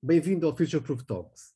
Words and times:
Bem-vindo 0.00 0.46
ao 0.46 0.56
Future 0.56 0.80
Proof 0.80 1.02
Talks. 1.02 1.52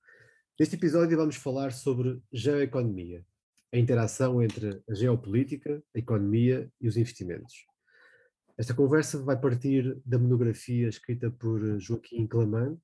Neste 0.59 0.75
episódio 0.75 1.17
vamos 1.17 1.37
falar 1.37 1.71
sobre 1.71 2.21
geoeconomia, 2.33 3.25
a 3.73 3.79
interação 3.79 4.43
entre 4.43 4.83
a 4.91 4.95
geopolítica, 4.95 5.81
a 5.95 5.99
economia 6.01 6.69
e 6.81 6.89
os 6.89 6.97
investimentos. 6.97 7.55
Esta 8.59 8.75
conversa 8.75 9.23
vai 9.23 9.41
partir 9.41 9.97
da 10.05 10.19
monografia 10.19 10.89
escrita 10.89 11.31
por 11.31 11.79
Joaquim 11.79 12.27
Claman, 12.27 12.77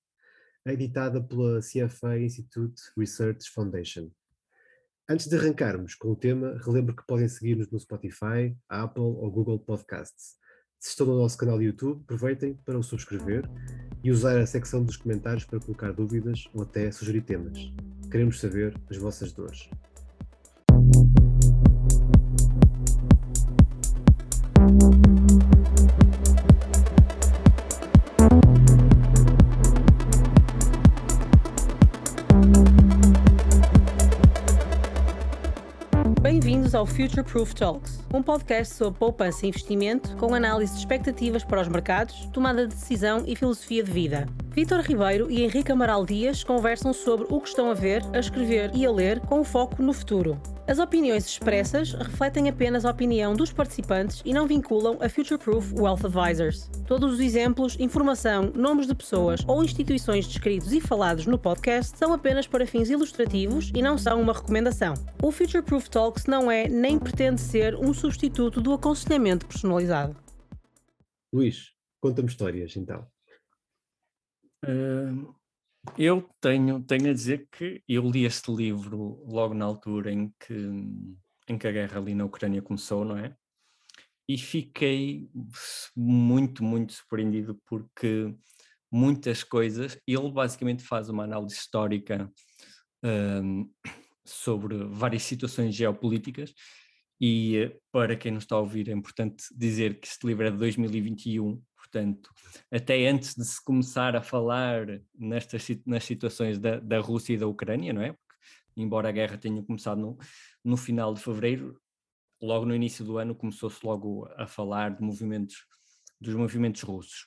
editada 0.65 1.21
pela 1.21 1.59
CFA 1.59 2.21
Institute 2.21 2.81
Research 2.97 3.51
Foundation. 3.51 4.13
Antes 5.09 5.27
de 5.27 5.37
arrancarmos 5.37 5.97
com 5.97 6.13
o 6.13 6.17
tema, 6.17 6.57
relembro 6.65 6.95
que 6.95 7.05
podem 7.05 7.27
seguir-nos 7.27 7.69
no 7.69 7.81
Spotify, 7.81 8.57
Apple 8.69 9.03
ou 9.03 9.29
Google 9.29 9.59
Podcasts. 9.59 10.37
Se 10.79 10.91
estão 10.91 11.07
no 11.07 11.19
nosso 11.19 11.37
canal 11.37 11.59
de 11.59 11.65
YouTube, 11.65 12.01
aproveitem 12.05 12.55
para 12.65 12.79
o 12.79 12.83
subscrever 12.83 13.49
e 14.03 14.13
usar 14.13 14.39
a 14.39 14.47
secção 14.47 14.85
dos 14.85 14.97
comentários 14.97 15.45
para 15.45 15.59
colocar 15.59 15.93
dúvidas 15.93 16.49
ou 16.55 16.63
até 16.63 16.91
sugerir 16.93 17.23
temas. 17.23 17.73
Queremos 18.11 18.39
saber 18.39 18.75
as 18.89 18.97
vossas 18.97 19.33
dores. 19.33 19.69
Future 36.99 37.23
Proof 37.23 37.55
Talks, 37.55 38.01
um 38.13 38.21
podcast 38.21 38.75
sobre 38.75 38.99
poupança 38.99 39.47
e 39.47 39.51
investimento 39.51 40.17
com 40.17 40.35
análise 40.35 40.73
de 40.73 40.81
expectativas 40.81 41.45
para 41.45 41.61
os 41.61 41.69
mercados, 41.69 42.29
tomada 42.33 42.67
de 42.67 42.75
decisão 42.75 43.23
e 43.25 43.37
filosofia 43.37 43.85
de 43.85 43.93
vida. 43.93 44.27
Vítor 44.51 44.81
Ribeiro 44.81 45.31
e 45.31 45.45
Henrique 45.45 45.71
Amaral 45.71 46.05
Dias 46.05 46.43
conversam 46.43 46.93
sobre 46.93 47.29
o 47.31 47.41
que 47.41 47.51
estão 47.51 47.71
a 47.71 47.75
ver, 47.75 48.03
a 48.13 48.19
escrever 48.19 48.73
e 48.75 48.85
a 48.85 48.91
ler 48.91 49.21
com 49.21 49.45
foco 49.45 49.81
no 49.81 49.93
futuro. 49.93 50.43
As 50.69 50.79
opiniões 50.79 51.25
expressas 51.25 51.95
refletem 51.95 52.47
apenas 52.47 52.85
a 52.85 52.91
opinião 52.91 53.35
dos 53.35 53.51
participantes 53.51 54.21
e 54.23 54.35
não 54.35 54.47
vinculam 54.47 54.99
a 55.01 55.09
Future 55.09 55.43
Proof 55.43 55.73
Wealth 55.73 56.05
Advisors. 56.05 56.69
Todos 56.87 57.15
os 57.15 57.21
exemplos, 57.21 57.81
informação, 57.81 58.53
nomes 58.55 58.87
de 58.87 58.95
pessoas 58.95 59.43
ou 59.49 59.65
instituições 59.65 60.29
descritos 60.29 60.71
e 60.75 60.79
falados 60.79 61.25
no 61.25 61.39
podcast 61.39 61.97
são 61.97 62.13
apenas 62.13 62.47
para 62.47 62.67
fins 62.67 62.91
ilustrativos 62.91 63.73
e 63.75 63.81
não 63.81 63.97
são 63.97 64.21
uma 64.21 64.35
recomendação. 64.35 64.93
O 65.23 65.33
Future 65.33 65.63
Proof 65.63 65.89
Talks 65.89 66.27
não 66.27 66.51
é 66.51 66.69
nem 66.69 66.99
pretende 66.99 67.41
ser 67.41 67.75
um 67.75 67.95
substituto 67.95 68.61
do 68.61 68.75
aconselhamento 68.75 69.47
personalizado. 69.47 70.15
Luís, 71.33 71.73
conta-me 71.99 72.29
histórias 72.29 72.77
então. 72.77 73.07
Uh, 74.63 75.35
eu 75.97 76.29
tenho, 76.41 76.83
tenho 76.83 77.11
a 77.11 77.13
dizer 77.13 77.49
que 77.51 77.83
eu 77.89 78.09
li 78.09 78.25
este 78.25 78.53
livro 78.53 79.23
logo 79.27 79.55
na 79.55 79.65
altura 79.65 80.13
em 80.13 80.33
que, 80.39 80.55
em 81.49 81.59
que 81.59 81.67
a 81.67 81.73
guerra 81.73 81.99
ali 81.99 82.15
na 82.15 82.25
Ucrânia 82.25 82.63
começou, 82.63 83.05
não 83.05 83.17
é? 83.17 83.35
E 84.29 84.37
fiquei 84.37 85.31
muito, 85.97 86.63
muito 86.63 86.93
surpreendido 86.93 87.59
porque 87.65 88.35
muitas 88.91 89.43
coisas, 89.43 89.99
ele 90.07 90.31
basicamente 90.31 90.83
faz 90.83 91.09
uma 91.09 91.25
análise 91.25 91.55
histórica 91.55 92.31
um, 93.03 93.71
sobre 94.25 94.85
várias 94.85 95.23
situações 95.23 95.75
geopolíticas 95.75 96.53
e 97.21 97.73
para 97.91 98.17
quem 98.17 98.33
não 98.33 98.39
está 98.39 98.55
a 98.57 98.61
ouvir 98.61 98.89
é 98.89 98.93
importante 98.93 99.45
dizer 99.55 100.01
que 100.01 100.07
este 100.07 100.27
livro 100.27 100.47
é 100.47 100.51
de 100.51 100.57
2021 100.57 101.61
Portanto, 101.91 102.31
até 102.71 103.07
antes 103.07 103.35
de 103.35 103.45
se 103.45 103.65
começar 103.65 104.15
a 104.15 104.21
falar 104.21 104.87
nestas 105.15 105.67
nas 105.87 106.05
situações 106.05 106.59
da, 106.59 106.79
da 106.79 107.01
Rússia 107.01 107.33
e 107.33 107.39
da 107.39 107.47
Ucrânia, 107.47 107.95
não 107.95 108.03
é? 108.03 108.13
Porque, 108.13 108.37
embora 108.77 109.09
a 109.09 109.13
guerra 109.13 109.39
tenha 109.39 109.63
começado 109.63 109.99
no, 109.99 110.19
no 110.63 110.77
final 110.77 111.15
de 111.15 111.23
fevereiro, 111.23 111.81
logo 112.43 112.67
no 112.67 112.75
início 112.75 113.05
do 113.05 113.17
ano 113.17 113.35
começou-se 113.35 113.85
logo 113.85 114.29
a 114.37 114.47
falar 114.47 114.95
de 114.95 115.03
movimentos, 115.03 115.65
dos 116.21 116.35
movimentos 116.35 116.83
russos. 116.83 117.25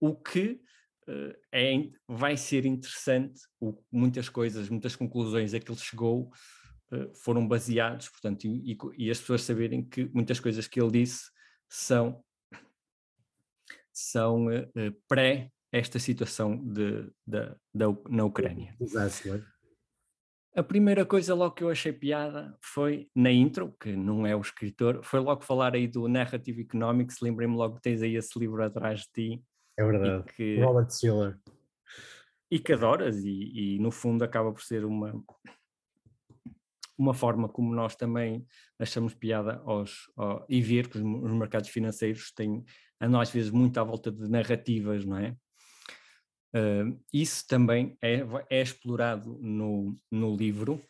O 0.00 0.14
que 0.14 0.60
uh, 1.08 1.34
é, 1.52 1.90
vai 2.06 2.36
ser 2.36 2.64
interessante, 2.64 3.40
o, 3.60 3.76
muitas 3.90 4.28
coisas, 4.28 4.68
muitas 4.68 4.94
conclusões 4.94 5.52
a 5.52 5.58
que 5.58 5.70
ele 5.70 5.80
chegou 5.80 6.30
foram 7.14 7.46
baseados, 7.46 8.08
portanto, 8.08 8.44
e, 8.46 8.76
e, 8.96 9.10
as 9.10 9.18
pessoas 9.20 9.42
saberem 9.42 9.84
que 9.84 10.04
muitas 10.14 10.38
coisas 10.38 10.66
que 10.68 10.80
ele 10.80 10.90
disse 10.90 11.30
são 11.68 12.22
são 13.92 14.46
uh, 14.46 14.92
pré 15.08 15.50
esta 15.72 15.98
situação 15.98 16.56
de, 16.56 17.10
de, 17.26 17.48
de, 17.74 17.84
na 18.08 18.24
Ucrânia. 18.24 18.76
Exato. 18.80 19.42
A 20.54 20.62
primeira 20.62 21.04
coisa 21.04 21.34
logo 21.34 21.54
que 21.54 21.64
eu 21.64 21.70
achei 21.70 21.92
piada 21.92 22.56
foi 22.62 23.10
na 23.14 23.30
intro, 23.30 23.74
que 23.80 23.94
não 23.94 24.26
é 24.26 24.34
o 24.34 24.40
escritor, 24.40 25.02
foi 25.02 25.20
logo 25.20 25.42
falar 25.42 25.74
aí 25.74 25.86
do 25.86 26.08
Narrative 26.08 26.62
Economics, 26.62 27.20
lembrei-me 27.20 27.56
logo 27.56 27.76
que 27.76 27.82
tens 27.82 28.00
aí 28.00 28.16
esse 28.16 28.38
livro 28.38 28.62
atrás 28.62 29.00
de 29.00 29.08
ti. 29.12 29.44
É 29.78 29.84
verdade, 29.84 30.24
que, 30.34 30.58
Robert 30.60 30.90
Schiller. 30.90 31.38
E 32.50 32.58
que 32.58 32.72
adoras, 32.72 33.16
e, 33.24 33.76
e 33.76 33.78
no 33.78 33.90
fundo 33.90 34.24
acaba 34.24 34.50
por 34.50 34.62
ser 34.62 34.84
uma, 34.84 35.12
uma 36.98 37.14
forma 37.14 37.48
como 37.48 37.74
nós 37.74 37.94
também 37.94 38.46
achamos 38.78 39.14
piada 39.14 39.60
aos, 39.64 40.10
ao, 40.16 40.44
e 40.48 40.60
ver 40.60 40.88
que 40.88 40.98
os, 40.98 41.04
os 41.04 41.32
mercados 41.32 41.68
financeiros 41.68 42.32
têm 42.32 42.64
andam 43.00 43.20
às 43.20 43.30
vezes 43.30 43.50
muito 43.50 43.78
à 43.78 43.84
volta 43.84 44.10
de 44.10 44.28
narrativas, 44.28 45.04
não 45.04 45.18
é? 45.18 45.36
Uh, 46.54 46.98
isso 47.12 47.46
também 47.46 47.96
é, 48.00 48.22
é 48.48 48.62
explorado 48.62 49.38
no, 49.42 49.94
no 50.10 50.34
livro, 50.34 50.80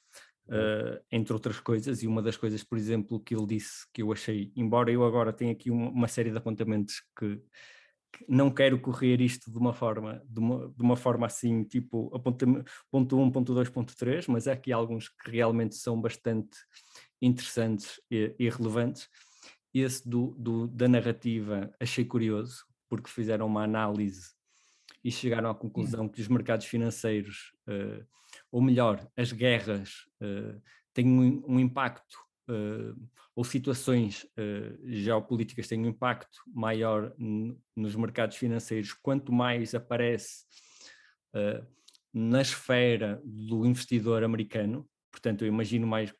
uh, 0.49 1.03
entre 1.11 1.33
outras 1.33 1.59
coisas, 1.59 2.03
e 2.03 2.07
uma 2.07 2.23
das 2.23 2.37
coisas, 2.37 2.63
por 2.63 2.79
exemplo, 2.79 3.19
que 3.19 3.35
ele 3.35 3.47
disse 3.47 3.85
que 3.93 4.03
eu 4.03 4.13
achei, 4.13 4.53
embora 4.55 4.93
eu 4.93 5.05
agora 5.05 5.33
tenha 5.33 5.53
aqui 5.53 5.71
uma, 5.71 5.91
uma 5.91 6.09
série 6.09 6.31
de 6.31 6.39
apontamentos 6.39 7.03
que, 7.19 7.41
não 8.29 8.51
quero 8.51 8.81
correr 8.81 9.21
isto 9.21 9.51
de 9.51 9.59
uma 9.59 9.73
forma, 9.73 10.23
de 10.29 10.41
uma, 10.41 10.69
de 10.69 10.83
uma 10.83 10.97
forma 10.97 11.27
assim, 11.27 11.65
tipo 11.65 12.11
ponto 12.91 13.19
1, 13.21 13.31
ponto 13.31 13.55
2, 13.55 13.69
ponto 13.69 13.97
3, 13.97 14.27
mas 14.29 14.49
há 14.49 14.53
aqui 14.53 14.73
alguns 14.73 15.09
que 15.09 15.31
realmente 15.31 15.75
são 15.75 16.01
bastante 16.01 16.57
interessantes 17.21 18.01
e, 18.11 18.35
e 18.39 18.49
relevantes. 18.49 19.09
Esse 19.73 20.09
do, 20.09 20.35
do, 20.39 20.67
da 20.69 20.89
narrativa 20.89 21.71
achei 21.79 22.05
curioso, 22.05 22.65
porque 22.89 23.11
fizeram 23.11 23.47
uma 23.47 23.63
análise 23.63 24.35
e 25.05 25.11
chegaram 25.11 25.51
à 25.51 25.55
conclusão 25.55 26.09
que 26.09 26.21
os 26.21 26.29
mercados 26.29 26.67
financeiros, 26.67 27.53
uh, 27.69 28.05
ou 28.51 28.61
melhor, 28.61 29.07
as 29.17 29.33
guerras, 29.33 30.07
uh, 30.21 30.61
têm 30.93 31.07
um, 31.07 31.45
um 31.47 31.61
impacto, 31.61 32.19
uh, 32.49 33.09
ou 33.35 33.45
situações 33.45 34.27
geopolíticas 34.85 35.69
têm 35.69 35.81
um 35.81 35.89
impacto 35.89 36.39
maior 36.47 37.15
nos 37.77 37.95
mercados 37.95 38.37
financeiros 38.37 38.95
quanto 38.95 39.31
mais 39.31 39.75
aparece 39.75 40.45
na 42.15 42.41
esfera 42.41 43.21
do 43.23 43.67
investidor 43.67 44.25
americano. 44.25 44.89
Portanto, 45.13 45.43
eu 45.43 45.49
imagino 45.49 45.87
mais 45.87 46.15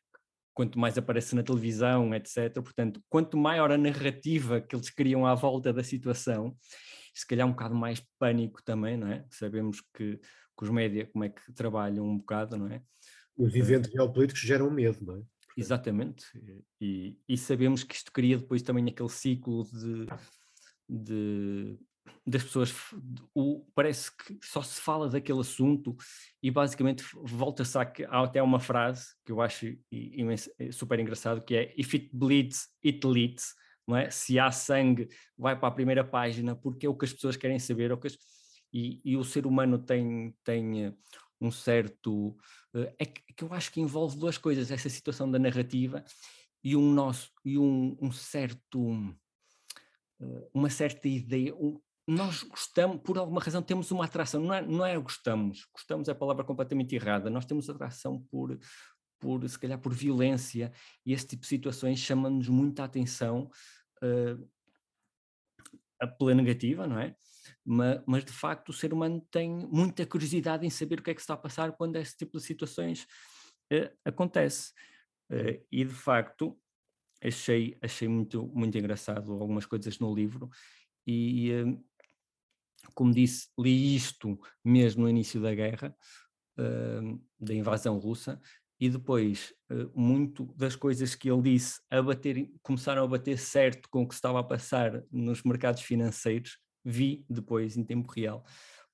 quanto 0.57 0.79
mais 0.79 0.97
aparece 0.97 1.35
na 1.35 1.43
televisão, 1.43 2.15
etc. 2.15 2.51
Portanto, 2.53 2.99
quanto 3.07 3.37
maior 3.37 3.71
a 3.71 3.77
narrativa 3.77 4.59
que 4.59 4.75
eles 4.75 4.89
criam 4.89 5.23
à 5.23 5.35
volta 5.35 5.71
da 5.71 5.83
situação, 5.83 6.57
se 7.13 7.27
calhar 7.27 7.47
um 7.47 7.51
bocado 7.51 7.75
mais 7.75 8.01
pânico 8.17 8.63
também, 8.63 8.97
não 8.97 9.07
é? 9.07 9.23
Sabemos 9.29 9.81
que, 9.93 10.17
que 10.17 10.63
os 10.63 10.69
média 10.71 11.05
como 11.13 11.23
é 11.23 11.29
que 11.29 11.53
trabalham 11.53 12.05
um 12.05 12.17
bocado, 12.17 12.57
não 12.57 12.67
é? 12.67 12.81
Os 13.37 13.53
eventos 13.55 13.91
geopolíticos 13.91 14.41
geram 14.41 14.71
medo, 14.71 14.97
não 15.05 15.17
é? 15.17 15.21
Exatamente, 15.57 16.25
e, 16.79 17.17
e, 17.27 17.35
sabemos 17.35 17.83
que 17.83 17.95
isto 17.95 18.11
cria 18.11 18.37
depois 18.37 18.61
também 18.61 18.87
aquele 18.87 19.09
ciclo 19.09 19.65
de, 19.73 20.05
de 20.87 21.79
das 22.25 22.43
pessoas, 22.43 22.73
o, 23.33 23.65
parece 23.73 24.11
que 24.15 24.37
só 24.43 24.61
se 24.61 24.81
fala 24.81 25.09
daquele 25.09 25.39
assunto 25.39 25.95
e 26.43 26.51
basicamente 26.51 27.03
volta-se 27.23 27.77
a, 27.77 27.91
há 28.09 28.23
até 28.23 28.43
uma 28.43 28.59
frase 28.59 29.07
que 29.25 29.31
eu 29.31 29.41
acho 29.41 29.75
imenso, 29.91 30.49
é 30.59 30.71
super 30.71 30.99
engraçado 30.99 31.41
que 31.41 31.55
é 31.55 31.73
if 31.77 31.93
it 31.93 32.09
bleeds, 32.13 32.67
it 32.85 33.05
leads, 33.05 33.55
não 33.87 33.95
é? 33.95 34.09
Se 34.09 34.37
há 34.37 34.51
sangue, 34.51 35.07
vai 35.37 35.57
para 35.57 35.69
a 35.69 35.71
primeira 35.71 36.03
página 36.03 36.55
porque 36.55 36.85
é 36.85 36.89
o 36.89 36.95
que 36.95 37.05
as 37.05 37.13
pessoas 37.13 37.37
querem 37.37 37.59
saber, 37.59 37.91
é 37.91 37.93
as, 37.93 38.17
e, 38.73 39.01
e, 39.03 39.15
o 39.15 39.23
ser 39.23 39.47
humano 39.47 39.79
tem, 39.79 40.35
tem 40.43 40.85
eh, 40.85 40.93
um 41.39 41.51
certo, 41.51 42.35
eh, 42.73 42.95
é 42.99 43.05
que, 43.05 43.33
que, 43.33 43.43
eu 43.43 43.53
acho 43.53 43.71
que 43.71 43.81
envolve 43.81 44.17
duas 44.17 44.37
coisas, 44.37 44.71
essa 44.71 44.89
situação 44.89 45.29
da 45.29 45.39
narrativa 45.39 46.03
e 46.63 46.75
um 46.75 46.91
nosso, 46.93 47.31
e 47.45 47.57
um, 47.57 47.97
um 48.01 48.11
certo, 48.11 49.15
eh, 50.19 50.49
uma 50.53 50.69
certa 50.69 51.07
ideia, 51.07 51.53
nós 52.07 52.43
gostamos, 52.43 53.01
por 53.01 53.17
alguma 53.17 53.41
razão, 53.41 53.61
temos 53.61 53.91
uma 53.91 54.05
atração, 54.05 54.41
não 54.41 54.53
é, 54.53 54.61
não 54.61 54.85
é 54.85 54.97
gostamos, 54.97 55.67
gostamos 55.73 56.07
é 56.07 56.11
a 56.11 56.15
palavra 56.15 56.43
completamente 56.43 56.95
errada, 56.95 57.29
nós 57.29 57.45
temos 57.45 57.69
atração 57.69 58.21
por, 58.31 58.57
por 59.19 59.47
se 59.47 59.59
calhar 59.59 59.79
por 59.79 59.93
violência, 59.93 60.71
e 61.05 61.11
esse 61.13 61.27
tipo 61.27 61.41
de 61.41 61.47
situações 61.47 61.99
chama-nos 61.99 62.47
muita 62.47 62.83
atenção 62.85 63.51
uh, 64.01 64.49
pela 66.17 66.33
negativa, 66.33 66.87
não 66.87 66.99
é? 66.99 67.15
Mas, 67.65 68.01
mas, 68.05 68.25
de 68.25 68.31
facto 68.31 68.69
o 68.69 68.73
ser 68.73 68.93
humano 68.93 69.25
tem 69.31 69.49
muita 69.49 70.05
curiosidade 70.05 70.65
em 70.65 70.69
saber 70.69 70.99
o 70.99 71.03
que 71.03 71.11
é 71.11 71.13
que 71.13 71.21
está 71.21 71.33
a 71.33 71.37
passar 71.37 71.71
quando 71.73 71.95
esse 71.97 72.15
tipo 72.15 72.37
de 72.37 72.43
situações 72.43 73.07
uh, 73.73 73.89
acontece. 74.05 74.73
Uh, 75.29 75.61
e 75.71 75.83
de 75.83 75.93
facto 75.93 76.57
achei, 77.21 77.77
achei 77.81 78.07
muito, 78.07 78.47
muito 78.47 78.77
engraçado 78.77 79.31
algumas 79.33 79.65
coisas 79.65 79.99
no 79.99 80.13
livro 80.13 80.49
e 81.05 81.51
uh, 81.51 81.85
como 82.93 83.13
disse, 83.13 83.49
li 83.59 83.95
isto 83.95 84.39
mesmo 84.63 85.03
no 85.03 85.09
início 85.09 85.41
da 85.41 85.53
guerra, 85.53 85.95
da 87.39 87.53
invasão 87.53 87.99
russa, 87.99 88.41
e 88.79 88.89
depois 88.89 89.53
muito 89.93 90.45
das 90.55 90.75
coisas 90.75 91.15
que 91.15 91.29
ele 91.29 91.41
disse 91.41 91.81
a 91.89 92.01
bater, 92.01 92.49
começaram 92.61 93.03
a 93.03 93.07
bater 93.07 93.37
certo 93.37 93.89
com 93.89 94.03
o 94.03 94.07
que 94.07 94.13
estava 94.13 94.39
a 94.39 94.43
passar 94.43 95.03
nos 95.11 95.43
mercados 95.43 95.81
financeiros, 95.81 96.57
vi 96.89 97.25
depois 97.29 97.75
em 97.75 97.83
tempo 97.83 98.09
real, 98.11 98.45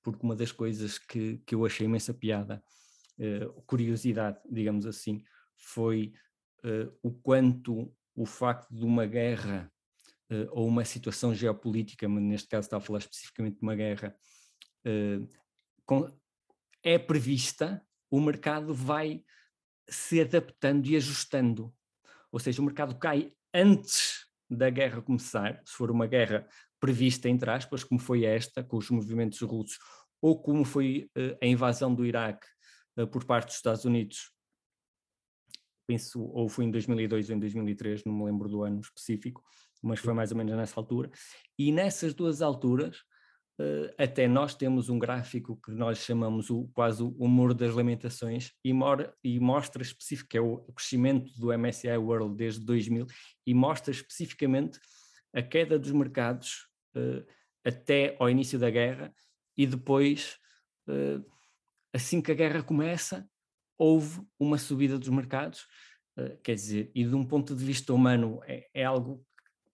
porque 0.02 0.24
uma 0.24 0.34
das 0.34 0.50
coisas 0.50 0.98
que, 0.98 1.38
que 1.46 1.54
eu 1.54 1.64
achei 1.64 1.86
imensa 1.86 2.12
piada, 2.12 2.62
uh, 3.18 3.62
curiosidade, 3.62 4.38
digamos 4.50 4.84
assim, 4.84 5.22
foi 5.56 6.12
uh, 6.64 6.92
o 7.02 7.12
quanto 7.12 7.94
o 8.14 8.26
facto 8.26 8.74
de 8.74 8.84
uma 8.84 9.06
guerra 9.06 9.70
ou 10.50 10.66
uma 10.66 10.84
situação 10.84 11.34
geopolítica, 11.34 12.08
mas 12.08 12.22
neste 12.22 12.48
caso 12.48 12.66
está 12.66 12.78
a 12.78 12.80
falar 12.80 12.98
especificamente 12.98 13.56
de 13.56 13.62
uma 13.62 13.76
guerra, 13.76 14.16
com, 15.84 16.10
é 16.82 16.98
prevista, 16.98 17.84
o 18.10 18.20
mercado 18.20 18.74
vai 18.74 19.22
se 19.88 20.20
adaptando 20.20 20.86
e 20.86 20.96
ajustando. 20.96 21.72
Ou 22.32 22.40
seja, 22.40 22.60
o 22.60 22.64
mercado 22.64 22.98
cai 22.98 23.32
antes 23.52 24.26
da 24.50 24.70
guerra 24.70 25.02
começar, 25.02 25.60
se 25.64 25.72
for 25.72 25.90
uma 25.90 26.06
guerra 26.06 26.48
prevista, 26.84 27.30
entre 27.30 27.50
aspas, 27.50 27.82
como 27.82 27.98
foi 27.98 28.26
esta, 28.26 28.62
com 28.62 28.76
os 28.76 28.90
movimentos 28.90 29.40
russos, 29.40 29.78
ou 30.20 30.38
como 30.38 30.66
foi 30.66 31.08
uh, 31.16 31.34
a 31.42 31.46
invasão 31.46 31.94
do 31.94 32.04
Iraque 32.04 32.46
uh, 32.98 33.06
por 33.06 33.24
parte 33.24 33.46
dos 33.46 33.56
Estados 33.56 33.86
Unidos, 33.86 34.30
penso, 35.86 36.22
ou 36.22 36.46
foi 36.46 36.66
em 36.66 36.70
2002 36.70 37.30
ou 37.30 37.36
em 37.36 37.38
2003, 37.38 38.04
não 38.04 38.12
me 38.12 38.24
lembro 38.26 38.50
do 38.50 38.62
ano 38.62 38.80
específico, 38.80 39.42
mas 39.82 39.98
foi 39.98 40.12
mais 40.12 40.30
ou 40.30 40.36
menos 40.36 40.54
nessa 40.54 40.78
altura. 40.78 41.10
E 41.58 41.72
nessas 41.72 42.12
duas 42.12 42.42
alturas, 42.42 43.02
Uh, 43.56 43.86
até 43.96 44.26
nós 44.26 44.52
temos 44.56 44.88
um 44.88 44.98
gráfico 44.98 45.56
que 45.64 45.70
nós 45.70 45.98
chamamos 45.98 46.50
o, 46.50 46.68
quase 46.74 47.00
o 47.04 47.10
humor 47.10 47.54
das 47.54 47.72
lamentações 47.72 48.50
e, 48.64 48.72
mora, 48.72 49.14
e 49.22 49.38
mostra 49.38 49.80
específico, 49.80 50.28
que 50.30 50.36
é 50.36 50.40
o 50.40 50.58
crescimento 50.74 51.32
do 51.38 51.56
MSCI 51.56 51.96
World 51.96 52.34
desde 52.34 52.64
2000 52.64 53.06
e 53.46 53.54
mostra 53.54 53.92
especificamente 53.92 54.80
a 55.32 55.40
queda 55.40 55.78
dos 55.78 55.92
mercados 55.92 56.68
até 57.64 58.16
ao 58.18 58.28
início 58.28 58.58
da 58.58 58.70
guerra 58.70 59.14
e 59.56 59.66
depois, 59.66 60.38
uh, 60.88 61.24
assim 61.92 62.20
que 62.20 62.32
a 62.32 62.34
guerra 62.34 62.62
começa, 62.62 63.28
houve 63.78 64.20
uma 64.38 64.58
subida 64.58 64.98
dos 64.98 65.08
mercados, 65.08 65.66
quer 66.44 66.54
dizer, 66.54 66.92
e 66.94 67.02
de 67.02 67.14
um 67.14 67.26
ponto 67.26 67.56
de 67.56 67.64
vista 67.64 67.92
humano 67.92 68.40
é, 68.46 68.68
é 68.72 68.84
algo 68.84 69.26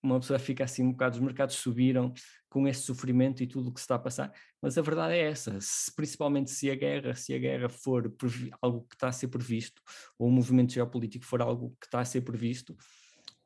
uma 0.02 0.19
pessoa 0.19 0.38
fica 0.38 0.64
assim 0.64 0.82
um 0.82 0.93
bocado, 0.93 1.17
os 1.17 1.22
mercados 1.22 1.56
subiram 1.56 2.12
com 2.49 2.67
esse 2.67 2.82
sofrimento 2.82 3.43
e 3.43 3.46
tudo 3.46 3.69
o 3.69 3.73
que 3.73 3.81
se 3.81 3.84
está 3.84 3.96
a 3.96 3.99
passar, 3.99 4.32
mas 4.61 4.76
a 4.76 4.82
verdade 4.82 5.14
é 5.14 5.31
essa, 5.31 5.58
se, 5.61 5.94
principalmente 5.94 6.50
se 6.50 6.70
a 6.70 6.75
guerra, 6.75 7.14
se 7.14 7.34
a 7.34 7.38
guerra 7.38 7.69
for 7.69 8.12
algo 8.61 8.87
que 8.88 8.94
está 8.94 9.08
a 9.08 9.12
ser 9.12 9.28
previsto, 9.28 9.82
ou 10.19 10.28
o 10.28 10.32
movimento 10.32 10.73
geopolítico 10.73 11.25
for 11.25 11.43
algo 11.43 11.76
que 11.81 11.87
está 11.87 12.00
a 12.00 12.05
ser 12.05 12.23
previsto, 12.23 12.76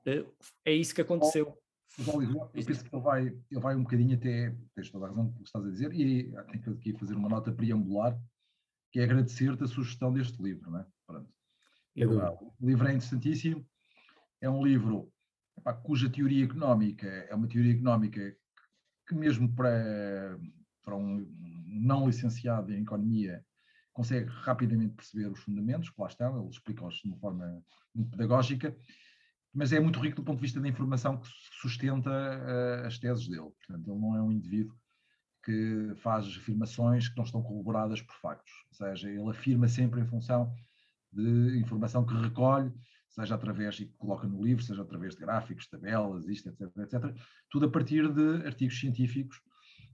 eh, 0.07 0.25
é 0.65 0.73
isso 0.73 0.95
que 0.95 1.01
aconteceu. 1.01 1.59
Mas, 1.99 2.09
eu 2.09 2.49
penso 2.67 2.85
que 2.85 2.95
ele 2.95 3.03
vai, 3.03 3.27
ele 3.27 3.61
vai 3.61 3.77
um 3.77 3.83
bocadinho 3.83 4.17
até, 4.17 4.57
tens 4.75 4.91
toda 4.91 5.07
a 5.07 5.09
razão 5.09 5.33
que 5.33 5.43
estás 5.43 5.65
a 5.65 5.71
dizer, 5.71 5.93
e 5.93 6.33
tenho 6.51 6.63
que 6.63 6.71
aqui 6.71 6.99
fazer 6.99 7.15
uma 7.15 7.29
nota 7.29 7.53
preambular, 7.53 8.19
que 8.91 9.01
é 9.01 9.05
agradecer-te 9.05 9.63
a 9.63 9.69
sugestão 9.69 10.13
deste 10.13 10.43
livro, 10.43 10.71
não 10.71 10.81
é? 10.81 10.87
Pronto. 11.07 11.33
Eu, 11.95 12.19
o 12.19 12.67
livro 12.67 12.89
é 12.89 12.93
interessantíssimo, 12.93 13.65
é 14.41 14.51
um 14.51 14.65
livro 14.65 15.13
cuja 15.85 16.11
teoria 16.11 16.45
económica 16.45 17.07
é 17.07 17.35
uma 17.35 17.47
teoria 17.47 17.73
económica 17.73 18.37
que 19.07 19.15
mesmo 19.15 19.55
para, 19.55 20.39
para 20.83 20.97
um 20.97 21.27
não 21.67 22.07
licenciado 22.07 22.73
em 22.73 22.83
economia 22.83 23.45
consegue 23.93 24.29
rapidamente 24.29 24.95
perceber 24.95 25.27
os 25.31 25.41
fundamentos, 25.41 25.89
que 25.89 26.01
lá 26.01 26.09
estão, 26.09 26.41
ele 26.41 26.51
explica-os 26.51 26.97
de 26.97 27.09
uma 27.09 27.17
forma 27.19 27.63
muito 27.95 28.11
pedagógica, 28.11 28.77
mas 29.55 29.73
é 29.73 29.81
muito 29.81 30.01
rico 30.01 30.17
do 30.17 30.25
ponto 30.25 30.37
de 30.37 30.43
vista 30.43 30.61
da 30.61 30.69
informação 30.69 31.19
que 31.19 31.29
sustenta 31.61 32.11
uh, 32.11 32.87
as 32.87 32.99
teses 32.99 33.29
dele. 33.29 33.51
Portanto, 33.67 33.91
ele 33.91 34.01
não 34.01 34.17
é 34.17 34.23
um 34.23 34.33
indivíduo 34.33 34.77
que 35.45 35.93
faz 35.97 36.27
afirmações 36.27 37.09
que 37.09 37.17
não 37.17 37.25
estão 37.25 37.43
corroboradas 37.43 38.01
por 38.01 38.15
factos, 38.17 38.53
ou 38.69 38.75
seja, 38.75 39.09
ele 39.09 39.31
afirma 39.31 39.69
sempre 39.69 40.01
em 40.01 40.07
função 40.07 40.53
de 41.13 41.59
informação 41.59 42.05
que 42.05 42.15
recolhe 42.15 42.73
seja 43.15 43.37
através, 43.37 43.79
e 43.79 43.87
coloca 43.97 44.27
no 44.27 44.43
livro, 44.43 44.65
seja 44.65 44.83
através 44.83 45.15
de 45.15 45.21
gráficos, 45.21 45.69
tabelas, 45.69 46.27
isto, 46.27 46.49
etc, 46.49 46.63
etc, 46.79 47.17
tudo 47.49 47.67
a 47.67 47.71
partir 47.71 48.13
de 48.13 48.45
artigos 48.45 48.79
científicos 48.79 49.41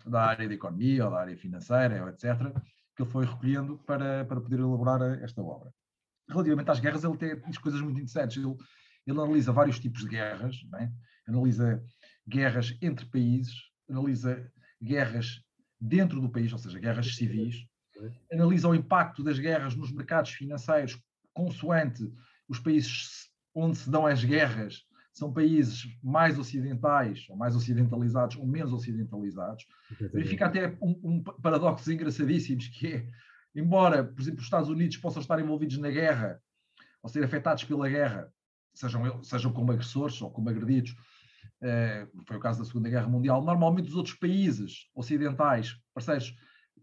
da 0.07 0.23
área 0.23 0.49
da 0.49 0.55
economia 0.55 1.05
ou 1.05 1.11
da 1.11 1.21
área 1.21 1.37
financeira, 1.37 2.09
etc, 2.09 2.51
que 2.97 3.03
ele 3.03 3.11
foi 3.11 3.27
recolhendo 3.27 3.79
para, 3.87 4.25
para 4.25 4.41
poder 4.41 4.61
elaborar 4.61 5.03
esta 5.23 5.43
obra. 5.43 5.71
Relativamente 6.29 6.71
às 6.71 6.81
guerras, 6.81 7.05
ele 7.05 7.17
tem, 7.19 7.39
diz 7.43 7.59
coisas 7.59 7.81
muito 7.83 7.99
interessantes. 7.99 8.43
Ele, 8.43 8.57
ele 9.11 9.21
analisa 9.21 9.53
vários 9.53 9.79
tipos 9.79 10.03
de 10.03 10.09
guerras, 10.09 10.57
é? 10.79 10.91
analisa 11.27 11.83
guerras 12.27 12.77
entre 12.81 13.07
países, 13.07 13.55
analisa 13.89 14.51
guerras 14.83 15.43
dentro 15.81 16.21
do 16.21 16.29
país, 16.29 16.53
ou 16.53 16.59
seja, 16.59 16.79
guerras 16.79 17.15
civis, 17.17 17.67
analisa 18.33 18.69
o 18.69 18.75
impacto 18.75 19.23
das 19.23 19.39
guerras 19.39 19.75
nos 19.75 19.93
mercados 19.93 20.31
financeiros 20.33 21.01
consoante 21.33 22.11
os 22.49 22.59
países 22.59 23.31
onde 23.55 23.79
se 23.79 23.91
dão 23.91 24.07
as 24.07 24.25
guerras 24.25 24.85
são 25.13 25.33
países 25.33 25.87
mais 26.03 26.39
ocidentais, 26.39 27.27
ou 27.29 27.37
mais 27.37 27.55
ocidentalizados, 27.57 28.37
ou 28.37 28.47
menos 28.47 28.73
ocidentalizados. 28.73 29.67
Verifica 30.13 30.47
até 30.47 30.77
um, 30.81 30.99
um 31.03 31.23
paradoxo 31.23 31.93
engraçadíssimos, 31.93 32.69
que 32.69 32.87
é, 32.87 33.07
embora, 33.55 34.05
por 34.05 34.21
exemplo, 34.21 34.39
os 34.39 34.47
Estados 34.47 34.69
Unidos 34.69 34.97
possam 34.97 35.21
estar 35.21 35.39
envolvidos 35.41 35.79
na 35.79 35.91
guerra, 35.91 36.41
ou 37.03 37.11
ser 37.11 37.25
afetados 37.25 37.65
pela 37.65 37.89
guerra, 37.89 38.33
sejam, 38.81 39.23
sejam 39.23 39.53
como 39.53 39.73
agressores 39.73 40.21
ou 40.23 40.31
como 40.31 40.49
agredidos, 40.49 40.95
eh, 41.63 42.07
foi 42.27 42.37
o 42.37 42.41
caso 42.41 42.59
da 42.59 42.65
Segunda 42.65 42.89
Guerra 42.89 43.09
Mundial, 43.09 43.43
normalmente 43.43 43.89
os 43.89 43.97
outros 43.97 44.15
países 44.15 44.89
ocidentais, 44.95 45.77
parceiros, 45.93 46.35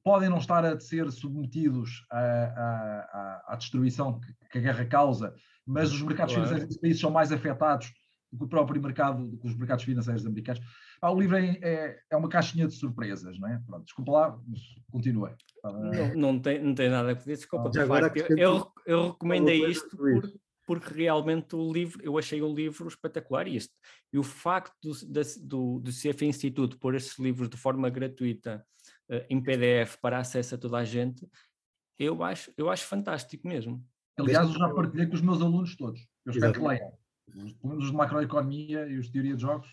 podem 0.03 0.29
não 0.29 0.37
estar 0.37 0.63
a 0.63 0.79
ser 0.79 1.11
submetidos 1.11 2.05
à, 2.11 2.19
à, 2.19 3.53
à 3.53 3.55
destruição 3.55 4.19
que, 4.19 4.33
que, 4.51 4.57
a 4.59 4.61
guerra 4.61 4.85
causa, 4.85 5.33
mas 5.65 5.91
os 5.91 6.01
mercados 6.01 6.33
claro. 6.33 6.47
financeiros 6.47 6.67
desses 6.67 6.81
países 6.81 7.01
são 7.01 7.11
mais 7.11 7.31
afetados 7.31 7.91
do 8.31 8.37
que 8.37 8.45
o 8.45 8.47
próprio 8.47 8.81
mercado, 8.81 9.25
do 9.27 9.37
que 9.37 9.47
os 9.47 9.55
mercados 9.55 9.83
financeiros 9.83 10.25
americanos. 10.25 10.61
Ah, 11.01 11.11
o 11.11 11.19
livro 11.19 11.37
é, 11.37 11.57
é, 11.61 11.99
é, 12.11 12.17
uma 12.17 12.29
caixinha 12.29 12.67
de 12.67 12.73
surpresas, 12.73 13.39
não 13.39 13.47
é? 13.47 13.61
Pronto, 13.65 13.83
desculpa 13.83 14.11
lá, 14.11 14.39
mas 14.47 14.61
continua. 14.91 15.35
Não, 15.63 16.15
não, 16.15 16.39
tem, 16.39 16.61
não 16.61 16.73
tem 16.73 16.89
nada 16.89 17.11
a 17.11 17.13
ver, 17.13 17.35
desculpa. 17.35 17.71
Ah, 17.75 17.81
agora 17.81 18.11
eu, 18.15 18.37
eu, 18.37 18.71
eu 18.85 19.11
recomendei 19.11 19.65
isto 19.65 19.95
por, 19.95 20.31
porque 20.67 20.93
realmente 20.93 21.55
o 21.55 21.71
livro, 21.71 22.03
eu 22.03 22.17
achei 22.17 22.41
o 22.41 22.53
livro 22.53 22.89
espetacular 22.89 23.47
e, 23.47 23.55
este, 23.55 23.73
e 24.11 24.19
o 24.19 24.23
facto 24.23 24.75
do, 24.83 25.21
do, 25.41 25.79
do 25.79 25.91
CF 25.91 26.25
Instituto 26.25 26.77
pôr 26.77 26.93
estes 26.93 27.17
livros 27.17 27.49
de 27.49 27.55
forma 27.55 27.89
gratuita 27.89 28.63
uh, 29.09 29.25
em 29.29 29.41
PDF 29.41 29.95
para 30.01 30.19
acesso 30.19 30.55
a 30.55 30.57
toda 30.57 30.77
a 30.77 30.83
gente, 30.83 31.25
eu 31.97 32.21
acho, 32.21 32.51
eu 32.57 32.69
acho 32.69 32.83
fantástico 32.83 33.47
mesmo. 33.47 33.81
Aliás, 34.19 34.45
eu 34.49 34.59
já 34.59 34.69
partilhei 34.69 35.07
com 35.07 35.15
os 35.15 35.21
meus 35.21 35.41
alunos 35.41 35.75
todos. 35.77 36.05
Eu 36.25 36.33
espero 36.33 36.53
que 36.53 36.59
leiam. 36.59 36.91
Os 37.63 37.87
de 37.87 37.93
macroeconomia 37.93 38.87
e 38.87 38.97
os 38.97 39.05
de 39.05 39.13
teoria 39.13 39.35
de 39.35 39.41
jogos. 39.41 39.69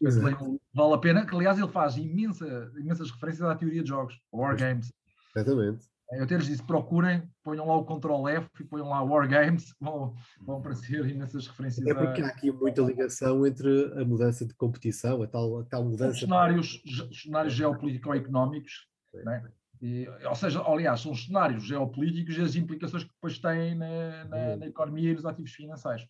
Espero 0.00 0.36
que 0.36 0.44
leiam. 0.44 0.60
Vale 0.72 0.94
a 0.94 0.98
pena. 0.98 1.26
Que, 1.26 1.34
aliás, 1.34 1.58
ele 1.58 1.68
faz 1.68 1.96
imensa, 1.96 2.72
imensas 2.78 3.10
referências 3.10 3.46
à 3.46 3.54
teoria 3.54 3.82
de 3.82 3.88
jogos, 3.88 4.18
War 4.32 4.56
Games. 4.56 4.92
Exatamente. 5.34 5.86
Eu 6.12 6.22
até 6.22 6.36
lhes 6.36 6.46
disse, 6.46 6.62
procurem, 6.62 7.28
ponham 7.42 7.66
lá 7.66 7.76
o 7.76 7.84
Ctrl 7.84 8.28
F 8.28 8.48
e 8.60 8.64
ponham 8.64 8.88
lá 8.88 9.02
War 9.02 9.28
Games, 9.28 9.74
vão, 9.80 10.14
vão 10.40 10.58
aparecer 10.58 11.04
imensas 11.06 11.48
referências. 11.48 11.86
É 11.86 11.94
porque 11.94 12.22
há 12.22 12.28
aqui 12.28 12.52
muita 12.52 12.82
ligação 12.82 13.44
entre 13.46 13.92
a 14.00 14.04
mudança 14.04 14.46
de 14.46 14.54
competição, 14.54 15.22
a 15.22 15.26
tal, 15.26 15.60
a 15.60 15.64
tal 15.64 15.84
mudança. 15.84 16.12
Os 16.12 16.20
cenários, 16.20 16.82
cenários 17.12 17.54
geopolítico-económicos, 17.54 18.86
né? 19.24 19.50
E, 19.82 20.08
ou 20.24 20.34
seja, 20.34 20.62
aliás, 20.62 21.00
são 21.00 21.12
os 21.12 21.26
cenários 21.26 21.64
geopolíticos 21.64 22.36
e 22.38 22.40
as 22.40 22.56
implicações 22.56 23.04
que 23.04 23.10
depois 23.10 23.38
têm 23.38 23.74
na, 23.74 24.24
na, 24.24 24.56
na 24.56 24.66
economia 24.66 25.10
e 25.10 25.14
nos 25.14 25.26
ativos 25.26 25.52
financeiros. 25.52 26.06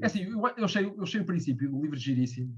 É 0.00 0.06
assim, 0.06 0.22
eu, 0.22 0.40
eu, 0.56 0.64
achei, 0.64 0.84
eu 0.84 1.02
achei 1.02 1.20
o 1.20 1.26
princípio 1.26 1.70
do 1.70 1.80
livro 1.80 1.96
giríssimo, 1.96 2.54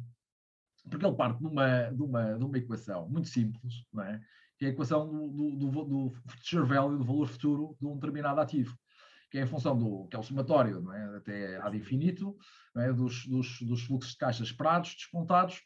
porque 0.90 1.04
ele 1.04 1.16
parte 1.16 1.38
de 1.38 1.46
uma, 1.46 1.90
de 1.90 2.02
uma, 2.02 2.34
de 2.34 2.44
uma 2.44 2.58
equação 2.58 3.08
muito 3.08 3.28
simples, 3.28 3.84
não 3.92 4.04
é? 4.04 4.20
Que 4.58 4.64
é 4.64 4.68
a 4.68 4.72
equação 4.72 5.08
do, 5.08 5.30
do, 5.30 5.56
do, 5.56 5.84
do 5.84 6.10
future 6.26 6.66
value, 6.66 6.98
do 6.98 7.04
valor 7.04 7.28
futuro 7.28 7.76
de 7.80 7.86
um 7.86 7.94
determinado 7.94 8.40
ativo, 8.40 8.76
que 9.30 9.38
é 9.38 9.42
a 9.42 9.46
função 9.46 9.78
do, 9.78 10.06
que 10.08 10.16
é 10.16 10.18
o 10.18 10.22
somatório, 10.22 10.80
não 10.80 10.92
é? 10.92 11.16
até 11.16 11.56
ad 11.58 11.76
infinito, 11.76 12.36
é? 12.76 12.92
dos, 12.92 13.26
dos, 13.26 13.60
dos 13.62 13.82
fluxos 13.84 14.12
de 14.12 14.18
caixa 14.18 14.42
esperados, 14.42 14.94
descontados, 14.94 15.62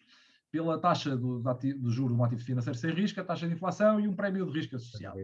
pela 0.50 0.78
taxa 0.78 1.16
do, 1.16 1.40
do 1.40 1.90
juro 1.90 2.14
de 2.14 2.20
um 2.20 2.24
ativo 2.24 2.42
financeiro 2.42 2.78
sem 2.78 2.90
risco, 2.90 3.18
a 3.18 3.24
taxa 3.24 3.48
de 3.48 3.54
inflação 3.54 3.98
e 3.98 4.06
um 4.06 4.14
prémio 4.14 4.44
de 4.44 4.52
risco 4.52 4.76
associado. 4.76 5.18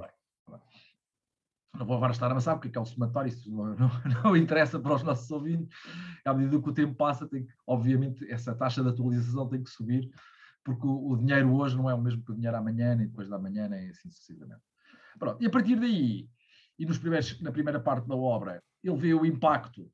Não 1.75 1.85
vou 1.85 1.97
agora 1.97 2.13
estar 2.13 2.27
a 2.27 2.33
amassar 2.33 2.59
porque 2.59 2.77
é 2.77 2.81
um 2.81 2.87
somatório, 2.87 3.29
isso 3.29 3.51
não, 3.51 3.77
não, 3.77 3.91
não, 4.25 4.37
interessa 4.37 4.81
para 4.81 4.95
os 4.95 5.03
nossos 5.03 5.31
ouvintes. 5.31 5.69
À 6.25 6.33
medida 6.33 6.61
que 6.61 6.69
o 6.69 6.73
tempo 6.73 6.95
passa, 6.95 7.29
tem 7.29 7.45
que, 7.45 7.53
obviamente, 7.67 8.29
essa 8.31 8.55
taxa 8.55 8.83
de 8.83 8.89
atualização 8.89 9.47
tem 9.47 9.63
que 9.63 9.71
subir, 9.71 10.11
porque 10.69 10.87
o, 10.87 11.13
o, 11.13 11.17
dinheiro 11.17 11.51
hoje 11.55 11.75
não 11.77 11.89
é 11.89 11.95
o 11.95 12.01
mesmo 12.01 12.23
que 12.23 12.31
o 12.31 12.35
dinheiro 12.35 12.57
amanhã, 12.57 12.95
nem 12.95 13.07
depois 13.07 13.29
da 13.29 13.37
amanhã, 13.37 13.69
nem 13.69 13.89
assim 13.89 14.11
sucessivamente. 14.11 14.61
Pronto, 15.19 15.43
e 15.43 15.47
a 15.47 15.51
partir 15.51 15.77
daí, 15.77 16.29
e 16.79 16.85
nos 16.85 16.99
primeiros, 16.99 17.41
na 17.41 17.51
primeira 17.51 17.81
parte 17.81 18.07
da 18.07 18.15
obra, 18.15 18.63
ele 18.85 18.97
vê 18.97 19.15
o 19.15 19.25
impacto 19.25 19.91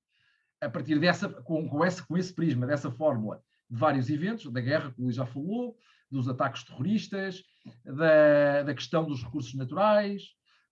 a 0.60 0.68
partir 0.68 0.98
dessa, 0.98 1.28
com, 1.28 1.68
com, 1.68 1.84
esse, 1.84 2.02
com 2.04 2.18
esse 2.18 2.34
prisma, 2.34 2.66
dessa 2.66 2.90
fórmula, 2.90 3.40
de 3.70 3.78
vários 3.78 4.10
eventos, 4.10 4.50
da 4.52 4.60
guerra, 4.60 4.90
que 4.90 5.00
o 5.00 5.04
Luís 5.04 5.14
já 5.14 5.26
falou, 5.26 5.76
dos 6.10 6.28
ataques 6.28 6.64
terroristas, 6.64 7.42
da, 7.84 8.64
da 8.64 8.74
questão 8.74 9.04
dos 9.04 9.22
recursos 9.22 9.54
naturais, 9.54 10.22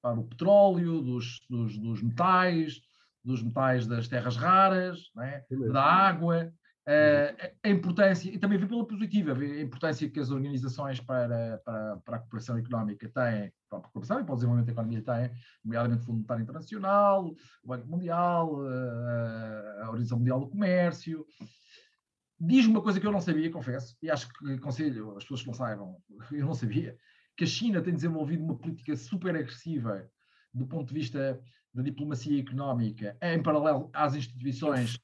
para 0.00 0.18
o 0.18 0.26
petróleo, 0.26 1.00
dos, 1.00 1.40
dos, 1.48 1.78
dos, 1.78 2.02
metais, 2.02 2.80
dos 3.24 3.40
metais 3.42 3.86
das 3.86 4.08
terras 4.08 4.36
raras, 4.36 4.98
é? 5.20 5.44
da 5.70 5.82
água, 5.82 6.52
Uh, 6.84 7.52
a 7.62 7.68
importância, 7.68 8.28
e 8.28 8.36
também 8.38 8.58
vi 8.58 8.66
pela 8.66 8.84
positiva, 8.84 9.32
a 9.32 9.60
importância 9.60 10.08
que 10.10 10.18
as 10.18 10.32
organizações 10.32 10.98
para, 10.98 11.58
para, 11.64 11.96
para 11.98 12.16
a 12.16 12.18
cooperação 12.18 12.58
económica 12.58 13.08
têm, 13.08 13.52
para 13.70 13.78
a 13.78 13.82
cooperação 13.82 14.18
e 14.18 14.24
para 14.24 14.32
o 14.32 14.34
desenvolvimento 14.34 14.66
da 14.66 14.72
economia 14.72 15.00
têm, 15.00 15.30
nomeadamente 15.64 16.02
o 16.02 16.06
Fundo 16.06 16.16
Monetário 16.16 16.42
Internacional, 16.42 17.36
o 17.62 17.68
Banco 17.68 17.86
Mundial, 17.86 18.62
uh, 18.62 19.82
a 19.82 19.84
Organização 19.86 20.18
Mundial 20.18 20.40
do 20.40 20.48
Comércio. 20.48 21.24
Diz 22.40 22.66
uma 22.66 22.82
coisa 22.82 22.98
que 22.98 23.06
eu 23.06 23.12
não 23.12 23.20
sabia, 23.20 23.48
confesso, 23.48 23.96
e 24.02 24.10
acho 24.10 24.28
que 24.32 24.52
aconselho 24.52 25.16
as 25.16 25.22
pessoas 25.22 25.42
que 25.42 25.46
não 25.46 25.54
saibam, 25.54 25.96
eu 26.32 26.46
não 26.46 26.54
sabia, 26.54 26.96
que 27.36 27.44
a 27.44 27.46
China 27.46 27.80
tem 27.80 27.94
desenvolvido 27.94 28.42
uma 28.42 28.58
política 28.58 28.96
super 28.96 29.36
agressiva 29.36 30.04
do 30.52 30.66
ponto 30.66 30.88
de 30.88 30.94
vista 30.94 31.40
da 31.72 31.80
diplomacia 31.80 32.40
económica, 32.40 33.16
em 33.22 33.40
paralelo 33.40 33.88
às 33.94 34.16
instituições 34.16 34.98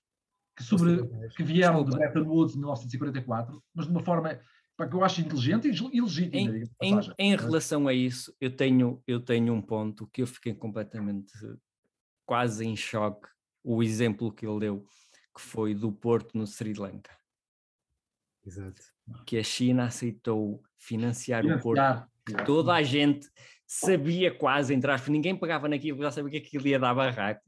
que, 0.59 0.65
sobre, 0.65 1.09
que 1.37 1.43
vieram 1.45 1.85
de 1.85 1.93
Bretton 1.93 2.25
Woods 2.25 2.57
em 2.57 2.59
1944, 2.59 3.62
mas 3.73 3.87
de 3.87 3.93
uma 3.93 4.03
forma 4.03 4.41
que 4.77 4.95
eu 4.95 5.05
acho 5.05 5.21
inteligente 5.21 5.69
e 5.69 5.97
ilegítima. 5.97 6.57
Em, 6.83 6.95
em, 6.95 7.00
em, 7.19 7.37
relação 7.37 7.87
a 7.87 7.95
isso, 7.95 8.35
eu 8.41 8.55
tenho, 8.55 9.03
eu 9.07 9.21
tenho 9.21 9.55
um 9.55 9.62
ponto 9.62 10.07
que 10.09 10.23
eu 10.23 10.27
fiquei 10.27 10.53
completamente 10.53 11.33
quase 12.27 12.67
em 12.67 12.77
choque, 12.77 13.29
o 13.62 13.83
exemplo 13.83 14.33
que 14.33 14.47
ele 14.47 14.61
deu, 14.61 14.85
que 15.35 15.41
foi 15.41 15.75
do 15.75 15.93
Porto 15.93 16.37
no 16.37 16.47
Sri 16.47 16.75
Lanka. 16.75 17.17
Exato. 18.45 18.83
Que 19.27 19.38
a 19.38 19.43
China 19.43 19.85
aceitou 19.85 20.62
financiar, 20.77 21.43
financiar. 21.43 21.59
o 21.59 21.62
Porto. 21.62 22.45
Toda 22.45 22.75
a 22.75 22.83
gente 22.83 23.29
sabia 23.67 24.35
quase, 24.35 24.75
entre 24.75 24.91
aspas, 24.91 25.09
ninguém 25.09 25.37
pegava 25.37 25.69
naquilo, 25.69 26.03
já 26.03 26.11
sabia 26.11 26.41
que 26.41 26.47
aquilo 26.47 26.67
ia 26.67 26.79
dar 26.79 26.95
barraco. 26.95 27.43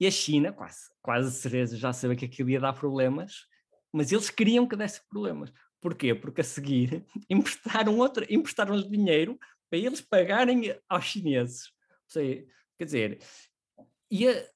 E 0.00 0.06
a 0.06 0.10
China, 0.10 0.50
quase, 0.50 0.90
quase 1.02 1.30
certeza, 1.30 1.76
já 1.76 1.92
sabia 1.92 2.16
que 2.16 2.24
aquilo 2.24 2.48
ia 2.48 2.58
dar 2.58 2.72
problemas, 2.72 3.46
mas 3.92 4.10
eles 4.10 4.30
queriam 4.30 4.66
que 4.66 4.74
desse 4.74 5.06
problemas. 5.08 5.52
Porquê? 5.78 6.14
Porque 6.14 6.40
a 6.40 6.44
seguir 6.44 7.04
emprestaram, 7.28 7.98
outro, 7.98 8.24
emprestaram 8.30 8.80
dinheiro 8.80 9.38
para 9.68 9.78
eles 9.78 10.00
pagarem 10.00 10.74
aos 10.88 11.04
chineses. 11.04 11.66
Ou 11.66 12.08
seja, 12.08 12.46
quer 12.78 12.84
dizer, 12.86 13.18
e 14.10 14.26
a, 14.26 14.46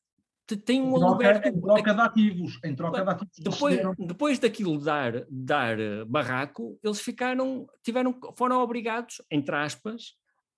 tem 0.64 0.80
um 0.80 0.96
aluguer... 0.96 1.46
Em 1.46 1.60
troca 1.60 1.94
de 1.94 2.00
ativos. 2.00 2.60
Em 2.64 2.74
troca 2.74 3.02
de 3.02 3.10
ativos. 3.10 3.38
Depois, 3.38 3.80
depois 3.98 4.38
daquilo 4.38 4.78
dar, 4.78 5.26
dar 5.30 5.76
barraco, 6.06 6.78
eles 6.82 7.00
ficaram, 7.00 7.66
tiveram, 7.82 8.18
foram 8.36 8.60
obrigados, 8.60 9.22
entre 9.30 9.54
aspas, 9.54 10.14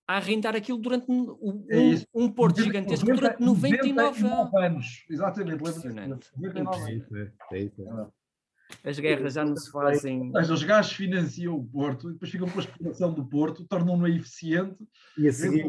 a 0.07 0.17
arrendar 0.17 0.55
aquilo 0.55 0.79
durante 0.79 1.11
um, 1.11 1.67
é 1.69 1.95
um 2.15 2.31
porto 2.31 2.63
gigantesco 2.63 3.07
durante 3.07 3.43
99 3.43 4.25
anos. 4.55 5.05
Exatamente, 5.11 5.63
lembra-se. 5.63 7.05
É 7.53 7.59
isso, 7.59 7.83
é 7.83 8.89
As 8.89 8.99
guerras 9.01 9.35
já 9.35 9.45
não 9.45 9.57
se 9.57 9.71
fazem. 9.71 10.31
Mas 10.31 10.49
os 10.49 10.63
gajos 10.63 10.93
financiam 10.93 11.57
o 11.57 11.65
Porto 11.65 12.09
e 12.09 12.13
depois 12.13 12.31
ficam 12.31 12.49
com 12.49 12.59
a 12.61 12.63
exploração 12.63 13.13
do 13.13 13.25
Porto, 13.25 13.67
tornam-no 13.69 14.07
eficiente, 14.07 14.77
e 15.19 15.27
a 15.27 15.33
seguir... 15.33 15.67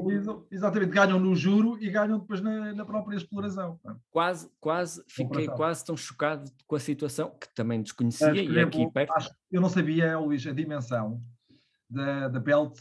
exatamente, 0.51 0.91
ganham 0.91 1.19
no 1.19 1.35
juro 1.35 1.75
e 1.81 1.89
ganham 1.89 2.19
depois 2.19 2.39
na, 2.39 2.75
na 2.75 2.85
própria 2.85 3.17
exploração. 3.17 3.79
Quase, 4.11 4.51
quase, 4.59 5.03
fiquei 5.07 5.47
quase 5.47 5.83
tão 5.83 5.97
chocado 5.97 6.51
com 6.67 6.75
a 6.75 6.79
situação 6.79 7.35
que 7.39 7.47
também 7.55 7.81
desconhecia. 7.81 8.27
Mas, 8.27 8.37
e 8.37 8.59
aqui 8.59 8.91
perto... 8.91 9.13
acho, 9.13 9.31
eu 9.51 9.61
não 9.61 9.69
sabia, 9.69 10.19
Luís, 10.19 10.45
a 10.45 10.53
dimensão 10.53 11.19
da, 11.89 12.27
da 12.27 12.39
Belt 12.39 12.77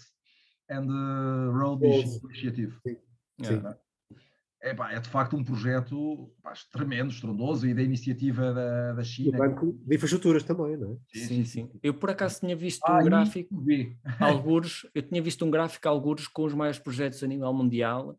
and 0.70 0.86
the 0.86 1.50
Road 1.52 1.84
Initiative. 1.84 2.74
Sim. 2.86 2.96
Sim. 3.42 3.62
É, 4.62 4.74
pá, 4.74 4.90
é 4.92 4.98
de 4.98 5.08
facto 5.08 5.36
um 5.36 5.44
projeto 5.44 6.32
pá, 6.42 6.52
tremendo, 6.72 7.12
estrondoso 7.12 7.68
e 7.68 7.74
da 7.74 7.82
iniciativa 7.82 8.52
da, 8.52 8.94
da 8.94 9.04
China. 9.04 9.36
O 9.36 9.38
banco 9.38 9.78
de 9.84 9.94
infraestruturas 9.94 10.42
também, 10.42 10.76
não 10.76 10.94
é? 10.94 11.18
Sim, 11.18 11.26
sim. 11.26 11.44
sim. 11.44 11.70
Eu 11.82 11.94
por 11.94 12.10
acaso 12.10 12.40
tinha 12.40 12.56
visto 12.56 12.82
ah, 12.84 12.98
um 12.98 13.04
gráfico, 13.04 13.54
alguns, 14.18 14.86
eu 14.94 15.02
tinha 15.02 15.22
visto 15.22 15.44
um 15.44 15.50
gráfico, 15.50 15.88
alguns 15.88 16.26
com 16.26 16.44
os 16.44 16.54
maiores 16.54 16.80
projetos 16.80 17.22
a 17.22 17.26
nível 17.26 17.52
mundial 17.52 18.16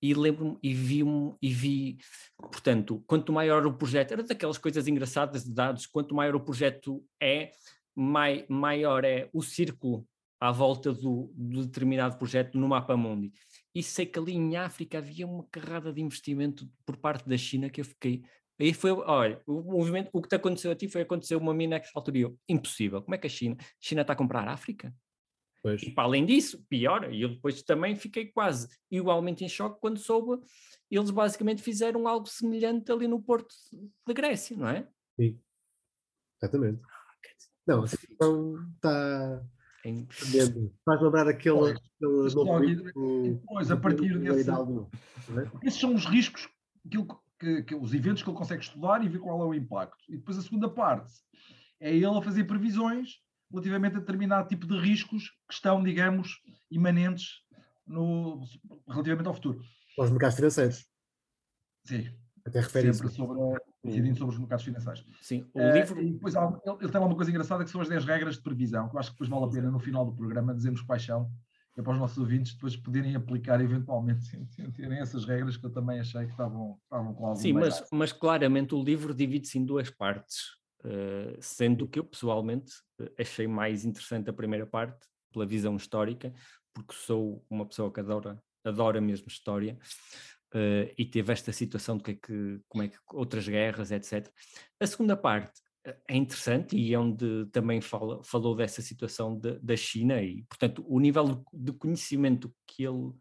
e 0.00 0.14
lembro-me 0.14 0.58
e 0.62 0.72
vi, 0.72 1.02
e 1.40 1.52
vi, 1.52 1.98
portanto, 2.36 3.02
quanto 3.06 3.32
maior 3.32 3.66
o 3.66 3.74
projeto, 3.74 4.12
era 4.12 4.22
daquelas 4.22 4.58
coisas 4.58 4.88
engraçadas 4.88 5.44
de 5.44 5.52
dados, 5.52 5.86
quanto 5.86 6.14
maior 6.14 6.34
o 6.34 6.40
projeto 6.40 7.04
é, 7.20 7.52
mai, 7.94 8.46
maior 8.48 9.04
é 9.04 9.28
o 9.32 9.42
círculo 9.42 10.06
à 10.42 10.50
volta 10.50 10.92
do, 10.92 11.32
do 11.36 11.64
determinado 11.64 12.18
projeto 12.18 12.58
no 12.58 12.68
mapa 12.68 12.96
mundi. 12.96 13.32
E 13.72 13.80
sei 13.80 14.04
que 14.04 14.18
ali 14.18 14.32
em 14.32 14.56
África 14.56 14.98
havia 14.98 15.24
uma 15.24 15.46
carrada 15.48 15.92
de 15.92 16.02
investimento 16.02 16.68
por 16.84 16.96
parte 16.96 17.28
da 17.28 17.36
China 17.36 17.70
que 17.70 17.80
eu 17.80 17.84
fiquei. 17.84 18.24
Aí 18.58 18.74
foi, 18.74 18.90
olha, 18.90 19.40
o 19.46 19.62
movimento, 19.62 20.10
o 20.12 20.20
que 20.20 20.28
te 20.28 20.34
aconteceu 20.34 20.72
a 20.72 20.74
ti 20.74 20.88
foi 20.88 21.02
acontecer 21.02 21.36
uma 21.36 21.54
mina 21.54 21.78
que 21.78 21.88
eu, 22.16 22.36
impossível. 22.48 23.00
Como 23.00 23.14
é 23.14 23.18
que 23.18 23.28
a 23.28 23.30
China? 23.30 23.56
A 23.60 23.64
China 23.80 24.00
está 24.00 24.14
a 24.14 24.16
comprar 24.16 24.48
a 24.48 24.52
África? 24.52 24.92
Pois. 25.62 25.80
E 25.80 25.92
para 25.92 26.02
além 26.02 26.26
disso, 26.26 26.60
pior, 26.68 27.14
e 27.14 27.22
eu 27.22 27.28
depois 27.28 27.62
também 27.62 27.94
fiquei 27.94 28.26
quase 28.26 28.66
igualmente 28.90 29.44
em 29.44 29.48
choque 29.48 29.80
quando 29.80 29.98
soube, 29.98 30.44
eles 30.90 31.10
basicamente 31.10 31.62
fizeram 31.62 32.08
algo 32.08 32.26
semelhante 32.26 32.90
ali 32.90 33.06
no 33.06 33.22
Porto 33.22 33.54
da 34.04 34.12
Grécia, 34.12 34.56
não 34.56 34.68
é? 34.68 34.88
Sim, 35.14 35.38
exatamente. 36.42 36.82
Não, 37.64 37.84
a 37.84 37.86
situação 37.86 38.56
está 38.74 39.40
em... 39.84 40.06
Faz 40.84 41.00
lembrar 41.00 41.28
aquele. 41.28 41.72
aquele 41.72 43.30
depois, 43.30 43.70
a 43.70 43.76
partir 43.76 44.18
desse. 44.18 44.50
É? 44.50 45.66
Esses 45.66 45.80
são 45.80 45.94
os 45.94 46.04
riscos, 46.04 46.48
que, 47.38 47.62
que, 47.62 47.74
os 47.74 47.92
eventos 47.92 48.22
que 48.22 48.30
ele 48.30 48.38
consegue 48.38 48.62
estudar 48.62 49.04
e 49.04 49.08
ver 49.08 49.18
qual 49.18 49.42
é 49.42 49.44
o 49.44 49.54
impacto. 49.54 50.02
E 50.08 50.16
depois 50.16 50.38
a 50.38 50.42
segunda 50.42 50.68
parte 50.68 51.12
é 51.80 51.94
ele 51.94 52.06
a 52.06 52.22
fazer 52.22 52.44
previsões 52.44 53.20
relativamente 53.50 53.96
a 53.96 54.00
determinado 54.00 54.48
tipo 54.48 54.66
de 54.66 54.78
riscos 54.78 55.30
que 55.48 55.54
estão, 55.54 55.82
digamos, 55.82 56.40
imanentes 56.70 57.42
no, 57.86 58.44
relativamente 58.88 59.26
ao 59.26 59.34
futuro. 59.34 59.60
Aos 59.98 60.10
mercados 60.10 60.36
financeiros. 60.36 60.86
Sim. 61.84 62.08
Até 62.44 62.60
refere 62.60 62.92
Sempre 62.92 63.12
sobre, 63.12 63.38
incidindo 63.84 64.18
sobre 64.18 64.34
os 64.34 64.40
mercados 64.40 64.64
financeiros. 64.64 65.06
Sim, 65.20 65.46
o 65.54 65.60
uh, 65.60 65.72
livro... 65.72 66.02
E 66.02 66.12
depois 66.12 66.34
ele, 66.34 66.46
ele, 66.80 66.90
tem 66.90 67.00
lá 67.00 67.06
uma 67.06 67.14
coisa 67.14 67.30
engraçada 67.30 67.64
que 67.64 67.70
são 67.70 67.80
as 67.80 67.88
10 67.88 68.04
regras 68.04 68.36
de 68.36 68.42
previsão, 68.42 68.88
que 68.88 68.96
eu 68.96 69.00
acho 69.00 69.10
que 69.10 69.14
depois 69.14 69.30
vale 69.30 69.44
a 69.44 69.48
pena 69.48 69.70
no 69.70 69.78
final 69.78 70.04
do 70.04 70.12
programa 70.12 70.54
dizermos 70.54 70.82
quais 70.82 71.04
são, 71.04 71.30
é 71.76 71.82
para 71.82 71.92
os 71.92 71.98
nossos 71.98 72.18
ouvintes 72.18 72.54
depois 72.54 72.76
poderem 72.76 73.14
aplicar 73.16 73.60
eventualmente, 73.60 74.28
terem 74.76 74.98
essas 74.98 75.24
regras 75.24 75.56
que 75.56 75.64
eu 75.64 75.70
também 75.70 76.00
achei 76.00 76.24
que 76.24 76.32
estavam, 76.32 76.78
estavam 76.84 77.14
com 77.14 77.26
algum 77.26 77.40
Sim, 77.40 77.54
mas, 77.54 77.84
mas 77.90 78.12
claramente 78.12 78.74
o 78.74 78.82
livro 78.82 79.14
divide-se 79.14 79.58
em 79.58 79.64
duas 79.64 79.88
partes, 79.88 80.56
uh, 80.84 81.36
sendo 81.40 81.88
que 81.88 81.98
eu 81.98 82.04
pessoalmente 82.04 82.72
eh, 83.00 83.12
achei 83.18 83.46
mais 83.46 83.84
interessante 83.84 84.28
a 84.28 84.32
primeira 84.32 84.66
parte, 84.66 85.06
pela 85.32 85.46
visão 85.46 85.76
histórica, 85.76 86.32
porque 86.74 86.94
sou 86.94 87.44
uma 87.48 87.64
pessoa 87.64 87.90
que 87.90 88.00
adora, 88.00 88.38
adora 88.64 89.00
mesmo 89.00 89.28
história, 89.28 89.78
uh, 90.54 90.92
e 90.96 91.04
teve 91.04 91.32
esta 91.32 91.52
situação 91.52 91.96
de 91.96 92.04
que, 92.04 92.10
é 92.12 92.14
que, 92.14 92.60
como 92.68 92.84
é 92.84 92.88
que 92.88 92.96
outras 93.12 93.48
guerras, 93.48 93.90
etc. 93.90 94.28
A 94.80 94.86
segunda 94.86 95.16
parte 95.16 95.60
eh, 95.84 95.96
é 96.08 96.16
interessante 96.16 96.76
e 96.76 96.94
é 96.94 96.98
onde 96.98 97.46
também 97.46 97.80
fala, 97.80 98.22
falou 98.24 98.54
dessa 98.54 98.82
situação 98.82 99.38
de, 99.38 99.58
da 99.60 99.76
China 99.76 100.22
e, 100.22 100.42
portanto, 100.44 100.84
o 100.86 101.00
nível 101.00 101.44
de 101.52 101.72
conhecimento 101.72 102.54
que 102.66 102.84
ele, 102.84 103.12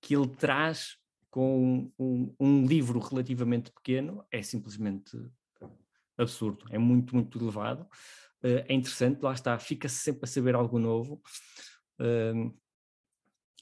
que 0.00 0.14
ele 0.14 0.28
traz 0.28 0.96
com 1.30 1.92
um, 1.98 2.34
um 2.40 2.66
livro 2.66 2.98
relativamente 2.98 3.70
pequeno 3.70 4.24
é 4.30 4.42
simplesmente 4.42 5.16
absurdo, 6.16 6.64
é 6.70 6.78
muito, 6.78 7.14
muito 7.14 7.38
elevado. 7.38 7.82
Uh, 8.42 8.64
é 8.68 8.74
interessante, 8.74 9.22
lá 9.22 9.32
está, 9.32 9.58
fica-se 9.58 9.96
sempre 9.96 10.24
a 10.24 10.26
saber 10.26 10.54
algo 10.54 10.78
novo. 10.78 11.20
Uh, 12.00 12.54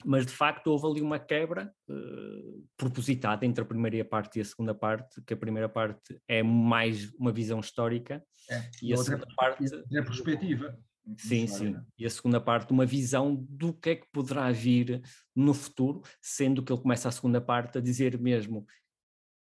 mas 0.04 0.26
de 0.26 0.32
facto 0.32 0.68
houve 0.68 0.86
ali 0.86 1.02
uma 1.02 1.18
quebra 1.18 1.72
uh, 1.88 2.64
propositada 2.76 3.44
entre 3.46 3.62
a 3.62 3.66
primeira 3.66 4.04
parte 4.04 4.38
e 4.38 4.42
a 4.42 4.44
segunda 4.44 4.74
parte, 4.74 5.22
que 5.22 5.34
a 5.34 5.36
primeira 5.36 5.68
parte 5.68 6.20
é 6.28 6.42
mais 6.42 7.12
uma 7.14 7.32
visão 7.32 7.60
histórica 7.60 8.24
é, 8.50 8.62
e 8.82 8.92
a 8.92 8.96
segunda 8.96 9.26
parte 9.36 9.64
é 9.64 10.02
perspectiva. 10.02 10.78
Sim, 11.18 11.46
sim. 11.46 11.76
E 11.98 12.06
a 12.06 12.10
segunda 12.10 12.40
parte, 12.40 12.72
uma 12.72 12.86
visão 12.86 13.34
do 13.48 13.74
que 13.74 13.90
é 13.90 13.96
que 13.96 14.06
poderá 14.10 14.50
vir 14.50 15.02
no 15.36 15.52
futuro, 15.52 16.02
sendo 16.20 16.62
que 16.62 16.72
ele 16.72 16.80
começa 16.80 17.08
a 17.08 17.12
segunda 17.12 17.40
parte 17.40 17.76
a 17.76 17.80
dizer 17.80 18.18
mesmo: 18.18 18.66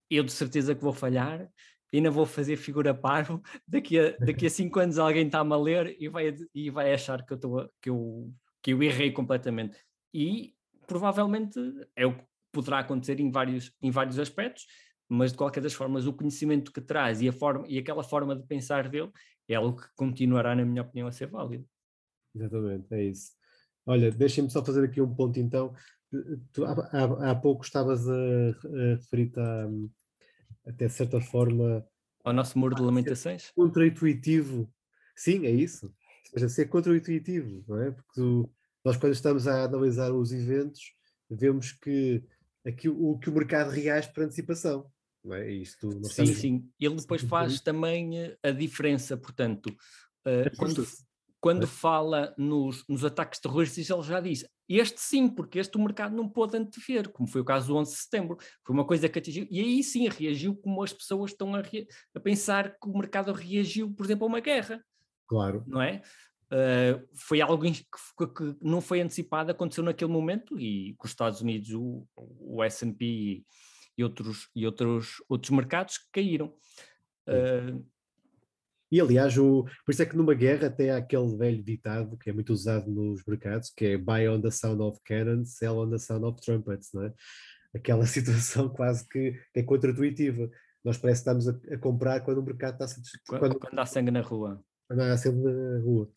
eu 0.10 0.24
de 0.24 0.34
certeza 0.34 0.76
que 0.76 0.84
vou 0.84 0.92
falhar, 0.92 1.50
ainda 1.94 2.12
vou 2.12 2.26
fazer 2.26 2.58
figura 2.58 2.94
parvo, 2.94 3.42
daqui 3.68 4.00
a, 4.00 4.18
daqui 4.18 4.46
a 4.46 4.50
cinco 4.50 4.80
anos 4.80 4.98
alguém 4.98 5.26
está-me 5.26 5.54
a 5.54 5.58
ler 5.58 5.96
e 6.00 6.10
vai, 6.10 6.36
e 6.54 6.70
vai 6.70 6.94
achar 6.94 7.26
que 7.26 7.34
eu, 7.34 7.40
tô, 7.40 7.70
que, 7.82 7.90
eu, 7.90 8.34
que 8.62 8.74
eu 8.74 8.84
errei 8.84 9.12
completamente. 9.12 9.78
E 10.16 10.56
provavelmente 10.88 11.60
é 11.94 12.06
o 12.06 12.16
que 12.16 12.24
poderá 12.50 12.80
acontecer 12.80 13.20
em 13.20 13.30
vários, 13.30 13.74
em 13.82 13.92
vários 13.92 14.18
aspectos, 14.18 14.66
mas 15.10 15.34
de 15.34 15.38
qualquer 15.38 15.60
das 15.60 15.74
formas 15.74 16.08
o 16.08 16.14
conhecimento 16.14 16.72
que 16.72 16.80
traz 16.80 17.22
e, 17.22 17.28
a 17.28 17.34
forma, 17.34 17.66
e 17.68 17.78
aquela 17.78 18.02
forma 18.02 18.34
de 18.34 18.48
pensar 18.48 18.88
dele 18.88 19.12
é 19.46 19.56
algo 19.56 19.76
que 19.76 19.88
continuará, 19.94 20.56
na 20.56 20.64
minha 20.64 20.84
opinião, 20.84 21.10
a 21.10 21.12
ser 21.12 21.28
válido. 21.28 21.68
Exatamente, 22.34 22.88
é 22.94 23.04
isso. 23.04 23.34
Olha, 23.86 24.10
deixem-me 24.10 24.50
só 24.50 24.64
fazer 24.64 24.86
aqui 24.86 25.02
um 25.02 25.14
ponto 25.14 25.38
então. 25.38 25.74
Tu, 26.54 26.64
há, 26.64 26.72
há, 26.72 27.32
há 27.32 27.36
pouco 27.36 27.66
estavas 27.66 28.08
a, 28.10 28.14
a 28.14 28.96
referir-te 28.96 29.40
a, 29.40 29.68
até 30.66 30.88
certa 30.88 31.20
forma. 31.20 31.86
Ao 32.24 32.32
nosso 32.32 32.58
muro 32.58 32.74
de 32.74 32.82
lamentações? 32.82 33.52
Contra-intuitivo. 33.54 34.74
Sim, 35.14 35.46
é 35.46 35.52
isso. 35.52 35.88
Ou 35.88 36.40
seja, 36.40 36.48
ser 36.48 36.68
contra-intuitivo, 36.68 37.66
não 37.68 37.82
é? 37.82 37.92
Porque 37.92 38.12
tu, 38.14 38.50
nós, 38.86 38.96
quando 38.98 39.14
estamos 39.14 39.48
a 39.48 39.64
analisar 39.64 40.14
os 40.14 40.32
eventos, 40.32 40.94
vemos 41.28 41.72
que 41.72 42.24
aqui, 42.64 42.88
o 42.88 43.18
que 43.18 43.32
o 43.32 43.34
mercado 43.34 43.72
reage 43.72 44.14
por 44.14 44.24
antecipação. 44.24 44.86
Não 45.24 45.34
é? 45.34 45.52
Isto, 45.52 45.92
sim, 45.92 46.02
estamos... 46.02 46.38
sim. 46.38 46.70
Ele 46.80 46.96
depois 46.96 47.24
faz 47.24 47.60
também 47.60 48.20
eh, 48.20 48.38
a 48.44 48.52
diferença, 48.52 49.18
portanto, 49.18 49.68
uh, 49.68 50.56
quando, 50.56 50.88
quando 51.40 51.64
é. 51.64 51.68
fala 51.68 52.36
nos, 52.38 52.86
nos 52.88 53.04
ataques 53.04 53.40
terroristas, 53.40 53.90
ele 53.90 54.04
já 54.04 54.22
diz 54.22 54.46
este 54.70 55.02
sim, 55.02 55.28
porque 55.28 55.58
este 55.58 55.78
o 55.78 55.82
mercado 55.82 56.16
não 56.16 56.30
pôde 56.30 56.56
antever, 56.56 57.10
como 57.10 57.28
foi 57.28 57.42
o 57.42 57.46
caso 57.46 57.68
do 57.68 57.76
11 57.78 57.92
de 57.92 57.98
setembro. 57.98 58.38
Foi 58.64 58.76
uma 58.76 58.86
coisa 58.86 59.10
que 59.10 59.18
atingiu, 59.18 59.48
e 59.50 59.60
aí 59.60 59.84
sim 59.84 60.08
reagiu 60.08 60.56
como 60.56 60.84
as 60.84 60.94
pessoas 60.94 61.32
estão 61.32 61.56
a, 61.56 61.64
a 62.14 62.20
pensar 62.20 62.72
que 62.72 62.88
o 62.88 62.96
mercado 62.96 63.32
reagiu, 63.32 63.92
por 63.92 64.06
exemplo, 64.06 64.26
a 64.26 64.28
uma 64.28 64.40
guerra. 64.40 64.84
Claro. 65.28 65.64
Não 65.66 65.82
é? 65.82 66.04
Uh, 66.46 67.08
foi 67.16 67.42
algo 67.42 67.64
que, 67.64 67.84
que, 67.84 68.56
não 68.62 68.80
foi 68.80 69.02
antecipado, 69.02 69.52
aconteceu 69.52 69.84
naquele 69.84 70.12
momento 70.12 70.60
e 70.60 70.94
com 70.98 71.06
os 71.06 71.12
Estados 71.12 71.42
Unidos, 71.42 71.72
o, 71.72 72.08
o 72.16 72.64
S&P 72.64 73.44
e, 73.98 74.04
outros, 74.04 74.50
e 74.56 74.66
outros, 74.66 75.24
outros 75.28 75.50
mercados 75.50 75.98
caíram. 76.12 76.54
Uh, 77.28 77.84
e 78.92 79.02
aliás, 79.02 79.38
o, 79.38 79.66
por 79.84 79.92
isso 79.92 80.04
é 80.04 80.06
que 80.06 80.16
numa 80.16 80.36
guerra 80.36 80.68
até 80.68 80.92
há 80.92 80.98
aquele 80.98 81.36
velho 81.36 81.64
ditado 81.64 82.18
que 82.18 82.30
é 82.30 82.34
muito 82.34 82.54
usado 82.54 82.90
nos 82.90 83.26
mercados, 83.26 83.72
que 83.76 83.86
é 83.86 83.98
buy 83.98 84.28
on 84.28 84.40
the 84.40 84.52
sound 84.52 84.82
of 84.82 85.00
cannons, 85.04 85.58
sell 85.58 85.80
on 85.80 85.90
the 85.90 85.98
sound 85.98 86.24
of 86.26 86.40
trumpets, 86.40 86.94
não 86.94 87.04
é? 87.04 87.14
Aquela 87.74 88.06
situação 88.08 88.70
quase 88.70 89.08
que, 89.10 89.38
é 89.54 89.64
contra-intuitiva. 89.64 90.50
Nós 90.84 90.98
parece 90.98 91.24
que 91.24 91.30
estamos 91.30 91.50
a, 91.50 91.74
a, 91.74 91.78
comprar 91.80 92.22
quando 92.22 92.38
o 92.38 92.44
mercado 92.44 92.82
está 92.82 92.86
a 92.86 93.40
quando, 93.40 93.60
quando 93.60 93.80
há 93.80 93.86
sangue 93.88 94.12
na 94.12 94.22
rua. 94.22 94.64
Quando 94.88 95.02
há 95.02 95.18
sangue 95.18 95.44
na 95.44 95.80
rua. 95.80 96.10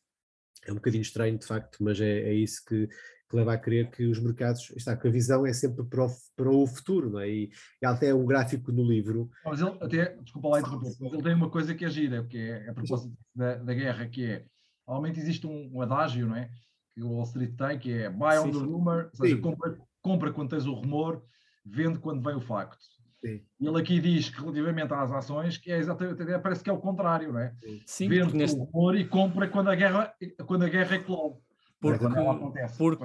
É 0.66 0.72
um 0.72 0.76
bocadinho 0.76 1.02
estranho, 1.02 1.38
de 1.38 1.46
facto, 1.46 1.82
mas 1.82 2.00
é, 2.00 2.20
é 2.20 2.34
isso 2.34 2.64
que, 2.64 2.86
que 2.86 3.36
leva 3.36 3.52
a 3.52 3.58
crer 3.58 3.90
que 3.90 4.06
os 4.06 4.18
mercados, 4.18 4.70
está, 4.76 4.96
que 4.96 5.06
a 5.06 5.10
visão 5.10 5.46
é 5.46 5.52
sempre 5.52 5.84
para 5.84 6.06
o, 6.06 6.08
para 6.36 6.50
o 6.50 6.66
futuro, 6.66 7.10
não 7.10 7.20
é? 7.20 7.28
E, 7.28 7.50
e 7.80 7.86
até 7.86 8.14
um 8.14 8.26
gráfico 8.26 8.72
no 8.72 8.82
livro. 8.82 9.30
Mas 9.44 9.60
ele 9.60 9.76
até, 9.80 10.16
desculpa 10.16 10.48
lá 10.48 10.60
interromper, 10.60 10.96
mas 11.00 11.12
ele 11.12 11.22
tem 11.22 11.34
uma 11.34 11.50
coisa 11.50 11.74
que 11.74 11.84
é 11.84 11.90
gira, 11.90 12.24
que 12.24 12.38
é 12.38 12.70
a 12.70 12.74
propósito 12.74 13.16
da, 13.34 13.56
da 13.56 13.74
guerra, 13.74 14.08
que 14.08 14.24
é, 14.24 14.44
normalmente 14.86 15.20
existe 15.20 15.46
um, 15.46 15.70
um, 15.74 15.82
adágio, 15.82 16.26
não 16.26 16.36
é? 16.36 16.50
Que 16.94 17.02
o 17.02 17.12
Wall 17.12 17.24
Street 17.24 17.54
tem, 17.56 17.78
que 17.78 17.92
é 17.92 18.10
buy 18.10 18.38
on 18.38 18.50
the 18.50 18.58
rumor, 18.58 19.10
ou 19.12 19.26
seja, 19.26 19.38
compra, 19.38 19.78
compra 20.00 20.32
quando 20.32 20.50
tens 20.50 20.66
o 20.66 20.72
rumor, 20.72 21.22
vende 21.64 21.98
quando 21.98 22.22
vem 22.22 22.34
o 22.34 22.40
facto. 22.40 22.78
Sim. 23.20 23.42
Ele 23.60 23.80
aqui 23.80 24.00
diz 24.00 24.30
que 24.30 24.40
relativamente 24.40 24.92
às 24.94 25.10
ações, 25.10 25.58
que 25.58 25.72
é 25.72 25.78
exatamente, 25.78 26.38
parece 26.38 26.62
que 26.62 26.70
é 26.70 26.72
o 26.72 26.78
contrário, 26.78 27.32
não 27.32 27.40
é? 27.40 27.52
Sim, 27.84 28.08
Vende 28.08 28.36
neste... 28.36 28.58
o 28.58 28.64
rumor 28.64 28.96
e 28.96 29.04
compra 29.04 29.48
quando 29.48 29.70
a 29.70 29.74
guerra, 29.74 30.14
quando 30.46 30.64
a 30.64 30.68
guerra 30.68 30.94
é 30.94 30.98
eclode. 30.98 31.36
Porque, 31.80 31.98
quando 31.98 32.16
ela 32.16 32.32
acontece. 32.32 32.76
Porque, 32.76 33.04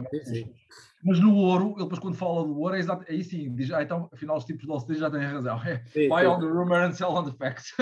Mas 1.03 1.19
no 1.19 1.35
ouro, 1.35 1.73
ele 1.75 1.83
depois 1.83 1.99
quando 1.99 2.15
fala 2.15 2.43
do 2.43 2.59
ouro, 2.59 2.75
é 2.75 2.79
exato, 2.79 3.05
aí 3.07 3.23
sim, 3.23 3.53
diz, 3.53 3.71
ah, 3.71 3.83
então 3.83 4.09
afinal 4.11 4.37
os 4.37 4.45
tipos 4.45 4.63
de 4.63 4.67
Wall 4.67 4.83
já 4.89 5.11
têm 5.11 5.21
razão. 5.21 5.59
É, 5.95 6.07
buy 6.07 6.25
on 6.25 6.39
the 6.39 6.47
rumor 6.47 6.79
and 6.79 6.93
sell 6.93 7.11
on 7.11 7.23
the 7.23 7.37
facts. 7.37 7.73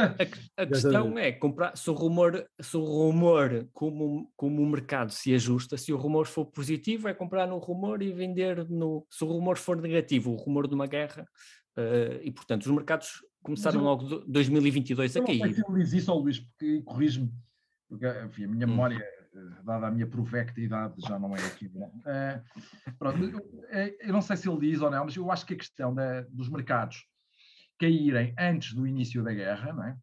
A, 0.58 0.64
a 0.64 0.66
questão 0.66 1.18
é 1.18 1.32
comprar, 1.32 1.78
se 1.78 1.90
o 1.90 1.94
rumor, 1.94 2.46
se 2.60 2.76
o 2.76 2.84
rumor 2.84 3.70
como, 3.72 4.30
como 4.36 4.62
o 4.62 4.66
mercado 4.66 5.12
se 5.12 5.34
ajusta, 5.34 5.78
se 5.78 5.94
o 5.94 5.98
rumor 5.98 6.28
for 6.28 6.46
positivo, 6.46 7.08
é 7.08 7.14
comprar 7.14 7.48
no 7.48 7.58
rumor 7.58 8.02
e 8.02 8.12
vender 8.12 8.68
no. 8.70 9.06
Se 9.10 9.24
o 9.24 9.28
rumor 9.28 9.58
for 9.58 9.78
negativo, 9.78 10.32
o 10.32 10.36
rumor 10.36 10.68
de 10.68 10.76
uma 10.76 10.88
guerra, 10.88 11.26
uh, 11.78 12.20
e 12.22 12.32
portanto 12.32 12.66
os 12.66 12.72
mercados 12.72 13.26
começaram 13.42 13.80
eu, 13.80 13.86
logo 13.86 14.20
2022 14.28 15.18
a 15.18 15.24
cair. 15.24 15.40
Eu 15.40 15.46
não 15.48 15.54
sei 15.54 15.64
se 15.64 15.72
ele 15.72 15.84
diz 15.84 15.94
isso 15.94 16.12
ao 16.12 16.20
Luís, 16.20 16.40
porque 16.40 16.82
corrige-me, 16.84 17.32
porque 17.90 18.08
enfim, 18.26 18.46
a 18.46 18.48
minha 18.48 18.68
hum. 18.68 18.70
memória 18.70 18.98
eh, 18.98 19.64
dada 19.64 19.88
a 19.88 19.92
minha 19.92 20.08
provecta 20.08 20.60
idade, 20.62 20.96
já 21.00 21.18
não 21.18 21.36
é 21.36 21.46
aqui. 21.46 21.72
É, 22.06 22.42
pronto, 23.00 23.24
eu, 23.24 23.98
eu, 24.00 24.14
não 24.14 24.22
sei 24.22 24.38
se 24.38 24.50
ele 24.50 24.60
diz 24.60 24.82
ou 24.82 24.92
não, 24.92 25.06
mas 25.06 25.16
eu 25.16 25.32
acho 25.32 25.46
que 25.46 25.54
a 25.54 25.58
questão 25.58 25.94
da, 25.94 26.22
dos 26.22 26.50
mercados 26.50 27.06
caírem 27.80 28.34
antes 28.38 28.74
do 28.74 28.86
início 28.86 29.24
da 29.24 29.34
guerra, 29.34 29.74
não 29.74 29.84
é? 29.84 29.98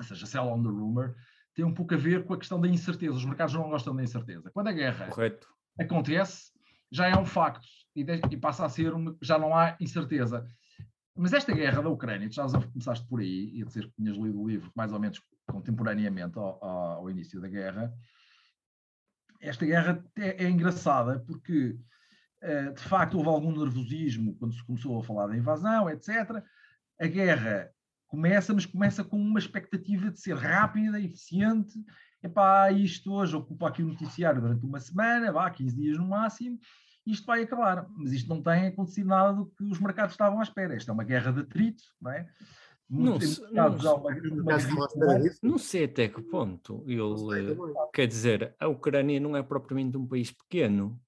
ou 0.00 0.04
seja, 0.04 0.26
sell 0.26 0.44
on 0.44 0.62
the 0.62 0.68
rumor, 0.68 1.14
tem 1.54 1.64
um 1.64 1.74
pouco 1.74 1.94
a 1.94 1.96
ver 1.96 2.24
com 2.24 2.34
a 2.34 2.38
questão 2.38 2.60
da 2.60 2.66
incerteza. 2.66 3.12
Os 3.12 3.24
mercados 3.24 3.54
não 3.54 3.68
gostam 3.68 3.94
da 3.94 4.02
incerteza. 4.02 4.50
Quando 4.50 4.68
a 4.68 4.72
guerra 4.72 5.08
Correto. 5.08 5.46
acontece, 5.78 6.50
já 6.90 7.08
é 7.08 7.16
um 7.16 7.26
facto 7.26 7.66
e, 7.94 8.02
de, 8.02 8.20
e 8.30 8.36
passa 8.36 8.64
a 8.64 8.68
ser, 8.68 8.94
um, 8.94 9.16
já 9.20 9.38
não 9.38 9.54
há 9.54 9.76
incerteza. 9.78 10.46
Mas 11.20 11.34
esta 11.34 11.52
guerra 11.52 11.82
da 11.82 11.90
Ucrânia, 11.90 12.30
tu 12.30 12.34
já 12.36 12.48
começaste 12.48 13.06
por 13.06 13.20
aí, 13.20 13.50
e 13.54 13.62
a 13.62 13.66
dizer 13.66 13.86
que 13.88 13.92
tinhas 13.92 14.16
lido 14.16 14.40
o 14.40 14.48
livro 14.48 14.72
mais 14.74 14.90
ou 14.90 14.98
menos 14.98 15.20
contemporaneamente 15.46 16.38
ao, 16.38 16.64
ao 16.64 17.10
início 17.10 17.38
da 17.38 17.46
guerra, 17.46 17.92
esta 19.38 19.66
guerra 19.66 20.02
é, 20.16 20.44
é 20.44 20.48
engraçada 20.48 21.20
porque, 21.26 21.78
uh, 22.42 22.72
de 22.72 22.82
facto, 22.82 23.18
houve 23.18 23.28
algum 23.28 23.52
nervosismo 23.52 24.34
quando 24.36 24.54
se 24.54 24.64
começou 24.64 24.98
a 24.98 25.04
falar 25.04 25.26
da 25.26 25.36
invasão, 25.36 25.90
etc. 25.90 26.42
A 26.98 27.06
guerra 27.06 27.70
começa, 28.08 28.54
mas 28.54 28.64
começa 28.64 29.04
com 29.04 29.20
uma 29.20 29.38
expectativa 29.38 30.10
de 30.10 30.18
ser 30.18 30.36
rápida, 30.36 30.98
eficiente. 30.98 31.78
Epá, 32.22 32.72
isto 32.72 33.12
hoje 33.12 33.36
ocupa 33.36 33.68
aqui 33.68 33.82
o 33.82 33.88
noticiário 33.88 34.40
durante 34.40 34.64
uma 34.64 34.80
semana, 34.80 35.30
vá, 35.30 35.50
15 35.50 35.76
dias 35.76 35.98
no 35.98 36.08
máximo, 36.08 36.58
isto 37.06 37.26
vai 37.26 37.42
acabar. 37.42 37.86
Mas 37.96 38.12
isto 38.12 38.28
não 38.28 38.42
tem 38.42 38.68
acontecido 38.68 39.08
nada 39.08 39.32
do 39.32 39.46
que 39.46 39.64
os 39.64 39.78
mercados 39.78 40.12
estavam 40.12 40.40
à 40.40 40.42
espera. 40.42 40.74
Esta 40.74 40.90
é 40.90 40.94
uma 40.94 41.04
guerra 41.04 41.32
de 41.32 41.40
atrito, 41.40 41.82
não 42.00 42.10
é? 42.12 42.28
Não, 42.88 43.18
não, 43.52 43.76
uma, 43.76 45.18
não, 45.44 45.58
sei 45.58 45.84
até 45.84 46.08
que 46.08 46.20
ponto 46.20 46.82
ele 46.88 47.56
quer 47.94 48.08
dizer, 48.08 48.52
a 48.58 48.66
Ucrânia 48.66 49.20
não 49.20 49.36
é 49.36 49.44
propriamente 49.44 49.96
um 49.96 50.04
país 50.04 50.32
pequeno 50.32 51.00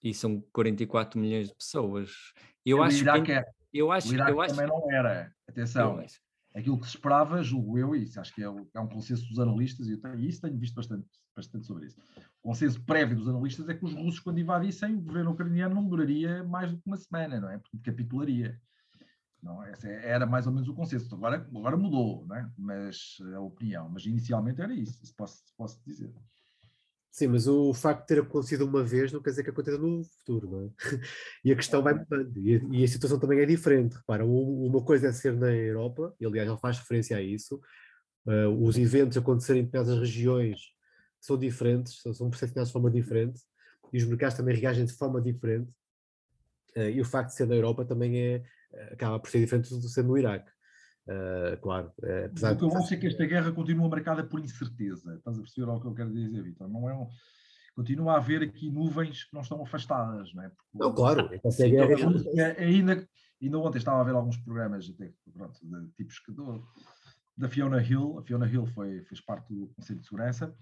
e 0.00 0.14
são 0.14 0.40
44 0.52 1.18
milhões 1.18 1.48
de 1.48 1.54
pessoas. 1.56 2.12
Eu 2.64 2.78
o 2.78 2.82
acho 2.84 3.02
Iraque 3.02 3.22
que 3.24 3.32
é. 3.32 3.44
eu 3.72 3.90
acho, 3.90 4.08
o 4.08 4.14
Iraque 4.14 4.30
eu 4.30 4.40
acho, 4.40 4.54
também 4.54 4.70
não 4.70 4.92
era. 4.92 5.34
Atenção, 5.48 6.00
aquilo 6.54 6.78
que 6.78 6.86
se 6.86 6.96
esperava, 6.96 7.42
julgo 7.42 7.78
eu, 7.78 7.94
e 7.94 8.02
isso 8.02 8.20
acho 8.20 8.34
que 8.34 8.42
é, 8.42 8.46
é 8.46 8.80
um 8.80 8.88
consenso 8.88 9.26
dos 9.28 9.38
analistas, 9.38 9.88
e 9.88 9.96
tenho, 9.96 10.20
isso 10.20 10.40
tenho 10.40 10.58
visto 10.58 10.74
bastante, 10.74 11.06
bastante 11.34 11.66
sobre 11.66 11.86
isso. 11.86 11.98
O 12.42 12.48
consenso 12.48 12.82
prévio 12.84 13.16
dos 13.16 13.28
analistas 13.28 13.68
é 13.68 13.74
que 13.74 13.84
os 13.84 13.94
russos, 13.94 14.20
quando 14.20 14.40
invadissem, 14.40 14.96
o 14.96 15.00
governo 15.00 15.30
ucraniano 15.30 15.74
não 15.74 15.88
duraria 15.88 16.42
mais 16.44 16.70
do 16.70 16.78
que 16.78 16.86
uma 16.86 16.96
semana, 16.96 17.40
não 17.40 17.50
é? 17.50 17.58
Porque 17.58 17.78
capitularia. 17.78 18.60
Não, 19.42 19.64
esse 19.68 19.88
era 19.88 20.26
mais 20.26 20.46
ou 20.46 20.52
menos 20.52 20.68
o 20.68 20.74
consenso. 20.74 21.14
Agora, 21.14 21.36
agora 21.36 21.76
mudou, 21.76 22.26
né? 22.26 22.50
mas 22.58 23.16
a 23.34 23.40
opinião. 23.40 23.88
Mas 23.88 24.04
inicialmente 24.04 24.60
era 24.60 24.74
isso, 24.74 25.02
isso 25.02 25.14
posso, 25.16 25.42
posso 25.56 25.80
dizer. 25.86 26.12
Sim, 27.10 27.26
mas 27.26 27.48
o 27.48 27.74
facto 27.74 28.02
de 28.02 28.06
ter 28.06 28.20
acontecido 28.22 28.64
uma 28.64 28.84
vez 28.84 29.12
não 29.12 29.20
quer 29.20 29.30
dizer 29.30 29.42
que 29.42 29.50
aconteça 29.50 29.76
no 29.78 30.04
futuro, 30.04 30.48
não 30.48 30.66
é? 30.66 30.70
E 31.44 31.50
a 31.50 31.56
questão 31.56 31.82
vai 31.82 31.92
mudando. 31.92 32.38
E 32.38 32.84
a, 32.84 32.88
situação 32.88 33.18
também 33.18 33.40
é 33.40 33.46
diferente. 33.46 33.96
Repara, 33.96 34.24
uma 34.24 34.82
coisa 34.84 35.08
é 35.08 35.12
ser 35.12 35.34
na 35.34 35.52
Europa, 35.52 36.14
e 36.20 36.26
aliás 36.26 36.48
ele 36.48 36.58
faz 36.58 36.78
referência 36.78 37.16
a 37.16 37.22
isso. 37.22 37.60
Uh, 38.24 38.48
os 38.64 38.78
eventos 38.78 39.16
acontecerem 39.18 39.62
em 39.62 39.64
determinadas 39.64 39.98
regiões 39.98 40.60
são 41.20 41.36
diferentes, 41.36 42.00
são, 42.00 42.14
são 42.14 42.30
percepcionados 42.30 42.68
de 42.68 42.72
forma 42.72 42.90
diferente, 42.90 43.40
e 43.92 43.98
os 43.98 44.04
mercados 44.04 44.36
também 44.36 44.54
reagem 44.54 44.84
de 44.84 44.92
forma 44.92 45.20
diferente. 45.20 45.70
Uh, 46.76 46.90
e 46.90 47.00
o 47.00 47.04
facto 47.04 47.30
de 47.30 47.34
ser 47.34 47.46
na 47.46 47.56
Europa 47.56 47.84
também 47.84 48.20
é, 48.20 48.42
acaba 48.92 49.18
por 49.18 49.30
ser 49.30 49.40
diferente 49.40 49.70
do 49.70 49.88
ser 49.88 50.04
no 50.04 50.16
Iraque. 50.16 50.50
Uh, 51.06 51.56
claro. 51.60 51.92
É, 52.02 52.26
apesar 52.26 52.52
o 52.52 52.56
que 52.56 52.64
eu 52.64 52.76
acho 52.76 52.94
é 52.94 52.96
que 52.96 53.06
esta 53.06 53.26
guerra 53.26 53.52
continua 53.52 53.88
marcada 53.88 54.24
por 54.24 54.40
incerteza. 54.40 55.14
Estás 55.16 55.38
a 55.38 55.40
perceber 55.40 55.70
o 55.70 55.80
que 55.80 55.86
eu 55.86 55.94
quero 55.94 56.12
dizer, 56.12 56.42
Vitor? 56.42 56.68
Não 56.68 56.88
é 56.88 56.94
um, 56.94 57.08
continua 57.74 58.14
a 58.14 58.16
haver 58.16 58.42
aqui 58.42 58.70
nuvens 58.70 59.24
que 59.24 59.34
não 59.34 59.40
estão 59.40 59.62
afastadas, 59.62 60.32
não 60.34 60.44
é? 60.44 60.48
Porque, 60.50 60.68
não, 60.74 60.94
claro. 60.94 61.28
Esta 61.42 61.68
guerra... 61.68 61.94
é, 62.36 62.64
ainda, 62.64 63.08
ainda 63.42 63.58
ontem 63.58 63.78
estava 63.78 64.00
a 64.00 64.04
ver 64.04 64.14
alguns 64.14 64.36
programas 64.38 64.88
até, 64.88 65.12
pronto, 65.32 65.58
de 65.62 65.88
tipos 65.96 66.18
que 66.20 66.32
da 67.36 67.48
Fiona 67.48 67.82
Hill. 67.82 68.18
A 68.18 68.22
Fiona 68.22 68.46
Hill 68.46 68.66
foi, 68.66 69.02
fez 69.04 69.20
parte 69.20 69.52
do 69.52 69.68
Conselho 69.68 70.00
de 70.00 70.06
Segurança 70.06 70.54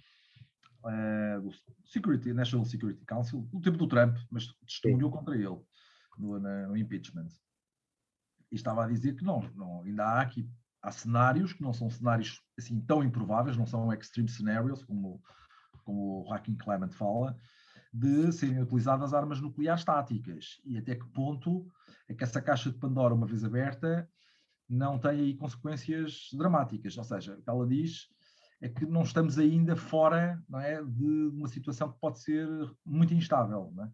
uh, 0.84 1.40
do 1.40 1.50
Security, 1.84 2.32
National 2.32 2.64
Security 2.64 3.04
Council, 3.04 3.48
no 3.52 3.60
tempo 3.60 3.78
do 3.78 3.86
Trump, 3.86 4.16
mas 4.30 4.46
testemunhou 4.66 5.10
contra 5.10 5.34
ele 5.34 5.58
no, 6.18 6.38
no, 6.38 6.76
impeachment. 6.76 7.28
Estava 8.50 8.84
a 8.84 8.88
dizer 8.88 9.14
que 9.14 9.24
não, 9.24 9.40
não, 9.54 9.82
ainda 9.82 10.04
há 10.04 10.20
aqui 10.22 10.48
há 10.82 10.90
cenários 10.90 11.52
que 11.52 11.62
não 11.62 11.72
são 11.72 11.90
cenários 11.90 12.40
assim 12.58 12.80
tão 12.80 13.02
improváveis, 13.02 13.56
não 13.56 13.66
são 13.66 13.92
extreme 13.92 14.28
scenarios, 14.28 14.82
como, 14.84 15.22
como 15.84 16.22
o 16.22 16.32
Hacking 16.32 16.56
Clement 16.56 16.90
fala, 16.90 17.36
de 17.92 18.30
serem 18.32 18.62
utilizadas 18.62 19.14
armas 19.14 19.40
nucleares 19.40 19.84
táticas. 19.84 20.60
E 20.64 20.78
até 20.78 20.94
que 20.94 21.06
ponto 21.08 21.66
é 22.08 22.14
que 22.14 22.24
essa 22.24 22.40
caixa 22.40 22.70
de 22.70 22.78
Pandora, 22.78 23.14
uma 23.14 23.26
vez 23.26 23.44
aberta, 23.44 24.08
não 24.68 24.98
tem 24.98 25.10
aí 25.10 25.34
consequências 25.34 26.28
dramáticas. 26.32 26.96
Ou 26.96 27.04
seja, 27.04 27.34
o 27.34 27.42
que 27.42 27.50
ela 27.50 27.66
diz 27.66 28.08
é 28.60 28.68
que 28.68 28.84
não 28.84 29.02
estamos 29.02 29.38
ainda 29.38 29.76
fora 29.76 30.42
não 30.48 30.60
é, 30.60 30.82
de 30.82 31.28
uma 31.32 31.48
situação 31.48 31.92
que 31.92 31.98
pode 31.98 32.20
ser 32.20 32.48
muito 32.84 33.14
instável. 33.14 33.72
Não 33.74 33.84
é? 33.84 33.92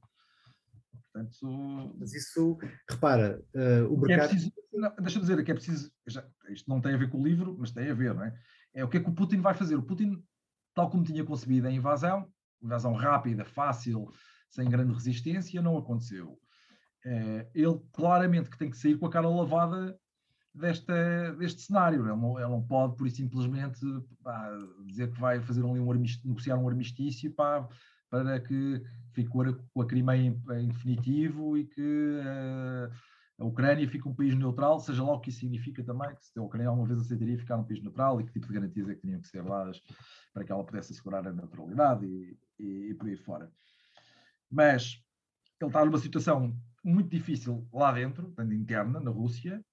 Portanto, 1.15 1.95
Mas 1.97 2.13
isso, 2.13 2.59
repara, 2.91 3.41
uh, 3.55 3.95
o 3.95 4.01
mercado. 4.01 4.25
É 4.25 4.29
preciso, 4.29 4.53
deixa 5.01 5.19
eu 5.19 5.21
dizer 5.21 5.45
que 5.45 5.51
é 5.53 5.55
preciso. 5.55 5.93
Já, 6.09 6.27
isto 6.49 6.69
não 6.69 6.81
tem 6.81 6.93
a 6.93 6.97
ver 6.97 7.09
com 7.09 7.21
o 7.21 7.25
livro, 7.25 7.57
mas 7.57 7.71
tem 7.71 7.89
a 7.89 7.95
ver, 7.95 8.13
não 8.13 8.25
é? 8.25 8.37
É 8.75 8.85
o 8.85 8.89
que 8.89 8.97
é 8.97 9.01
que 9.01 9.09
o 9.09 9.15
Putin 9.15 9.41
vai 9.41 9.55
fazer. 9.55 9.77
O 9.77 9.83
Putin, 9.83 10.21
tal 10.75 10.91
como 10.91 11.05
tinha 11.05 11.25
concebido 11.25 11.69
a 11.69 11.71
invasão, 11.71 12.29
invasão 12.61 12.93
rápida, 12.95 13.45
fácil, 13.45 14.11
sem 14.51 14.69
grande 14.69 14.93
resistência, 14.93 15.63
não 15.63 15.79
aconteceu. 15.79 16.37
É, 17.07 17.49
ele 17.55 17.81
claramente 17.93 18.51
que 18.51 18.59
tem 18.59 18.71
que 18.71 18.77
sair 18.77 18.99
com 18.99 19.07
a 19.07 19.11
cara 19.11 19.29
lavada 19.29 19.97
desta, 20.53 21.33
deste 21.39 21.63
cenário. 21.63 22.01
Ele 22.01 22.17
não, 22.17 22.41
ele 22.41 22.49
não 22.49 22.63
pode, 22.67 22.97
por 22.97 23.09
simplesmente, 23.09 23.79
pá, 24.21 24.51
dizer 24.85 25.13
que 25.13 25.21
vai 25.21 25.41
fazer 25.41 25.65
ali 25.65 25.79
um 25.79 25.93
negociar 26.25 26.57
um 26.57 26.69
armistício 26.69 27.31
pá, 27.31 27.69
para 28.11 28.41
que 28.41 28.83
fique 29.15 29.31
com 29.31 29.81
a, 29.81 29.87
Crimeia 29.87 30.21
em, 30.21 30.43
em, 30.59 30.69
definitivo 30.69 31.57
e 31.57 31.65
que 31.65 31.81
uh, 32.21 32.93
a 33.39 33.45
Ucrânia 33.45 33.89
fique 33.89 34.07
um 34.09 34.15
país 34.15 34.35
neutral, 34.35 34.81
seja 34.81 35.03
lá 35.03 35.15
o 35.15 35.21
que 35.21 35.31
isso 35.31 35.41
significa 35.41 35.83
também, 35.83 36.15
que 36.15 36.25
se 36.25 36.39
a 36.39 36.43
Ucrânia 36.43 36.69
alguma 36.69 36.87
vez 36.87 37.01
aceitaria 37.01 37.39
ficar 37.39 37.57
um 37.57 37.65
país 37.65 37.83
neutral 37.83 38.21
e 38.21 38.25
que 38.25 38.33
tipo 38.33 38.47
de 38.47 38.55
garantias 38.55 38.89
é 38.89 38.95
que 38.95 39.01
tinham 39.01 39.21
que 39.21 39.29
ser 39.29 39.43
dadas 39.43 39.81
para 40.33 40.45
que 40.45 40.53
ela 40.53 40.65
pudesse 40.65 40.93
assegurar 40.93 41.27
a 41.27 41.33
neutralidade 41.33 42.07
e, 42.07 42.39
e, 42.59 42.91
e 42.91 42.95
por 42.95 43.09
aí 43.09 43.17
fora. 43.17 43.51
Mas 44.51 45.03
ele 45.61 45.69
está 45.69 45.85
numa 45.85 45.99
situação 45.99 46.57
muito 46.85 47.09
difícil 47.09 47.67
lá 47.73 47.93
dentro, 47.93 48.35
interna, 48.53 49.01
na 49.01 49.11
Rússia, 49.11 49.65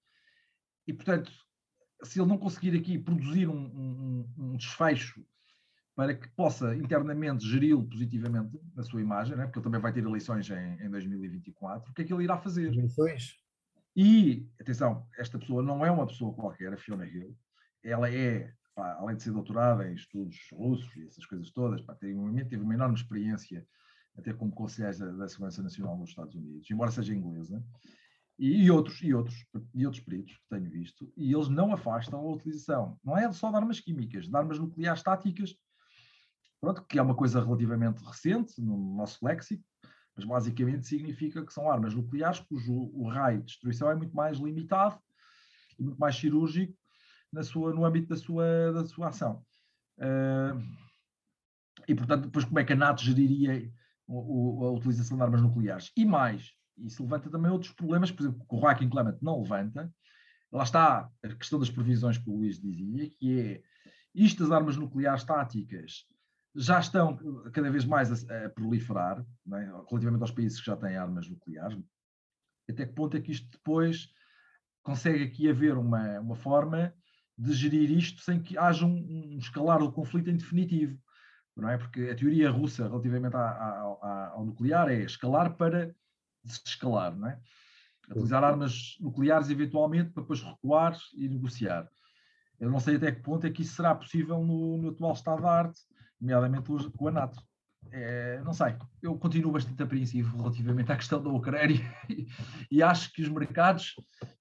e, 0.86 0.92
portanto, 0.92 1.30
se 2.02 2.20
ele 2.20 2.28
não 2.28 2.38
conseguir 2.38 2.76
aqui 2.76 2.98
produzir 2.98 3.48
um, 3.48 3.64
um, 3.64 4.34
um 4.36 4.56
desfecho 4.56 5.24
para 5.94 6.14
que 6.14 6.28
possa 6.30 6.74
internamente 6.74 7.46
geri-lo 7.46 7.84
positivamente 7.84 8.58
na 8.74 8.82
sua 8.82 9.00
imagem, 9.00 9.36
né? 9.36 9.44
porque 9.44 9.58
ele 9.58 9.64
também 9.64 9.80
vai 9.80 9.92
ter 9.92 10.04
eleições 10.04 10.48
em, 10.50 10.84
em 10.84 10.90
2024, 10.90 11.90
o 11.90 11.94
que 11.94 12.02
é 12.02 12.04
que 12.04 12.12
ele 12.12 12.24
irá 12.24 12.38
fazer? 12.38 12.72
Eleições? 12.72 13.38
E, 13.94 14.48
atenção, 14.58 15.06
esta 15.18 15.38
pessoa 15.38 15.62
não 15.62 15.84
é 15.84 15.90
uma 15.90 16.06
pessoa 16.06 16.32
qualquer, 16.32 16.72
a 16.72 16.78
Fiona 16.78 17.06
Hill, 17.06 17.36
ela 17.84 18.10
é, 18.10 18.50
pá, 18.74 18.94
além 18.94 19.16
de 19.16 19.22
ser 19.22 19.32
doutorada 19.32 19.86
em 19.88 19.94
estudos 19.94 20.38
russos 20.52 20.96
e 20.96 21.06
essas 21.06 21.26
coisas 21.26 21.50
todas, 21.50 21.82
pá, 21.82 21.94
teve, 21.94 22.14
uma, 22.14 22.32
teve 22.44 22.62
uma 22.62 22.74
enorme 22.74 22.96
experiência 22.96 23.66
até 24.16 24.32
como 24.32 24.52
conselheiro 24.52 24.98
da, 24.98 25.12
da 25.12 25.28
Segurança 25.28 25.62
Nacional 25.62 25.96
nos 25.98 26.10
Estados 26.10 26.34
Unidos, 26.34 26.70
embora 26.70 26.90
seja 26.90 27.14
inglesa, 27.14 27.62
e, 28.38 28.64
e, 28.64 28.70
outros, 28.70 29.02
e 29.02 29.12
outros, 29.12 29.46
e 29.74 29.84
outros 29.84 30.02
peritos 30.02 30.36
que 30.36 30.48
tenho 30.48 30.70
visto, 30.70 31.12
e 31.16 31.32
eles 31.32 31.48
não 31.48 31.72
afastam 31.72 32.20
a 32.20 32.32
utilização, 32.32 32.98
não 33.04 33.16
é 33.16 33.30
só 33.30 33.50
de 33.50 33.56
armas 33.56 33.78
químicas, 33.78 34.26
de 34.26 34.36
armas 34.36 34.58
nucleares 34.58 35.02
táticas, 35.02 35.54
pronto, 36.62 36.84
que 36.84 36.96
é 36.96 37.02
uma 37.02 37.14
coisa 37.14 37.44
relativamente 37.44 38.04
recente 38.04 38.62
no 38.62 38.94
nosso 38.96 39.18
léxico, 39.24 39.64
mas 40.16 40.24
basicamente 40.24 40.86
significa 40.86 41.44
que 41.44 41.52
são 41.52 41.68
armas 41.68 41.92
nucleares 41.92 42.38
cujo 42.38 42.72
o 42.94 43.08
raio 43.08 43.40
de 43.40 43.46
destruição 43.46 43.90
é 43.90 43.96
muito 43.96 44.14
mais 44.14 44.38
limitado 44.38 44.96
e 45.76 45.82
muito 45.82 45.98
mais 45.98 46.14
cirúrgico 46.14 46.72
na 47.32 47.42
sua, 47.42 47.74
no 47.74 47.84
âmbito 47.84 48.08
da 48.08 48.16
sua, 48.16 48.72
da 48.72 48.84
sua 48.84 49.08
ação. 49.08 49.44
Uh, 49.98 50.62
e, 51.88 51.94
portanto, 51.96 52.26
depois 52.26 52.44
como 52.44 52.60
é 52.60 52.64
que 52.64 52.72
a 52.72 52.76
NATO 52.76 53.02
geriria 53.02 53.68
o, 54.06 54.64
a 54.64 54.70
utilização 54.70 55.16
de 55.16 55.22
armas 55.24 55.42
nucleares? 55.42 55.90
E 55.96 56.04
mais, 56.04 56.52
isso 56.78 57.02
levanta 57.02 57.28
também 57.28 57.50
outros 57.50 57.72
problemas, 57.72 58.12
por 58.12 58.22
exemplo, 58.22 58.46
que 58.48 58.54
o 58.54 58.60
Hacking 58.60 58.88
Clement 58.88 59.18
não 59.20 59.42
levanta. 59.42 59.92
Lá 60.52 60.62
está 60.62 61.10
a 61.24 61.28
questão 61.34 61.58
das 61.58 61.70
previsões 61.70 62.18
que 62.18 62.30
o 62.30 62.36
Luís 62.36 62.60
dizia, 62.60 63.10
que 63.18 63.40
é 63.40 63.62
isto 64.14 64.44
das 64.44 64.52
armas 64.52 64.76
nucleares 64.76 65.24
táticas 65.24 66.06
já 66.54 66.78
estão 66.78 67.16
cada 67.52 67.70
vez 67.70 67.84
mais 67.84 68.28
a, 68.28 68.46
a 68.46 68.50
proliferar, 68.50 69.24
é? 69.54 69.64
relativamente 69.88 70.22
aos 70.22 70.30
países 70.30 70.60
que 70.60 70.66
já 70.66 70.76
têm 70.76 70.96
armas 70.96 71.28
nucleares. 71.28 71.78
Até 72.68 72.86
que 72.86 72.92
ponto 72.92 73.16
é 73.16 73.20
que 73.20 73.32
isto 73.32 73.50
depois 73.50 74.08
consegue 74.82 75.24
aqui 75.24 75.48
haver 75.48 75.76
uma, 75.76 76.20
uma 76.20 76.36
forma 76.36 76.94
de 77.36 77.52
gerir 77.52 77.90
isto 77.90 78.20
sem 78.22 78.40
que 78.40 78.58
haja 78.58 78.84
um, 78.84 79.34
um 79.34 79.38
escalar 79.38 79.78
do 79.78 79.92
conflito 79.92 80.30
em 80.30 80.36
definitivo? 80.36 80.98
Não 81.56 81.68
é? 81.68 81.76
Porque 81.76 82.02
a 82.10 82.14
teoria 82.14 82.50
russa 82.50 82.88
relativamente 82.88 83.36
ao 83.36 84.44
nuclear 84.44 84.88
é 84.88 85.02
escalar 85.02 85.56
para 85.56 85.94
desescalar, 86.44 87.16
não 87.16 87.28
é? 87.28 87.40
Utilizar 88.10 88.42
armas 88.42 88.96
nucleares 89.00 89.48
eventualmente 89.48 90.10
para 90.10 90.22
depois 90.22 90.42
recuar 90.42 90.96
e 91.14 91.28
negociar. 91.28 91.88
Eu 92.58 92.70
não 92.70 92.80
sei 92.80 92.96
até 92.96 93.12
que 93.12 93.22
ponto 93.22 93.46
é 93.46 93.50
que 93.50 93.62
isso 93.62 93.74
será 93.74 93.94
possível 93.94 94.42
no, 94.44 94.78
no 94.78 94.90
atual 94.90 95.12
estado 95.12 95.42
da 95.42 95.50
arte, 95.50 95.80
nomeadamente 96.22 96.70
com 96.96 97.08
a 97.08 97.10
NATO. 97.10 97.42
É, 97.90 98.40
não 98.44 98.52
sei, 98.52 98.76
eu 99.02 99.18
continuo 99.18 99.52
bastante 99.52 99.82
apreensivo 99.82 100.36
relativamente 100.38 100.92
à 100.92 100.96
questão 100.96 101.20
da 101.20 101.28
Ucrânia 101.28 101.80
e, 102.08 102.26
e, 102.70 102.82
acho 102.82 103.12
que 103.12 103.20
os 103.20 103.28
mercados, 103.28 103.94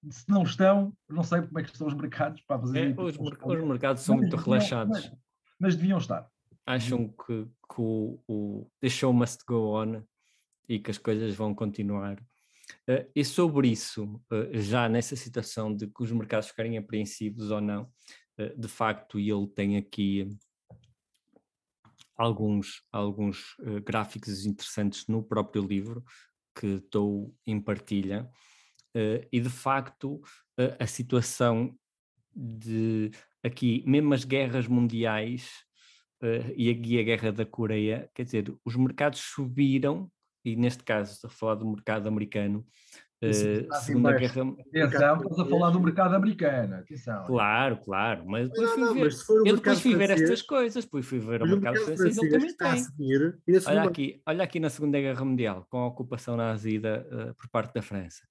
se 0.09 0.29
não 0.29 0.43
estão, 0.43 0.93
não 1.09 1.23
sei 1.23 1.41
como 1.41 1.59
é 1.59 1.63
que 1.63 1.71
estão 1.71 1.87
os 1.87 1.93
mercados 1.93 2.39
para 2.41 2.61
fazer. 2.61 2.91
É, 2.91 3.01
os, 3.01 3.17
os, 3.17 3.63
mercados 3.67 4.03
são 4.03 4.15
muito 4.15 4.37
deviam, 4.37 4.53
relaxados. 4.53 5.09
Mas, 5.09 5.11
mas, 5.59 5.75
deviam 5.75 5.97
estar. 5.97 6.29
Acham 6.65 7.07
que, 7.09 7.45
que 7.45 7.81
o, 7.81 8.19
o 8.27 8.71
The 8.79 8.89
Show 8.89 9.11
Must 9.11 9.39
Go 9.45 9.75
On 9.75 10.03
e 10.69 10.79
que 10.79 10.91
as 10.91 10.97
coisas 10.99 11.35
vão 11.35 11.53
continuar. 11.53 12.21
Uh, 12.87 13.09
e 13.13 13.25
sobre 13.25 13.69
isso, 13.69 14.21
uh, 14.31 14.49
já 14.53 14.87
nessa 14.87 15.15
situação 15.15 15.75
de 15.75 15.87
que 15.87 16.03
os 16.03 16.11
mercados 16.11 16.47
ficarem 16.47 16.77
apreensivos 16.77 17.51
ou 17.51 17.59
não, 17.59 17.91
uh, 18.39 18.57
de 18.57 18.67
facto, 18.67 19.19
ele 19.19 19.47
tem 19.47 19.75
aqui 19.75 20.29
alguns, 22.21 22.83
alguns 22.91 23.55
gráficos 23.85 24.45
interessantes 24.45 25.07
no 25.07 25.23
próprio 25.23 25.65
livro 25.65 26.03
que 26.55 26.67
estou 26.67 27.35
em 27.45 27.59
partilha. 27.59 28.29
e 29.31 29.39
de 29.39 29.49
facto, 29.49 30.21
a 30.79 30.85
situação 30.85 31.77
de 32.35 33.11
aqui, 33.43 33.83
mesmo 33.85 34.13
as 34.13 34.23
guerras 34.23 34.67
mundiais 34.67 35.49
e 36.55 36.69
aqui 36.69 36.99
a 36.99 37.03
guerra 37.03 37.31
da 37.31 37.45
Coreia, 37.45 38.09
quer 38.13 38.23
dizer, 38.23 38.53
os 38.63 38.75
mercados 38.75 39.19
subiram 39.19 40.11
e 40.43 40.55
neste 40.55 40.83
caso 40.83 41.25
a 41.25 41.29
falar 41.29 41.55
do 41.55 41.69
mercado 41.69 42.07
americano, 42.07 42.65
Uh, 43.23 43.71
Segunda 43.75 44.13
Guerra. 44.13 44.41
Atenção, 44.41 45.17
estás 45.17 45.39
a 45.39 45.45
falar 45.45 45.69
do 45.69 45.79
mercado 45.79 46.15
americano. 46.15 46.77
Atenção. 46.77 47.23
Claro, 47.27 47.77
claro. 47.77 48.25
Mas 48.25 48.49
depois 48.49 48.71
fui 48.71 48.93
ver, 48.93 49.03
mas 49.03 49.29
eu 49.29 49.55
depois 49.55 49.81
fui 49.81 49.95
ver 49.95 50.09
estas 50.09 50.41
coisas, 50.41 50.83
depois 50.85 51.05
fui 51.05 51.19
ver 51.19 51.43
o 51.43 51.45
mercado, 51.45 51.75
mercado 51.75 51.85
francês, 51.85 52.17
ele 52.17 52.29
também 52.31 52.57
tem. 52.57 52.77
Seguir, 52.79 53.39
olha, 53.67 53.83
aqui, 53.83 54.21
olha 54.25 54.43
aqui 54.43 54.59
na 54.59 54.71
Segunda 54.71 54.99
Guerra 54.99 55.23
Mundial, 55.23 55.67
com 55.69 55.77
a 55.77 55.87
ocupação 55.87 56.35
nazida 56.35 57.07
uh, 57.11 57.35
por 57.35 57.47
parte 57.49 57.75
da 57.75 57.83
França. 57.83 58.27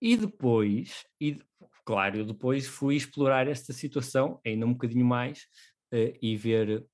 E 0.00 0.16
depois, 0.16 1.04
e, 1.20 1.38
claro, 1.84 2.16
eu 2.16 2.24
depois 2.24 2.66
fui 2.66 2.96
explorar 2.96 3.46
esta 3.46 3.74
situação 3.74 4.40
ainda 4.44 4.64
um 4.64 4.72
bocadinho 4.72 5.04
mais 5.04 5.42
uh, 5.92 6.16
e 6.22 6.34
ver 6.34 6.86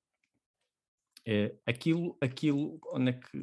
aquilo, 1.64 2.18
aquilo 2.20 2.80
onde 2.92 3.10
é 3.10 3.12
que 3.12 3.38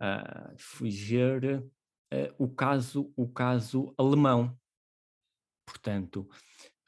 uh, 0.00 0.54
fui 0.56 0.88
ver 0.88 1.62
uh, 2.12 2.34
o, 2.38 2.48
caso, 2.48 3.12
o 3.16 3.28
caso 3.28 3.94
alemão. 3.96 4.58
Portanto, 5.66 6.28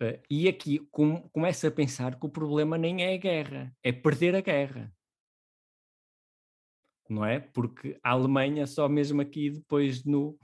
uh, 0.02 0.22
e 0.28 0.48
aqui 0.48 0.78
com, 0.90 1.28
começa 1.30 1.68
a 1.68 1.70
pensar 1.70 2.18
que 2.18 2.26
o 2.26 2.30
problema 2.30 2.76
nem 2.76 3.02
é 3.02 3.14
a 3.14 3.18
guerra, 3.18 3.76
é 3.82 3.92
perder 3.92 4.34
a 4.34 4.40
guerra. 4.40 4.92
Não 7.08 7.24
é? 7.24 7.40
Porque 7.40 7.98
a 8.02 8.10
Alemanha 8.10 8.66
só 8.66 8.88
mesmo 8.88 9.20
aqui 9.20 9.50
depois 9.50 10.04
no... 10.04 10.38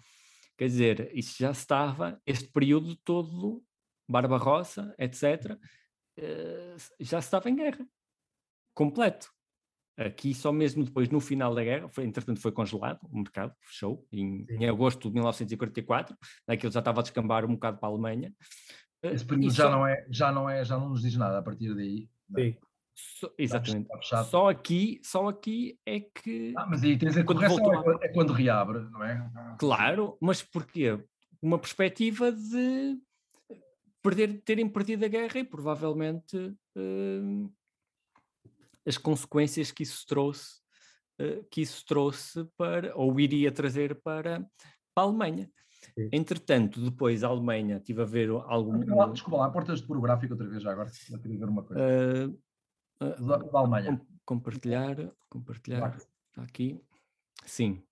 Quer 0.56 0.66
dizer, 0.66 1.16
isso 1.16 1.36
já 1.38 1.52
estava, 1.52 2.20
este 2.26 2.50
período 2.50 2.96
todo, 2.96 3.64
Barbarossa, 4.08 4.92
etc., 4.98 5.56
já 7.00 7.20
estava 7.20 7.48
em 7.48 7.54
guerra. 7.54 7.86
Completo. 8.74 9.32
Aqui 9.98 10.32
só 10.32 10.52
mesmo 10.52 10.84
depois, 10.84 11.08
no 11.08 11.18
final 11.18 11.52
da 11.52 11.64
guerra, 11.64 11.88
foi, 11.88 12.04
entretanto 12.04 12.40
foi 12.40 12.52
congelado, 12.52 13.00
o 13.10 13.18
mercado 13.18 13.52
fechou 13.60 14.06
em, 14.12 14.46
em 14.48 14.68
agosto 14.68 15.08
de 15.08 15.14
1944, 15.14 16.16
aquilo 16.46 16.72
já 16.72 16.78
estava 16.78 17.00
a 17.00 17.02
descambar 17.02 17.44
um 17.44 17.54
bocado 17.54 17.78
para 17.78 17.88
a 17.88 17.92
Alemanha. 17.92 18.32
Eh, 19.02 19.12
Esse 19.12 19.24
período 19.24 19.52
já, 19.52 19.64
só... 19.64 19.70
não 19.72 19.84
é, 19.84 20.06
já, 20.08 20.30
não 20.30 20.48
é, 20.48 20.64
já 20.64 20.78
não 20.78 20.90
nos 20.90 21.02
diz 21.02 21.16
nada 21.16 21.38
a 21.38 21.42
partir 21.42 21.74
daí. 21.74 22.08
É? 22.36 22.42
Sim. 22.42 22.56
So, 22.94 23.32
exatamente. 23.36 23.88
Só 24.28 24.48
aqui, 24.48 25.00
só 25.04 25.28
aqui 25.28 25.78
é 25.86 26.00
que. 26.00 26.52
Ah, 26.56 26.66
mas 26.66 26.82
aí 26.82 26.98
tens 26.98 27.16
a 27.16 27.24
correção, 27.24 27.72
é 27.72 27.82
quando, 27.82 28.04
é 28.04 28.08
quando 28.08 28.32
reabre, 28.32 28.80
não 28.90 29.04
é? 29.04 29.30
Claro, 29.58 30.16
mas 30.20 30.42
porquê? 30.42 30.98
Uma 31.40 31.58
perspectiva 31.58 32.32
de 32.32 32.98
perder, 34.02 34.42
terem 34.42 34.68
perdido 34.68 35.04
a 35.04 35.08
guerra 35.08 35.38
e 35.38 35.44
provavelmente 35.44 36.36
uh, 36.36 37.52
as 38.88 38.96
consequências 38.96 39.70
que 39.70 39.82
isso 39.82 40.06
trouxe, 40.06 40.56
uh, 41.20 41.44
que 41.50 41.60
isso 41.60 41.84
trouxe 41.84 42.48
para, 42.56 42.96
ou 42.96 43.20
iria 43.20 43.52
trazer 43.52 44.00
para, 44.02 44.40
para 44.94 45.04
a 45.04 45.06
Alemanha. 45.06 45.50
Sim. 45.94 46.08
Entretanto, 46.12 46.80
depois 46.80 47.22
a 47.22 47.28
Alemanha, 47.28 47.78
tive 47.80 48.02
a 48.02 48.06
ver 48.06 48.30
algum. 48.30 48.80
Desculpa 49.12 49.36
lá, 49.36 49.50
portas 49.50 49.80
de 49.80 49.86
pornográfico 49.86 50.32
outra 50.32 50.48
vez 50.48 50.62
já 50.62 50.72
agora, 50.72 50.90
eu 51.10 51.20
queria 51.20 51.38
ver 51.38 51.48
uma 51.48 51.62
coisa. 51.62 51.82
Uh, 53.00 53.26
da, 53.26 53.36
da 53.36 53.58
Alemanha. 53.58 54.00
Compartilhar, 54.24 54.96
compartilhar, 55.28 55.78
claro. 55.78 55.96
está 55.96 56.42
aqui. 56.42 56.80
Sim. 57.44 57.82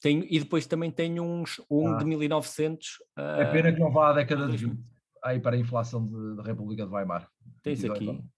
Tenho, 0.00 0.24
e 0.30 0.38
depois 0.38 0.66
também 0.66 0.90
tenho 0.90 1.22
uns, 1.22 1.60
um 1.70 1.94
ah. 1.94 1.96
de 1.96 2.04
1900. 2.04 3.00
Uh, 3.16 3.40
é 3.40 3.52
pena 3.52 3.72
que 3.72 3.80
não 3.80 3.90
vá 3.90 4.10
à 4.10 4.12
década 4.12 4.46
de 4.46 4.56
20, 4.56 4.78
aí 5.24 5.40
para 5.40 5.56
a 5.56 5.58
inflação 5.58 6.06
da 6.36 6.42
República 6.42 6.86
de 6.86 6.92
Weimar. 6.92 7.28
Tens 7.62 7.80
22, 7.80 7.96
aqui. 7.96 8.06
Não? 8.06 8.35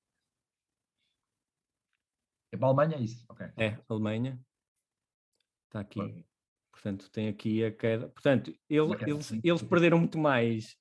É 2.52 2.56
para 2.56 2.66
a 2.66 2.70
Alemanha 2.70 2.96
é 2.96 3.00
isso? 3.00 3.24
Okay. 3.28 3.46
É, 3.56 3.78
Alemanha. 3.88 4.40
Está 5.66 5.80
aqui. 5.80 6.24
Portanto, 6.72 7.10
tem 7.10 7.28
aqui 7.28 7.64
a 7.64 7.70
queda. 7.70 8.08
Portanto, 8.08 8.54
ele, 8.68 8.94
eles, 9.06 9.32
eles 9.42 9.62
perderam 9.62 9.98
muito 9.98 10.18
mais 10.18 10.76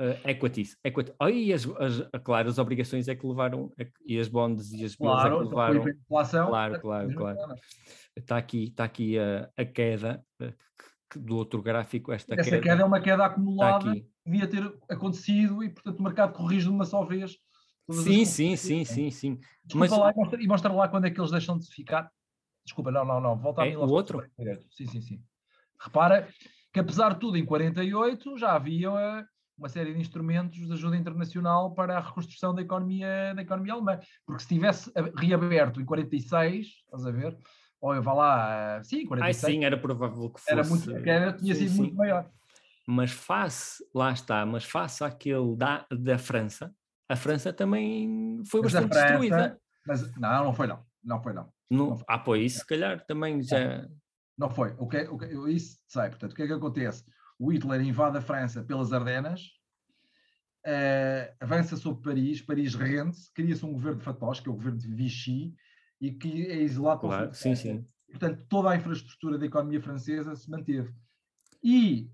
Uh, 0.00 0.14
equities, 0.28 0.76
equity. 0.84 1.12
Oh, 1.20 1.28
e 1.28 1.52
as, 1.52 1.66
as, 1.66 2.08
claro, 2.22 2.48
as 2.48 2.56
obrigações 2.58 3.08
é 3.08 3.16
que 3.16 3.26
levaram, 3.26 3.72
é 3.76 3.90
e 4.06 4.16
as 4.20 4.28
bonds 4.28 4.72
e 4.72 4.84
as 4.84 4.94
claro, 4.94 5.34
é 5.34 5.38
que 5.38 5.44
levaram. 5.48 5.88
Inflação, 5.88 6.46
claro, 6.46 6.76
é 6.76 6.78
claro, 6.78 7.14
claro. 7.16 7.54
Está 8.14 8.36
aqui, 8.36 8.64
está 8.66 8.84
aqui 8.84 9.18
a, 9.18 9.50
a 9.56 9.64
queda 9.64 10.24
do 11.16 11.36
outro 11.36 11.60
gráfico. 11.60 12.12
Esta 12.12 12.34
Essa 12.34 12.50
queda, 12.50 12.62
queda 12.62 12.82
é 12.82 12.84
uma 12.84 13.00
queda 13.00 13.24
acumulada 13.24 13.92
que 13.92 14.06
devia 14.24 14.46
ter 14.46 14.72
acontecido 14.88 15.64
e, 15.64 15.70
portanto, 15.70 15.98
o 15.98 16.02
mercado 16.04 16.32
corrige 16.32 16.66
de 16.66 16.70
uma 16.70 16.84
só 16.84 17.04
vez. 17.04 17.36
Sim, 17.90 18.24
sim, 18.24 18.56
sim, 18.56 18.84
sim, 18.84 19.10
sim. 19.10 19.40
Mas... 19.74 19.90
lá 19.90 20.12
e 20.38 20.46
mostra, 20.46 20.72
lá 20.72 20.88
quando 20.88 21.06
é 21.06 21.10
que 21.10 21.20
eles 21.20 21.30
deixam 21.30 21.58
de 21.58 21.66
ficar. 21.68 22.10
Desculpa, 22.64 22.90
não, 22.90 23.04
não, 23.04 23.20
não. 23.20 23.38
Volta 23.38 23.64
é, 23.64 23.72
a 23.72 23.78
O 23.78 23.90
outro? 23.90 24.22
Sim, 24.70 24.86
sim, 24.86 25.00
sim. 25.00 25.22
Repara 25.80 26.28
que, 26.72 26.80
apesar 26.80 27.14
de 27.14 27.20
tudo, 27.20 27.38
em 27.38 27.44
48 27.44 28.36
já 28.36 28.52
havia 28.52 28.90
uma 29.56 29.68
série 29.68 29.94
de 29.94 30.00
instrumentos 30.00 30.58
de 30.58 30.72
ajuda 30.72 30.96
internacional 30.96 31.74
para 31.74 31.96
a 31.96 32.00
reconstrução 32.00 32.54
da 32.54 32.62
economia, 32.62 33.32
da 33.34 33.42
economia 33.42 33.72
alemã. 33.72 33.98
Porque 34.26 34.42
se 34.42 34.48
tivesse 34.48 34.92
reaberto 35.16 35.80
em 35.80 35.84
46, 35.84 36.66
estás 36.66 37.06
a 37.06 37.10
ver? 37.10 37.36
Ou 37.80 37.94
eu 37.94 38.02
vá 38.02 38.12
lá, 38.12 38.82
sim, 38.84 39.06
46. 39.06 39.44
Ai, 39.44 39.52
sim, 39.52 39.64
era 39.64 39.78
provável 39.78 40.30
que 40.30 40.40
fosse. 40.40 40.52
Era 40.52 40.64
muito, 40.64 40.90
era, 41.08 41.32
tinha 41.32 41.54
sim, 41.54 41.60
sido 41.60 41.70
sim. 41.70 41.76
muito 41.78 41.96
maior. 41.96 42.28
Mas 42.86 43.10
face, 43.10 43.84
lá 43.94 44.12
está, 44.12 44.46
mas 44.46 44.64
face 44.64 45.04
àquele 45.04 45.56
da, 45.56 45.86
da 45.90 46.18
França, 46.18 46.74
a 47.08 47.16
França 47.16 47.52
também 47.52 48.42
foi 48.44 48.60
mas 48.62 48.72
bastante 48.72 48.92
França, 48.92 49.06
destruída. 49.06 49.60
Mas 49.86 50.16
não, 50.16 50.44
não 50.44 50.52
foi 50.52 50.66
não. 50.66 50.86
Não 51.02 51.22
foi 51.22 51.32
não. 51.32 51.52
não, 51.70 51.86
não 51.88 51.96
foi. 51.96 52.04
Ah, 52.08 52.18
pois 52.18 52.52
isso 52.52 52.58
se 52.60 52.66
calhar 52.66 53.04
também 53.06 53.42
já. 53.42 53.88
Não 54.36 54.50
foi. 54.50 54.74
O 54.78 54.86
que, 54.86 54.98
o 55.02 55.18
que, 55.18 55.26
isso 55.50 55.78
sei. 55.88 56.08
Portanto, 56.10 56.32
o 56.32 56.34
que 56.34 56.42
é 56.42 56.46
que 56.46 56.52
acontece? 56.52 57.04
o 57.38 57.52
Hitler 57.52 57.80
invade 57.82 58.18
a 58.18 58.20
França 58.20 58.62
pelas 58.62 58.92
Ardenas, 58.92 59.42
uh, 60.66 61.36
avança 61.40 61.76
sobre 61.76 62.02
Paris, 62.02 62.42
Paris 62.42 62.74
rende-se, 62.74 63.32
cria-se 63.32 63.64
um 63.64 63.72
governo 63.72 64.00
de 64.00 64.42
que 64.42 64.48
é 64.48 64.52
o 64.52 64.56
governo 64.56 64.78
de 64.78 64.88
Vichy, 64.88 65.54
e 66.00 66.12
que 66.12 66.46
é 66.46 66.62
isolado 66.62 67.00
claro, 67.00 67.34
sim, 67.34 67.54
sim. 67.54 67.86
Portanto, 68.10 68.44
toda 68.48 68.70
a 68.70 68.76
infraestrutura 68.76 69.38
da 69.38 69.46
economia 69.46 69.80
francesa 69.80 70.34
se 70.34 70.50
manteve. 70.50 70.92
E, 71.62 72.10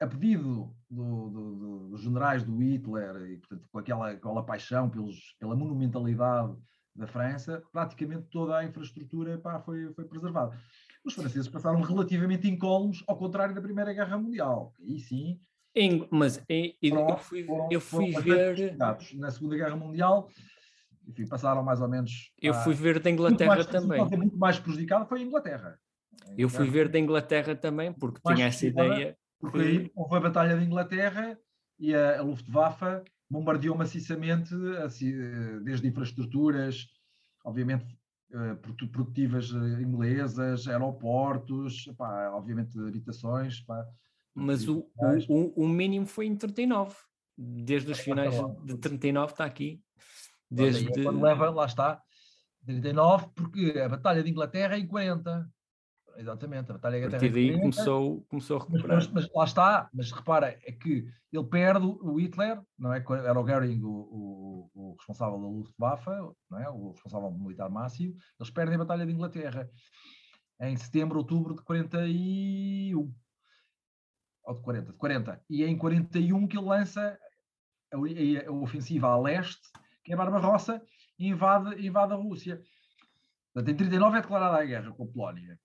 a 0.00 0.06
pedido 0.06 0.74
do, 0.88 1.30
do, 1.30 1.54
do, 1.56 1.88
dos 1.90 2.02
generais 2.02 2.42
do 2.44 2.56
Hitler, 2.56 3.30
e 3.30 3.36
portanto, 3.38 3.68
com 3.70 3.78
aquela, 3.78 4.10
aquela 4.10 4.42
paixão 4.44 4.88
pelos, 4.88 5.34
pela 5.38 5.56
monumentalidade 5.56 6.56
da 6.94 7.06
França, 7.06 7.62
praticamente 7.72 8.28
toda 8.30 8.56
a 8.56 8.64
infraestrutura 8.64 9.38
pá, 9.38 9.60
foi, 9.60 9.92
foi 9.94 10.04
preservada 10.04 10.56
os 11.08 11.14
franceses 11.14 11.48
passaram 11.48 11.80
relativamente 11.80 12.48
incólumes, 12.48 13.02
ao 13.06 13.16
contrário 13.16 13.54
da 13.54 13.60
Primeira 13.60 13.92
Guerra 13.92 14.18
Mundial. 14.18 14.72
E 14.80 14.98
sim. 15.00 15.40
Em, 15.74 16.06
mas 16.10 16.42
em, 16.48 16.76
foram, 16.88 17.08
eu 17.10 17.18
fui, 17.18 17.44
foram, 17.44 17.68
eu 17.70 17.80
fui 17.80 18.10
ver. 18.20 18.76
Na 18.76 19.30
Segunda 19.30 19.56
Guerra 19.56 19.76
Mundial, 19.76 20.28
enfim, 21.06 21.26
passaram 21.26 21.62
mais 21.62 21.80
ou 21.80 21.88
menos. 21.88 22.32
Eu 22.40 22.54
fui 22.54 22.74
ver 22.74 22.98
da 23.00 23.10
Inglaterra 23.10 23.54
mais, 23.54 23.66
também. 23.66 24.04
Muito 24.16 24.36
mais 24.36 24.58
prejudicada 24.58 25.06
foi 25.06 25.20
a 25.20 25.22
Inglaterra. 25.22 25.78
A 26.12 26.14
Inglaterra. 26.14 26.34
Eu 26.36 26.48
fui 26.48 26.68
ver 26.68 26.88
da 26.88 26.98
Inglaterra 26.98 27.54
também, 27.54 27.92
porque 27.92 28.20
tinha 28.26 28.46
essa 28.46 28.66
ideia. 28.66 29.16
Porque 29.38 29.58
aí 29.58 29.92
houve 29.94 30.16
a 30.16 30.20
Batalha 30.20 30.58
de 30.58 30.64
Inglaterra 30.64 31.38
e 31.78 31.94
a, 31.94 32.18
a 32.18 32.22
Luftwaffe 32.22 33.02
bombardeou 33.30 33.76
maciçamente 33.76 34.54
assim, 34.84 35.12
desde 35.62 35.86
infraestruturas, 35.86 36.86
obviamente 37.44 37.98
eh, 38.30 38.54
produtivas 38.92 39.50
eh, 39.50 39.80
inglesas, 39.80 40.68
aeroportos, 40.68 41.90
pá, 41.96 42.30
obviamente 42.32 42.78
habitações. 42.78 43.60
Pá, 43.60 43.86
Mas 44.34 44.68
o, 44.68 44.86
o, 45.28 45.64
o, 45.64 45.66
mínimo 45.66 46.04
foi 46.04 46.26
em 46.26 46.36
39, 46.36 46.94
desde 47.38 47.90
os 47.90 47.98
finais 47.98 48.34
de 48.64 48.76
39 48.76 49.32
está 49.32 49.46
aqui. 49.46 49.82
Desde... 50.50 50.88
Aí, 50.88 51.04
quando 51.04 51.22
leva, 51.22 51.48
lá 51.48 51.64
está, 51.64 52.02
39, 52.66 53.28
porque 53.34 53.78
a 53.78 53.88
Batalha 53.88 54.22
de 54.22 54.30
Inglaterra 54.30 54.76
é 54.76 54.78
em 54.78 54.86
40. 54.86 55.50
Exatamente, 56.18 56.70
a 56.70 56.74
Batalha. 56.74 57.06
A 57.06 57.10
partir 57.10 57.30
daí 57.30 57.60
começou, 57.60 58.22
começou 58.28 58.56
a 58.56 58.60
recuperar. 58.60 58.96
Mas, 58.96 59.06
mas, 59.06 59.28
lá 59.32 59.44
está, 59.44 59.90
mas 59.94 60.10
repara, 60.10 60.58
é 60.64 60.72
que 60.72 61.06
ele 61.32 61.44
perde 61.44 61.86
o 61.86 62.18
Hitler, 62.18 62.60
não 62.76 62.92
é? 62.92 63.04
Era 63.24 63.38
o 63.38 63.44
Goering 63.44 63.80
o, 63.84 63.88
o, 63.88 64.70
o 64.74 64.96
responsável 64.96 65.38
da 65.38 65.46
Luftwaffe, 65.46 66.10
não 66.50 66.58
é? 66.58 66.68
o 66.68 66.90
responsável 66.90 67.30
militar 67.30 67.70
máximo, 67.70 68.16
eles 68.38 68.50
perdem 68.50 68.74
a 68.74 68.78
Batalha 68.78 69.06
de 69.06 69.12
Inglaterra 69.12 69.70
em 70.60 70.76
setembro, 70.76 71.18
outubro 71.18 71.54
de 71.54 71.62
41. 71.62 73.14
Ou 74.44 74.54
de 74.54 74.62
40, 74.62 74.92
de 74.92 74.98
40. 74.98 75.44
E 75.48 75.62
é 75.62 75.68
em 75.68 75.78
41 75.78 76.48
que 76.48 76.58
ele 76.58 76.66
lança 76.66 77.16
a, 77.92 77.96
a, 77.96 78.48
a 78.48 78.52
ofensiva 78.52 79.06
a 79.06 79.20
leste, 79.20 79.62
que 80.02 80.10
é 80.10 80.14
a 80.14 80.18
Barbarossa, 80.18 80.82
e 81.16 81.28
invade, 81.28 81.86
invade 81.86 82.12
a 82.12 82.16
Rússia. 82.16 82.60
Portanto, 83.54 83.72
em 83.72 83.76
39 83.76 84.18
é 84.18 84.20
declarada 84.20 84.56
a 84.60 84.64
guerra 84.64 84.92
com 84.92 85.04
a 85.04 85.06
Polónia. 85.06 85.60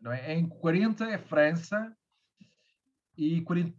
Não 0.00 0.12
é? 0.12 0.34
Em 0.34 0.48
40 0.48 1.04
é 1.04 1.18
França, 1.18 1.94
e 3.16 3.42
40, 3.42 3.76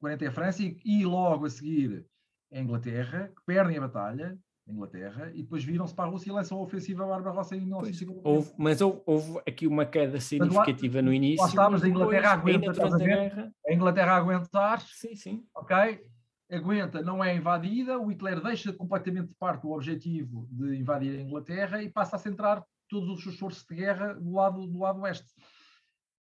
40 0.00 0.24
é 0.24 0.30
França, 0.30 0.62
e, 0.62 0.78
e, 0.84 1.04
logo 1.04 1.46
a 1.46 1.50
seguir 1.50 2.06
é 2.50 2.58
a 2.58 2.62
Inglaterra, 2.62 3.28
que 3.28 3.42
perdem 3.44 3.76
a 3.76 3.82
batalha, 3.82 4.38
Inglaterra, 4.66 5.30
e 5.34 5.42
depois 5.42 5.64
viram-se 5.64 5.94
para 5.94 6.04
a 6.04 6.08
Rússia 6.08 6.30
e 6.30 6.32
lançam 6.32 6.58
a 6.58 6.62
ofensiva 6.62 7.06
Barbarossa 7.06 7.56
em 7.56 7.60
1950. 7.60 8.26
Houve, 8.26 8.52
mas 8.56 8.80
houve, 8.80 9.02
houve, 9.04 9.38
aqui 9.46 9.66
uma 9.66 9.84
queda 9.84 10.20
significativa 10.20 10.98
lá, 10.98 11.02
no 11.02 11.12
início. 11.12 11.42
Lá 11.42 11.48
estávamos, 11.48 11.82
a 11.82 11.88
Inglaterra 11.88 12.32
aguenta, 12.32 12.70
a, 12.70 13.70
a 13.70 13.74
Inglaterra 13.74 14.12
a 14.12 14.16
aguentar, 14.16 14.80
sim, 14.80 15.14
sim. 15.16 15.44
ok? 15.54 16.04
Aguenta, 16.50 17.02
não 17.02 17.24
é 17.24 17.34
invadida, 17.34 17.98
o 17.98 18.06
Hitler 18.10 18.40
deixa 18.40 18.72
completamente 18.72 19.28
de 19.28 19.34
parte 19.34 19.66
o 19.66 19.72
objetivo 19.72 20.46
de 20.50 20.76
invadir 20.76 21.18
a 21.18 21.22
Inglaterra 21.22 21.82
e 21.82 21.90
passa 21.90 22.16
a 22.16 22.18
centrar 22.18 22.62
todos 22.92 23.08
os 23.08 23.26
esforços 23.26 23.64
de 23.64 23.74
guerra 23.74 24.12
do 24.12 24.32
lado, 24.32 24.66
do 24.66 24.78
lado 24.78 25.00
oeste. 25.00 25.32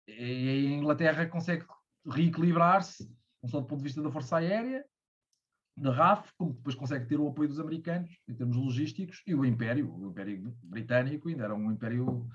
E 0.08 0.50
a 0.50 0.78
Inglaterra 0.78 1.28
consegue 1.28 1.66
reequilibrar-se, 2.08 3.14
não 3.44 3.50
só 3.50 3.60
do 3.60 3.68
ponto 3.68 3.80
de 3.80 3.84
vista 3.84 4.02
da 4.02 4.10
Força 4.10 4.38
Aérea, 4.38 4.86
da 5.76 5.92
RAF, 5.92 6.32
como 6.38 6.54
depois 6.54 6.76
consegue 6.76 7.06
ter 7.06 7.20
o 7.20 7.28
apoio 7.28 7.50
dos 7.50 7.60
americanos 7.60 8.10
em 8.28 8.34
termos 8.34 8.56
logísticos, 8.56 9.22
e 9.28 9.36
o 9.36 9.44
Império, 9.46 9.94
o 9.94 10.10
Império 10.10 10.56
Britânico 10.64 11.28
ainda 11.28 11.44
era 11.44 11.56
um 11.56 11.72
império 11.72 12.26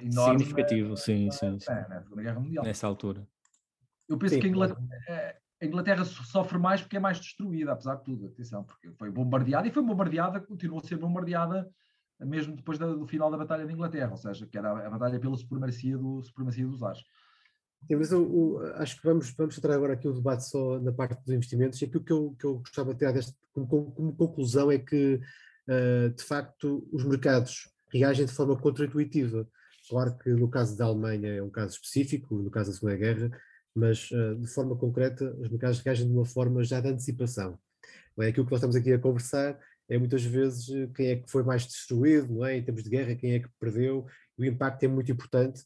enorme. 0.00 0.38
Significativo, 0.38 0.90
né? 0.90 0.96
sim, 0.96 1.30
sim, 1.30 1.58
sim. 1.60 1.72
É, 1.72 1.88
na 1.88 2.02
Segunda 2.02 2.22
Guerra 2.22 2.40
Mundial. 2.40 2.64
Nessa 2.64 2.86
altura. 2.86 3.26
Eu 4.08 4.18
penso 4.18 4.34
sim, 4.34 4.40
que 4.40 4.46
a 4.46 4.50
Inglaterra, 4.50 4.80
eh, 5.08 5.38
a 5.62 5.64
Inglaterra, 5.64 6.04
sofre 6.04 6.58
mais 6.58 6.80
porque 6.80 6.96
é 6.96 7.00
mais 7.00 7.20
destruída, 7.20 7.72
apesar 7.72 7.96
de 7.96 8.04
tudo, 8.04 8.26
atenção, 8.26 8.64
porque 8.64 8.90
foi 8.92 9.10
bombardeada 9.10 9.68
e 9.68 9.70
foi 9.70 9.82
bombardeada, 9.82 10.40
continuou 10.40 10.80
a 10.80 10.84
ser 10.84 10.96
bombardeada 10.96 11.70
mesmo 12.24 12.56
depois 12.56 12.78
do 12.78 13.06
final 13.06 13.30
da 13.30 13.36
Batalha 13.36 13.66
de 13.66 13.72
Inglaterra, 13.72 14.10
ou 14.10 14.16
seja, 14.16 14.46
que 14.46 14.58
era 14.58 14.86
a 14.86 14.90
batalha 14.90 15.18
pela 15.18 15.36
supremacia, 15.36 15.96
do, 15.96 16.22
supremacia 16.22 16.66
dos 16.66 16.82
ares. 16.82 17.02
Sim, 17.86 17.96
mas 17.96 18.12
eu, 18.12 18.22
eu, 18.22 18.74
acho 18.76 18.96
que 18.96 19.04
vamos, 19.04 19.30
vamos 19.30 19.58
entrar 19.58 19.74
agora 19.74 19.94
aqui 19.94 20.06
o 20.06 20.12
debate 20.12 20.48
só 20.48 20.78
na 20.80 20.92
parte 20.92 21.20
dos 21.24 21.34
investimentos 21.34 21.80
e 21.80 21.84
aquilo 21.84 22.04
que 22.04 22.12
eu, 22.12 22.36
que 22.38 22.46
eu 22.46 22.58
gostava 22.58 22.92
de 22.92 23.00
ter 23.00 23.12
deste, 23.12 23.34
como, 23.52 23.90
como, 23.92 24.16
conclusão 24.16 24.70
é 24.70 24.78
que, 24.78 25.20
uh, 25.68 26.10
de 26.10 26.22
facto, 26.22 26.88
os 26.92 27.04
mercados 27.04 27.68
reagem 27.92 28.24
de 28.24 28.32
forma 28.32 28.56
contra-intuitiva. 28.56 29.48
Claro 29.88 30.16
que 30.16 30.30
no 30.30 30.48
caso 30.48 30.76
da 30.78 30.84
Alemanha 30.84 31.34
é 31.34 31.42
um 31.42 31.50
caso 31.50 31.74
específico, 31.74 32.36
no 32.36 32.50
caso 32.50 32.70
da 32.70 32.76
Segunda 32.76 32.96
Guerra, 32.96 33.30
mas 33.74 34.10
uh, 34.12 34.36
de 34.36 34.46
forma 34.46 34.76
concreta 34.76 35.34
os 35.40 35.50
mercados 35.50 35.80
reagem 35.80 36.06
de 36.06 36.12
uma 36.12 36.24
forma 36.24 36.62
já 36.62 36.80
de 36.80 36.88
antecipação. 36.88 37.58
É 38.20 38.28
aquilo 38.28 38.44
que 38.44 38.52
nós 38.52 38.58
estamos 38.58 38.76
aqui 38.76 38.92
a 38.92 38.98
conversar 38.98 39.58
é 39.88 39.98
muitas 39.98 40.24
vezes 40.24 40.66
quem 40.94 41.08
é 41.08 41.16
que 41.16 41.30
foi 41.30 41.42
mais 41.42 41.66
destruído, 41.66 42.32
não 42.32 42.46
é? 42.46 42.56
Em 42.56 42.62
termos 42.62 42.82
de 42.82 42.90
guerra, 42.90 43.14
quem 43.14 43.32
é 43.34 43.40
que 43.40 43.48
perdeu, 43.58 44.06
o 44.38 44.44
impacto 44.44 44.84
é 44.84 44.88
muito 44.88 45.10
importante. 45.12 45.62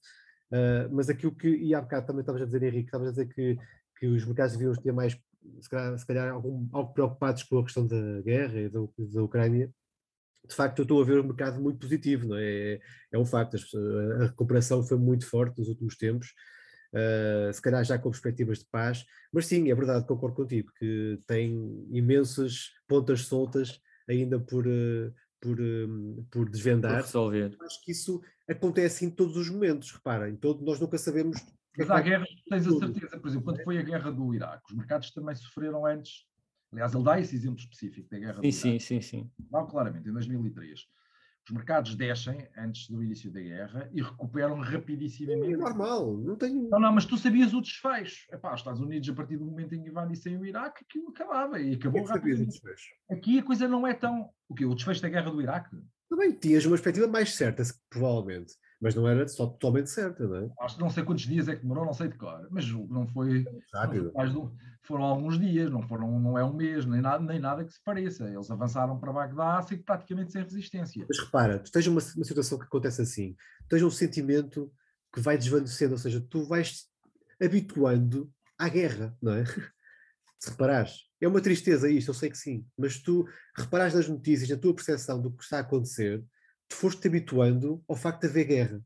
Uh, 0.51 0.89
mas 0.93 1.09
aquilo 1.09 1.35
que, 1.35 1.49
e 1.49 1.75
há 1.75 1.81
bocado 1.81 2.07
também 2.07 2.21
estavas 2.21 2.43
a 2.43 2.45
dizer, 2.45 2.63
Henrique, 2.63 2.87
estavas 2.87 3.09
a 3.09 3.11
dizer 3.11 3.29
que, 3.29 3.59
que 3.99 4.07
os 4.07 4.25
mercados 4.25 4.57
deviam 4.57 4.75
ter 4.75 4.93
mais, 4.93 5.19
se 5.61 5.69
calhar, 5.69 5.99
se 5.99 6.07
calhar 6.07 6.33
algum, 6.33 6.69
algo 6.73 6.93
preocupados 6.93 7.43
com 7.43 7.59
a 7.59 7.65
questão 7.65 7.87
da 7.87 8.23
guerra 8.23 8.61
e 8.61 8.69
da, 8.69 8.81
da 8.99 9.23
Ucrânia. 9.23 9.71
De 10.49 10.55
facto, 10.55 10.79
eu 10.79 10.83
estou 10.85 11.03
a 11.03 11.05
ver 11.05 11.19
um 11.19 11.25
mercado 11.25 11.61
muito 11.61 11.79
positivo, 11.79 12.29
não 12.29 12.37
é? 12.37 12.45
É, 12.45 12.81
é 13.13 13.19
um 13.19 13.25
facto, 13.25 13.57
a 13.57 14.25
recuperação 14.27 14.85
foi 14.85 14.97
muito 14.97 15.29
forte 15.29 15.59
nos 15.59 15.69
últimos 15.69 15.97
tempos. 15.97 16.33
Uh, 16.93 17.53
se 17.53 17.61
calhar 17.61 17.85
já 17.85 17.99
com 17.99 18.11
perspectivas 18.11 18.61
de 18.61 18.67
paz, 18.71 19.05
mas 19.33 19.47
sim, 19.47 19.71
é 19.71 19.75
verdade, 19.75 20.07
concordo 20.07 20.37
contigo, 20.37 20.71
que 20.79 21.21
tem 21.27 21.85
imensas 21.91 22.71
pontas 22.87 23.23
soltas 23.23 23.81
ainda 24.09 24.38
por, 24.38 24.66
uh, 24.66 25.12
por, 25.40 25.61
um, 25.61 26.27
por 26.31 26.49
desvendar. 26.49 26.99
Por 26.99 27.05
resolver. 27.05 27.57
Acho 27.61 27.85
que 27.85 27.92
isso 27.92 28.23
acontece 28.49 29.05
em 29.05 29.11
todos 29.11 29.37
os 29.37 29.51
momentos, 29.51 29.92
reparem, 29.92 30.37
todo, 30.37 30.64
nós 30.64 30.81
nunca 30.81 30.99
sabemos. 30.99 31.38
Mas 31.77 31.90
há 31.90 32.01
guerras, 32.01 32.29
tens 32.49 32.66
a 32.66 32.71
certeza, 32.71 33.19
por 33.19 33.29
exemplo, 33.29 33.45
quando 33.45 33.62
foi 33.62 33.79
a 33.79 33.83
guerra 33.83 34.11
do 34.11 34.35
Iraque, 34.35 34.64
os 34.71 34.77
mercados 34.77 35.11
também 35.11 35.35
sofreram 35.35 35.85
antes. 35.85 36.25
Aliás, 36.73 36.95
ele 36.95 37.05
dá 37.05 37.21
esse 37.21 37.37
exemplo 37.37 37.59
específico 37.59 38.09
da 38.11 38.19
guerra 38.19 38.40
sim, 38.40 38.49
do 38.49 38.53
sim, 38.53 38.69
Iraque. 38.69 38.85
Sim, 38.85 39.01
sim, 39.01 39.21
sim. 39.21 39.31
Não, 39.51 39.66
claramente, 39.66 40.09
em 40.09 40.12
2003 40.12 40.81
os 41.49 41.55
mercados 41.55 41.95
descem 41.95 42.49
antes 42.59 42.89
do 42.89 43.03
início 43.03 43.31
da 43.31 43.41
guerra 43.41 43.89
e 43.93 44.03
recuperam 44.03 44.59
rapidissimamente. 44.61 45.55
É 45.55 45.57
normal, 45.57 46.17
não 46.17 46.37
tem. 46.37 46.55
Não, 46.55 46.81
não, 46.81 46.93
mas 46.93 47.05
tu 47.05 47.17
sabias 47.17 47.55
o 47.55 47.61
desfecho. 47.61 48.27
Epá, 48.33 48.53
os 48.53 48.61
Estados 48.61 48.81
Unidos, 48.81 49.09
a 49.09 49.15
partir 49.15 49.37
do 49.37 49.45
momento 49.45 49.75
em 49.75 49.83
que 49.83 49.89
invadissem 49.89 50.37
o 50.37 50.45
Iraque, 50.45 50.85
aquilo 50.89 51.09
acabava 51.11 51.61
e 51.61 51.75
acabou 51.75 52.01
é 52.01 52.05
rapidamente. 52.05 52.61
Aqui 53.11 53.39
a 53.39 53.43
coisa 53.45 53.69
não 53.69 53.87
é 53.87 53.95
tão. 53.95 54.29
O 54.49 54.55
que? 54.55 54.65
O 54.65 54.75
desfecho 54.75 55.03
da 55.03 55.09
guerra 55.09 55.31
do 55.31 55.41
Iraque? 55.41 55.77
Também 56.09 56.33
tinhas 56.33 56.65
uma 56.65 56.73
perspectiva 56.73 57.07
mais 57.07 57.35
certa, 57.35 57.63
provavelmente 57.89 58.55
mas 58.81 58.95
não 58.95 59.09
era 59.09 59.27
só 59.29 59.47
totalmente 59.47 59.91
certa, 59.91 60.27
não 60.27 60.37
é? 60.37 60.51
Acho 60.61 60.77
que 60.77 60.83
não 60.83 60.91
sei 60.91 61.05
quantos 61.05 61.25
dias 61.25 61.49
é 61.49 61.57
que 61.57 61.62
demorou, 61.62 61.85
não 61.85 61.95
sei 61.95 62.09
de 62.09 62.17
cor, 62.17 62.47
mas 62.51 62.71
não 62.71 63.07
foi, 63.07 63.45
rápido. 63.73 64.12
Não 64.15 64.33
foi 64.33 64.51
foram 64.87 65.05
alguns 65.05 65.39
dias, 65.39 65.71
não 65.71 65.83
foram, 65.83 66.19
não 66.19 66.39
é 66.39 66.45
um 66.45 66.55
mês, 66.55 66.87
nem 66.87 67.01
nada, 67.01 67.23
nem 67.23 67.41
nada 67.41 67.65
que 67.65 67.73
se 67.73 67.83
pareça. 67.83 68.29
Eles 68.29 68.51
avançaram 68.51 68.99
para 68.99 69.12
Bagdá 69.12 69.59
assim, 69.59 69.77
praticamente 69.79 70.33
sem 70.33 70.43
resistência. 70.43 71.05
Mas 71.09 71.19
repara, 71.19 71.59
tu 71.59 71.67
esteja 71.67 71.91
uma, 71.91 72.01
uma 72.01 72.25
situação 72.25 72.59
que 72.59 72.65
acontece 72.65 73.03
assim, 73.03 73.37
esteja 73.62 73.85
um 73.85 73.91
sentimento 73.91 74.73
que 75.12 75.21
vai 75.21 75.37
desvanecendo, 75.37 75.93
ou 75.93 75.99
seja, 75.99 76.25
tu 76.31 76.47
vais 76.47 76.87
habituando 77.43 78.31
à 78.59 78.69
guerra, 78.69 79.17
não 79.21 79.33
é? 79.33 79.45
Se 80.39 80.51
reparares, 80.51 81.07
é 81.21 81.27
uma 81.27 81.41
tristeza 81.41 81.91
isto, 81.91 82.09
eu 82.09 82.15
sei 82.15 82.29
que 82.29 82.37
sim, 82.37 82.65
mas 82.79 82.99
tu 82.99 83.27
reparares 83.57 83.95
nas 83.95 84.07
notícias, 84.07 84.51
na 84.51 84.57
tua 84.57 84.75
percepção 84.75 85.21
do 85.21 85.33
que 85.33 85.43
está 85.43 85.57
a 85.57 85.61
acontecer, 85.61 86.21
tu 86.21 86.27
foste-te 86.71 87.09
habituando 87.09 87.83
ao 87.89 87.97
facto 87.97 88.23
de 88.23 88.29
haver 88.29 88.45
guerra. 88.45 88.85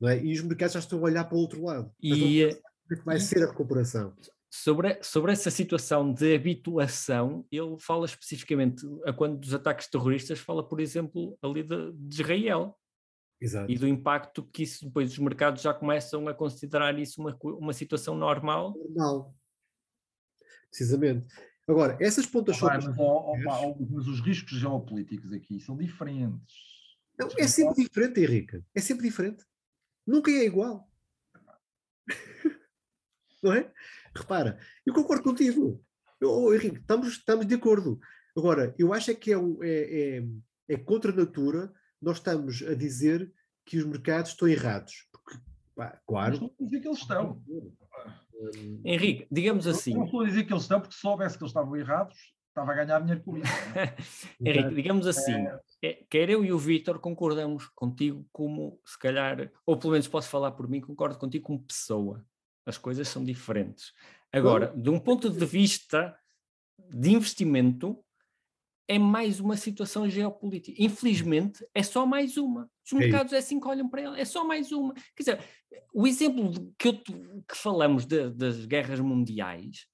Não 0.00 0.08
é? 0.08 0.22
E 0.22 0.32
os 0.32 0.42
mercados 0.42 0.74
já 0.74 0.80
estão 0.80 0.98
a 0.98 1.02
olhar 1.02 1.24
para 1.24 1.36
o 1.36 1.40
outro 1.40 1.64
lado. 1.64 1.92
E, 2.02 2.44
é 2.44 2.96
que 2.96 3.04
vai 3.04 3.18
ser 3.18 3.42
a 3.42 3.46
recuperação. 3.46 4.14
Sobre, 4.50 5.02
sobre 5.02 5.32
essa 5.32 5.50
situação 5.50 6.12
de 6.12 6.34
habituação, 6.34 7.44
ele 7.50 7.76
fala 7.80 8.06
especificamente, 8.06 8.86
a 9.04 9.12
quando 9.12 9.38
dos 9.38 9.52
ataques 9.52 9.88
terroristas, 9.88 10.38
fala, 10.38 10.66
por 10.66 10.80
exemplo, 10.80 11.36
ali 11.42 11.62
de, 11.62 11.92
de 11.92 12.14
Israel. 12.14 12.78
Exato. 13.40 13.70
E 13.70 13.76
do 13.76 13.88
impacto 13.88 14.44
que 14.44 14.62
isso, 14.62 14.84
depois 14.84 15.10
os 15.10 15.18
mercados 15.18 15.60
já 15.60 15.74
começam 15.74 16.28
a 16.28 16.34
considerar 16.34 16.96
isso 16.98 17.20
uma, 17.20 17.36
uma 17.42 17.72
situação 17.72 18.14
normal. 18.14 18.74
Normal. 18.76 19.34
Precisamente. 20.68 21.26
Agora, 21.66 21.96
essas 22.00 22.26
pontas 22.26 22.62
oh, 22.62 22.66
mas, 22.66 22.86
oh, 22.98 23.32
oh, 23.32 23.86
mas 23.90 24.06
os 24.06 24.20
riscos 24.20 24.58
geopolíticos 24.58 25.32
aqui 25.32 25.58
são 25.58 25.76
diferentes. 25.76 26.73
Não, 27.18 27.28
é 27.38 27.46
sempre 27.46 27.84
diferente, 27.84 28.20
Henrique. 28.20 28.62
É 28.74 28.80
sempre 28.80 29.06
diferente. 29.06 29.44
Nunca 30.06 30.30
é 30.30 30.44
igual. 30.44 30.88
Não 33.42 33.52
é? 33.52 33.72
Repara, 34.14 34.58
eu 34.84 34.92
concordo 34.92 35.22
contigo. 35.22 35.84
Eu, 36.20 36.30
oh, 36.30 36.54
Henrique, 36.54 36.78
estamos, 36.78 37.08
estamos 37.08 37.46
de 37.46 37.54
acordo. 37.54 37.98
Agora, 38.36 38.74
eu 38.78 38.92
acho 38.92 39.10
é 39.10 39.14
que 39.14 39.32
é, 39.32 39.36
é, 39.36 40.18
é, 40.18 40.24
é 40.68 40.76
contra 40.76 41.12
a 41.12 41.16
natura 41.16 41.72
nós 42.00 42.18
estamos 42.18 42.62
a 42.62 42.74
dizer 42.74 43.32
que 43.64 43.78
os 43.78 43.84
mercados 43.84 44.32
estão 44.32 44.46
errados. 44.46 45.08
Porque, 45.10 45.38
pá, 45.74 46.00
claro. 46.06 46.38
Não 46.38 46.46
estou 46.46 46.66
a 46.66 46.68
dizer 46.68 46.80
que 46.80 46.88
eles 46.88 46.98
estão. 46.98 47.42
Henrique, 48.84 49.26
digamos 49.30 49.66
assim. 49.66 49.94
Não 49.94 50.04
estou 50.04 50.20
a 50.20 50.26
dizer 50.26 50.44
que 50.44 50.52
eles 50.52 50.64
estão, 50.64 50.80
porque 50.80 50.94
se 50.94 51.00
soubesse 51.00 51.38
que 51.38 51.44
eles 51.44 51.50
estavam 51.50 51.76
errados, 51.76 52.34
estava 52.48 52.72
a 52.72 52.74
ganhar 52.74 53.00
dinheiro 53.00 53.22
com 53.22 53.38
isso. 53.38 53.46
Henrique, 54.40 54.74
digamos 54.74 55.06
assim, 55.06 55.32
é... 55.32 55.60
quer 56.08 56.30
eu 56.30 56.44
e 56.44 56.52
o 56.52 56.58
Vítor 56.58 56.98
concordamos 56.98 57.66
contigo 57.74 58.26
como, 58.32 58.80
se 58.84 58.98
calhar, 58.98 59.50
ou 59.66 59.76
pelo 59.76 59.92
menos 59.92 60.08
posso 60.08 60.28
falar 60.28 60.52
por 60.52 60.68
mim, 60.68 60.80
concordo 60.80 61.18
contigo 61.18 61.44
como 61.44 61.62
pessoa. 61.62 62.24
As 62.66 62.78
coisas 62.78 63.08
são 63.08 63.24
diferentes. 63.24 63.92
Agora, 64.32 64.72
de 64.76 64.90
um 64.90 64.98
ponto 64.98 65.30
de 65.30 65.44
vista 65.44 66.16
de 66.90 67.12
investimento, 67.12 68.02
é 68.88 68.98
mais 68.98 69.40
uma 69.40 69.56
situação 69.56 70.08
geopolítica. 70.08 70.82
Infelizmente, 70.82 71.66
é 71.74 71.82
só 71.82 72.04
mais 72.04 72.36
uma. 72.36 72.70
Os 72.84 72.92
é 72.92 72.96
mercados 72.96 73.32
é, 73.32 73.38
assim 73.38 73.60
que 73.60 73.68
olham 73.68 73.88
para 73.88 74.02
ela, 74.02 74.18
é 74.18 74.24
só 74.24 74.44
mais 74.44 74.72
uma. 74.72 74.94
Quer 75.14 75.22
dizer, 75.22 75.44
o 75.92 76.06
exemplo 76.06 76.74
que, 76.78 76.88
eu, 76.88 76.98
que 76.98 77.56
falamos 77.56 78.04
de, 78.04 78.30
das 78.30 78.64
guerras 78.66 79.00
mundiais 79.00 79.86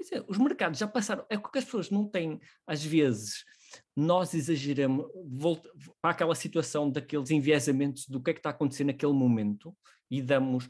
Quer 0.00 0.02
dizer, 0.04 0.24
os 0.28 0.38
mercados 0.38 0.78
já 0.78 0.88
passaram. 0.88 1.26
É 1.28 1.36
porque 1.36 1.58
as 1.58 1.64
pessoas 1.64 1.90
não 1.90 2.08
têm, 2.08 2.40
às 2.66 2.82
vezes, 2.82 3.44
nós 3.96 4.34
exageramos 4.34 5.06
volta, 5.26 5.70
para 6.00 6.10
aquela 6.10 6.34
situação 6.34 6.90
daqueles 6.90 7.30
enviesamentos 7.30 8.06
do 8.06 8.22
que 8.22 8.30
é 8.30 8.34
que 8.34 8.40
está 8.40 8.50
acontecendo 8.50 8.88
naquele 8.88 9.12
momento 9.12 9.76
e 10.10 10.20
damos. 10.22 10.68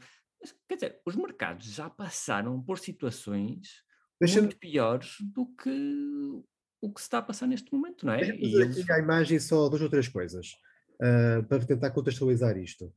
Quer 0.67 0.75
dizer, 0.75 1.01
os 1.05 1.15
mercados 1.15 1.67
já 1.67 1.89
passaram 1.89 2.61
por 2.61 2.79
situações 2.79 3.83
muito 4.19 4.57
piores 4.57 5.15
do 5.21 5.45
que 5.55 6.43
o 6.81 6.91
que 6.91 6.99
se 6.99 7.05
está 7.05 7.19
a 7.19 7.21
passar 7.21 7.47
neste 7.47 7.71
momento, 7.71 8.05
não 8.05 8.13
é? 8.13 8.35
E 8.35 8.55
eles... 8.55 8.89
a 8.89 8.99
imagem 8.99 9.39
só 9.39 9.69
duas 9.69 9.81
ou 9.81 9.89
três 9.89 10.07
coisas 10.07 10.53
uh, 10.95 11.43
para 11.47 11.65
tentar 11.65 11.91
contextualizar 11.91 12.57
isto. 12.57 12.91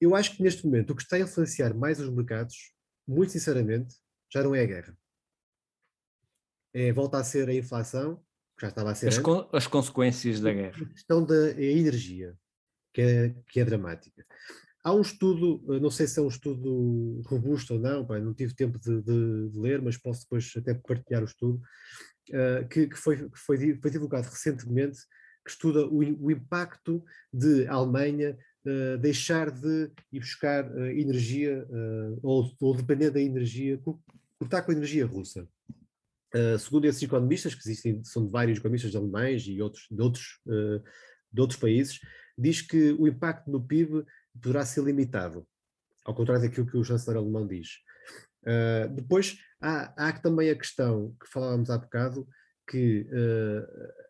Eu 0.00 0.16
acho 0.16 0.36
que 0.36 0.42
neste 0.42 0.64
momento 0.64 0.90
o 0.90 0.96
que 0.96 1.02
está 1.02 1.16
a 1.16 1.20
influenciar 1.20 1.74
mais 1.74 2.00
os 2.00 2.08
mercados, 2.08 2.72
muito 3.06 3.30
sinceramente, 3.30 3.94
já 4.32 4.42
não 4.42 4.54
é 4.54 4.62
a 4.62 4.66
guerra 4.66 4.96
é, 6.72 6.92
volta 6.92 7.18
a 7.18 7.24
ser 7.24 7.48
a 7.48 7.54
inflação, 7.54 8.22
já 8.60 8.68
estava 8.68 8.90
a 8.90 8.94
ser. 8.94 9.08
As, 9.08 9.18
con 9.18 9.48
as 9.52 9.66
consequências 9.66 10.40
da 10.40 10.52
guerra. 10.52 10.76
A 10.82 10.92
questão 10.92 11.24
da 11.24 11.50
energia, 11.60 12.34
que 12.92 13.00
é, 13.00 13.34
que 13.48 13.60
é 13.60 13.64
dramática. 13.64 14.24
Há 14.82 14.94
um 14.94 15.00
estudo, 15.02 15.62
não 15.80 15.90
sei 15.90 16.06
se 16.06 16.18
é 16.18 16.22
um 16.22 16.28
estudo 16.28 17.22
robusto 17.26 17.74
ou 17.74 17.80
não, 17.80 18.04
pá, 18.04 18.18
não 18.18 18.32
tive 18.32 18.54
tempo 18.54 18.78
de, 18.78 19.02
de, 19.02 19.50
de, 19.50 19.58
ler, 19.58 19.82
mas 19.82 19.98
posso 19.98 20.22
depois 20.22 20.52
até 20.56 20.72
partilhar 20.72 21.22
o 21.22 21.26
estudo, 21.26 21.60
uh, 22.30 22.66
que, 22.68 22.86
que, 22.86 22.96
foi, 22.96 23.28
que 23.28 23.38
foi, 23.38 23.78
foi, 23.78 23.90
divulgado 23.90 24.28
recentemente, 24.28 24.98
que 25.44 25.50
estuda 25.50 25.86
o, 25.86 25.98
o 25.98 26.30
impacto 26.30 27.04
de 27.30 27.66
a 27.66 27.74
Alemanha 27.74 28.38
uh, 28.64 28.96
deixar 28.98 29.50
de 29.50 29.90
ir 30.10 30.20
buscar 30.20 30.64
uh, 30.70 30.86
energia, 30.86 31.66
ou, 32.22 32.50
ou 32.58 32.74
depender 32.74 33.10
da 33.10 33.20
energia, 33.20 33.78
cortar 34.38 34.62
com 34.62 34.72
a 34.72 34.74
energia 34.74 35.04
russa. 35.04 35.46
Uh, 36.34 36.58
segundo 36.58 36.84
esses 36.84 37.02
economistas, 37.02 37.54
que 37.54 37.60
existem, 37.60 38.04
são 38.04 38.24
de 38.24 38.30
vários 38.30 38.58
economistas 38.58 38.94
alemães 38.94 39.42
e 39.46 39.60
outros, 39.60 39.86
de, 39.90 40.00
outros, 40.00 40.40
uh, 40.46 40.82
de 41.32 41.40
outros 41.40 41.58
países, 41.58 41.98
diz 42.38 42.62
que 42.62 42.92
o 42.92 43.08
impacto 43.08 43.50
no 43.50 43.60
PIB 43.60 44.04
poderá 44.40 44.64
ser 44.64 44.84
limitado, 44.84 45.44
ao 46.04 46.14
contrário 46.14 46.42
daquilo 46.42 46.66
que 46.66 46.76
o 46.76 46.84
chanceler 46.84 47.18
alemão 47.18 47.46
diz. 47.46 47.78
Uh, 48.42 48.88
depois, 48.94 49.38
há, 49.60 50.08
há, 50.08 50.12
também 50.12 50.50
a 50.50 50.56
questão 50.56 51.14
que 51.20 51.28
falávamos 51.28 51.68
há 51.68 51.76
bocado, 51.76 52.26
que 52.68 53.04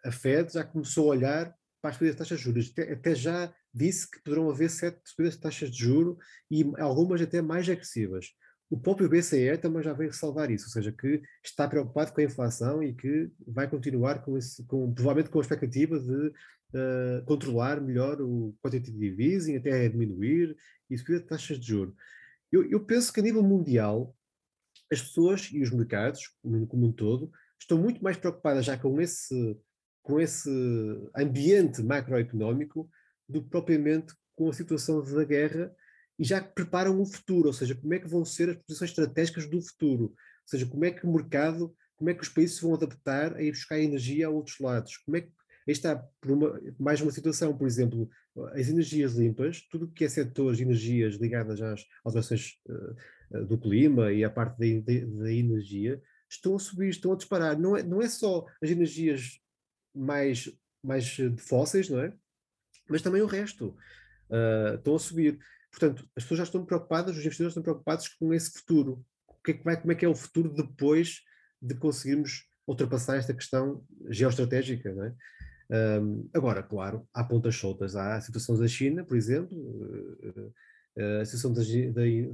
a 0.05 0.13
Fed 0.13 0.53
já 0.53 0.63
começou 0.63 1.07
a 1.07 1.17
olhar 1.17 1.55
para 1.81 1.93
as 1.93 1.97
subidas 1.97 2.15
de 2.15 2.19
taxas 2.19 2.39
de 2.39 2.45
juros, 2.45 2.71
até, 2.71 2.93
até, 2.93 3.15
já 3.15 3.55
disse 3.73 4.11
que 4.11 4.23
poderão 4.23 4.51
haver 4.51 4.69
sete 4.69 5.01
subidas 5.07 5.35
de 5.35 5.41
taxas 5.41 5.71
de 5.71 5.79
juros 5.79 6.23
e 6.51 6.63
algumas 6.79 7.23
até 7.23 7.41
mais 7.41 7.67
agressivas. 7.71 8.27
O 8.71 8.79
próprio 8.79 9.09
BCE 9.09 9.59
também 9.59 9.83
já 9.83 9.93
veio 9.93 10.11
ressalvar 10.11 10.49
isso, 10.49 10.67
ou 10.67 10.71
seja, 10.71 10.93
que 10.93 11.21
está 11.45 11.67
preocupado 11.67 12.13
com 12.13 12.21
a 12.21 12.25
inflação 12.25 12.81
e 12.81 12.95
que 12.95 13.29
vai 13.45 13.69
continuar 13.69 14.23
com 14.23 14.39
esse, 14.39 14.65
com, 14.65 14.95
provavelmente 14.95 15.29
com 15.29 15.41
a 15.41 15.43
expectativa 15.43 15.99
de 15.99 16.29
uh, 16.29 17.25
controlar 17.27 17.81
melhor 17.81 18.23
o 18.23 18.55
quantitative 18.63 19.25
easing, 19.25 19.57
até 19.57 19.89
diminuir 19.89 20.57
e 20.89 20.97
subir 20.97 21.27
taxas 21.27 21.59
de 21.59 21.67
juros. 21.67 21.95
Eu, 22.53 22.65
eu, 22.71 22.79
penso 22.85 23.13
que 23.13 23.19
a 23.19 23.23
nível 23.25 23.43
mundial 23.43 24.17
as 24.91 25.03
pessoas 25.03 25.51
e 25.53 25.61
os 25.61 25.71
mercados, 25.71 26.33
como 26.69 26.87
um 26.87 26.93
todo, 26.93 27.33
estão 27.59 27.77
muito 27.77 28.03
mais 28.03 28.17
preocupadas 28.17 28.65
já 28.65 28.77
com 28.77 29.01
esse, 29.01 29.59
com 30.01 30.21
esse 30.21 30.49
ambiente 31.17 31.83
macroeconómico 31.83 32.89
do 33.29 33.43
que 33.43 33.49
propriamente 33.49 34.15
com 34.35 34.49
a 34.49 34.53
situação 34.53 35.03
da 35.03 35.25
guerra 35.25 35.75
e 36.21 36.25
já 36.25 36.41
preparam 36.41 37.01
o 37.01 37.07
futuro, 37.07 37.49
ou 37.49 37.53
seja, 37.53 37.75
como 37.75 37.95
é 37.95 37.99
que 37.99 38.07
vão 38.07 38.25
ser 38.25 38.51
as 38.51 38.57
posições 38.59 38.91
estratégicas 38.91 39.49
do 39.49 39.61
futuro, 39.61 40.05
ou 40.05 40.15
seja, 40.47 40.67
como 40.67 40.85
é 40.85 40.91
que 40.93 41.05
o 41.05 41.13
mercado 41.13 41.75
como 42.01 42.09
é 42.09 42.15
que 42.15 42.23
os 42.23 42.31
países 42.31 42.57
se 42.57 42.63
vão 42.63 42.73
adaptar 42.73 43.37
a 43.37 43.43
ir 43.43 43.51
buscar 43.51 43.79
energia 43.79 44.27
a 44.27 44.31
outros 44.31 44.59
lados? 44.59 44.97
Como 44.97 45.19
é 45.19 45.21
que 45.21 45.31
está 45.67 45.97
por 46.19 46.31
uma, 46.31 46.59
mais 46.79 47.03
uma 47.03 47.13
situação, 47.13 47.55
por 47.55 47.67
exemplo, 47.67 48.09
as 48.55 48.71
energias 48.71 49.13
limpas, 49.13 49.61
tudo 49.71 49.91
que 49.91 50.07
é 50.07 50.09
setores 50.09 50.57
de 50.57 50.65
energias 50.65 51.17
ligadas 51.17 51.61
às 51.61 51.85
alterações 52.03 52.59
uh, 52.67 53.45
do 53.45 53.59
clima 53.59 54.11
e 54.13 54.25
à 54.25 54.31
parte 54.31 54.57
da 54.59 55.31
energia, 55.31 56.01
estão 56.27 56.57
a 56.57 56.59
subir, 56.59 56.89
estão 56.89 57.13
a 57.13 57.17
disparar. 57.17 57.59
Não 57.59 57.77
é, 57.77 57.83
não 57.83 58.01
é 58.01 58.09
só 58.09 58.47
as 58.63 58.71
energias 58.71 59.39
mais, 59.95 60.51
mais 60.83 61.19
fósseis, 61.37 61.91
não 61.91 62.01
é? 62.01 62.15
Mas 62.89 63.03
também 63.03 63.21
o 63.21 63.27
resto 63.27 63.77
uh, 64.31 64.77
estão 64.77 64.95
a 64.95 64.99
subir. 64.99 65.39
Portanto, 65.71 66.05
as 66.17 66.25
pessoas 66.25 66.39
já 66.39 66.45
estão 66.45 66.65
preocupadas, 66.65 67.17
os 67.17 67.21
investidores 67.21 67.53
estão 67.53 67.63
preocupados 67.63 68.09
com 68.09 68.35
esse 68.35 68.51
futuro. 68.51 69.05
O 69.29 69.43
que 69.43 69.53
é 69.53 69.55
que 69.55 69.65
vai, 69.65 69.81
como 69.81 69.93
é 69.93 69.95
que 69.95 70.05
é 70.05 70.09
o 70.09 70.15
futuro 70.15 70.53
depois 70.53 71.21
de 71.63 71.75
conseguirmos 71.75 72.45
ultrapassar 72.67 73.17
esta 73.17 73.35
questão 73.35 73.85
geoestratégica, 74.09 74.93
não 74.95 75.05
é? 75.05 75.15
Um, 75.73 76.29
agora, 76.35 76.63
claro, 76.63 77.07
há 77.15 77.23
pontas 77.23 77.55
soltas. 77.55 77.95
Há 77.95 78.17
a 78.17 78.21
situação 78.21 78.59
da 78.59 78.67
China, 78.67 79.05
por 79.05 79.17
exemplo, 79.17 79.57
uh, 79.57 80.53
uh, 80.99 81.21
a 81.21 81.25
situação 81.25 81.53
da, 81.53 81.63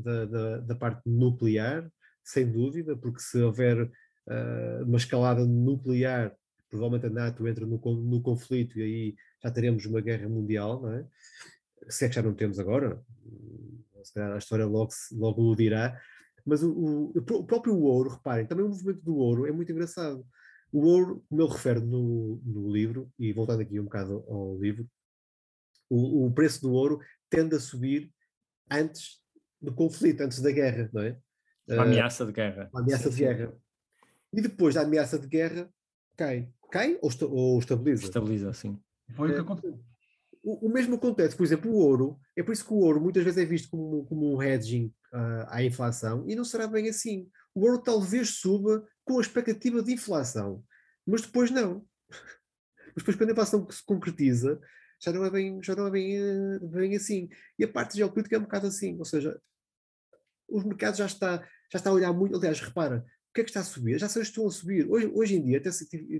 da, 0.01 0.24
da, 0.24 0.59
da, 0.59 0.74
parte 0.74 1.03
nuclear, 1.07 1.91
sem 2.24 2.51
dúvida, 2.51 2.97
porque 2.97 3.20
se 3.20 3.39
houver 3.39 3.82
uh, 3.82 4.84
uma 4.84 4.97
escalada 4.97 5.45
nuclear, 5.45 6.34
provavelmente 6.70 7.07
a 7.07 7.11
NATO 7.11 7.47
entra 7.47 7.66
no, 7.66 7.78
no 7.78 8.22
conflito 8.22 8.78
e 8.78 8.82
aí 8.82 9.14
já 9.43 9.51
teremos 9.51 9.84
uma 9.84 10.01
guerra 10.01 10.28
mundial, 10.28 10.80
não 10.80 10.93
é? 10.93 11.07
Se 11.89 12.05
é 12.05 12.09
que 12.09 12.14
já 12.14 12.22
não 12.22 12.35
temos 12.35 12.59
agora, 12.59 13.01
se 14.03 14.12
calhar 14.12 14.33
a 14.33 14.39
história 14.39 14.66
logo, 14.66 14.91
logo 15.12 15.43
o 15.43 15.57
dirá, 15.57 16.01
mas 16.45 16.62
o, 16.62 16.70
o, 16.72 17.12
o 17.18 17.45
próprio 17.45 17.79
ouro, 17.79 18.11
reparem, 18.11 18.47
também 18.47 18.64
o 18.64 18.68
movimento 18.68 19.03
do 19.03 19.16
ouro 19.16 19.47
é 19.47 19.53
muito 19.53 19.70
engraçado 19.72 20.24
o 20.72 20.85
ouro, 20.87 21.24
como 21.29 21.43
ele 21.43 21.53
refere 21.53 21.81
no, 21.81 22.41
no 22.45 22.70
livro, 22.70 23.11
e 23.18 23.33
voltando 23.33 23.62
aqui 23.62 23.79
um 23.81 23.85
bocado 23.85 24.24
ao 24.29 24.59
livro, 24.59 24.87
o, 25.89 26.27
o, 26.27 26.31
preço 26.33 26.61
do 26.61 26.72
ouro 26.72 27.01
tende 27.31 27.55
a 27.55 27.61
subir 27.61 28.12
antes 28.70 29.22
do 29.61 29.72
conflito, 29.72 30.20
antes 30.22 30.41
da 30.41 30.51
guerra, 30.51 30.91
não 30.93 31.03
é? 31.03 31.18
A 31.70 31.83
ameaça 31.83 32.27
de 32.27 32.33
guerra. 32.33 32.68
A 32.74 32.81
ameaça 32.81 33.11
sim, 33.11 33.16
de 33.16 33.16
guerra. 33.16 33.53
Sim. 33.53 33.59
E 34.35 34.43
depois 34.43 34.74
da 34.74 34.83
ameaça 34.83 35.18
de 35.18 35.27
guerra, 35.27 35.72
cai. 36.16 36.53
Cai 36.70 36.99
ou, 37.01 37.09
esta, 37.09 37.27
ou 37.27 37.59
estabiliza? 37.59 38.05
Estabiliza, 38.05 38.53
sim. 38.53 38.79
Foi 39.14 39.31
o 39.31 39.35
que 39.35 39.41
aconteceu. 39.41 39.81
O, 40.47 40.69
o, 40.69 40.73
mesmo 40.73 40.95
acontece, 40.95 41.35
por 41.35 41.45
exemplo, 41.45 41.73
o 41.73 41.75
ouro, 41.75 42.21
é 42.37 42.43
por 42.43 42.53
isso 42.53 42.65
que 42.65 42.73
o 42.73 42.77
ouro 42.77 43.01
muitas 43.01 43.25
vezes 43.25 43.43
é 43.43 43.45
visto 43.45 43.69
como, 43.69 44.07
como 44.07 44.33
um 44.33 44.41
hedging 44.41 44.95
uh, 45.13 45.45
à 45.49 45.61
inflação, 45.65 46.25
e 46.29 46.37
não 46.37 46.45
será 46.45 46.69
bem 46.69 46.89
assim. 46.89 47.29
O 47.53 47.63
ouro 47.63 47.83
talvez 47.83 48.39
suba 48.39 48.87
com 49.05 49.19
a 49.19 49.21
expectativa 49.21 49.83
de 49.83 49.93
inflação. 49.93 50.63
Mas 51.05 51.23
depois 51.23 51.51
não. 51.51 51.85
Mas 52.95 52.99
depois, 52.99 53.17
quando 53.17 53.31
a 53.31 53.33
inflação 53.33 53.69
se 53.69 53.85
concretiza, 53.85 54.61
já 55.03 55.13
não 55.13 55.25
é 55.25 55.31
bem, 55.31 55.61
já 55.65 55.75
não 55.75 55.89
é 55.89 55.91
bem, 55.91 56.17
eh, 56.17 56.59
bem 56.63 56.95
assim. 56.95 57.29
E 57.59 57.65
a 57.65 57.69
parte 57.69 57.97
geopolítica 57.97 58.37
é 58.37 58.39
um 58.39 58.43
bocado 58.43 58.69
assim. 58.69 58.97
Ou 59.01 59.05
seja, 59.05 59.37
os 60.49 60.63
mercados 60.63 60.99
já 60.99 61.07
está, 61.07 61.39
já 61.73 61.79
está 61.79 61.91
a 61.91 61.93
olhar 61.93 62.13
muito. 62.13 62.37
Aliás, 62.37 62.61
repara, 62.61 63.05
o 63.31 63.35
que 63.35 63.41
é 63.41 63.45
que 63.45 63.51
está 63.51 63.61
a 63.61 63.65
subir? 63.65 63.97
As 63.97 64.05
ações 64.05 64.29
estão 64.29 64.47
a 64.47 64.51
subir. 64.51 64.89
Hoje, 64.89 65.11
hoje 65.13 65.35
em 65.35 65.45
dia, 65.45 65.59
até 65.59 65.71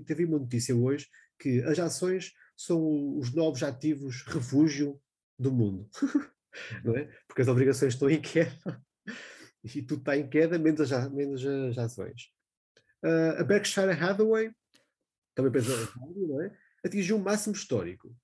teve 0.05 0.25
uma 0.25 0.37
notícia 0.37 0.75
hoje 0.75 1.07
que 1.39 1.61
as 1.63 1.77
ações 1.79 2.33
são 2.55 3.17
os 3.17 3.33
novos 3.33 3.63
ativos 3.63 4.23
refúgio 4.23 4.99
do 5.37 5.51
mundo. 5.51 5.89
não 6.83 6.95
é? 6.95 7.05
Porque 7.27 7.41
as 7.41 7.47
obrigações 7.47 7.93
estão 7.93 8.09
em 8.09 8.19
queda 8.21 8.81
e 9.63 9.81
tudo 9.81 9.99
está 9.99 10.17
em 10.17 10.29
queda, 10.29 10.57
menos 10.57 10.91
as, 10.91 11.11
menos 11.11 11.45
as 11.45 11.77
ações. 11.77 12.31
Uh, 13.03 13.39
a 13.39 13.43
Berkshire 13.43 13.91
Hathaway, 13.91 14.51
uma 15.37 15.49
empresa 15.49 15.75
velha, 15.75 16.27
não 16.27 16.41
é? 16.41 16.57
atingiu 16.83 17.17
um 17.17 17.21
máximo 17.21 17.55
histórico. 17.55 18.15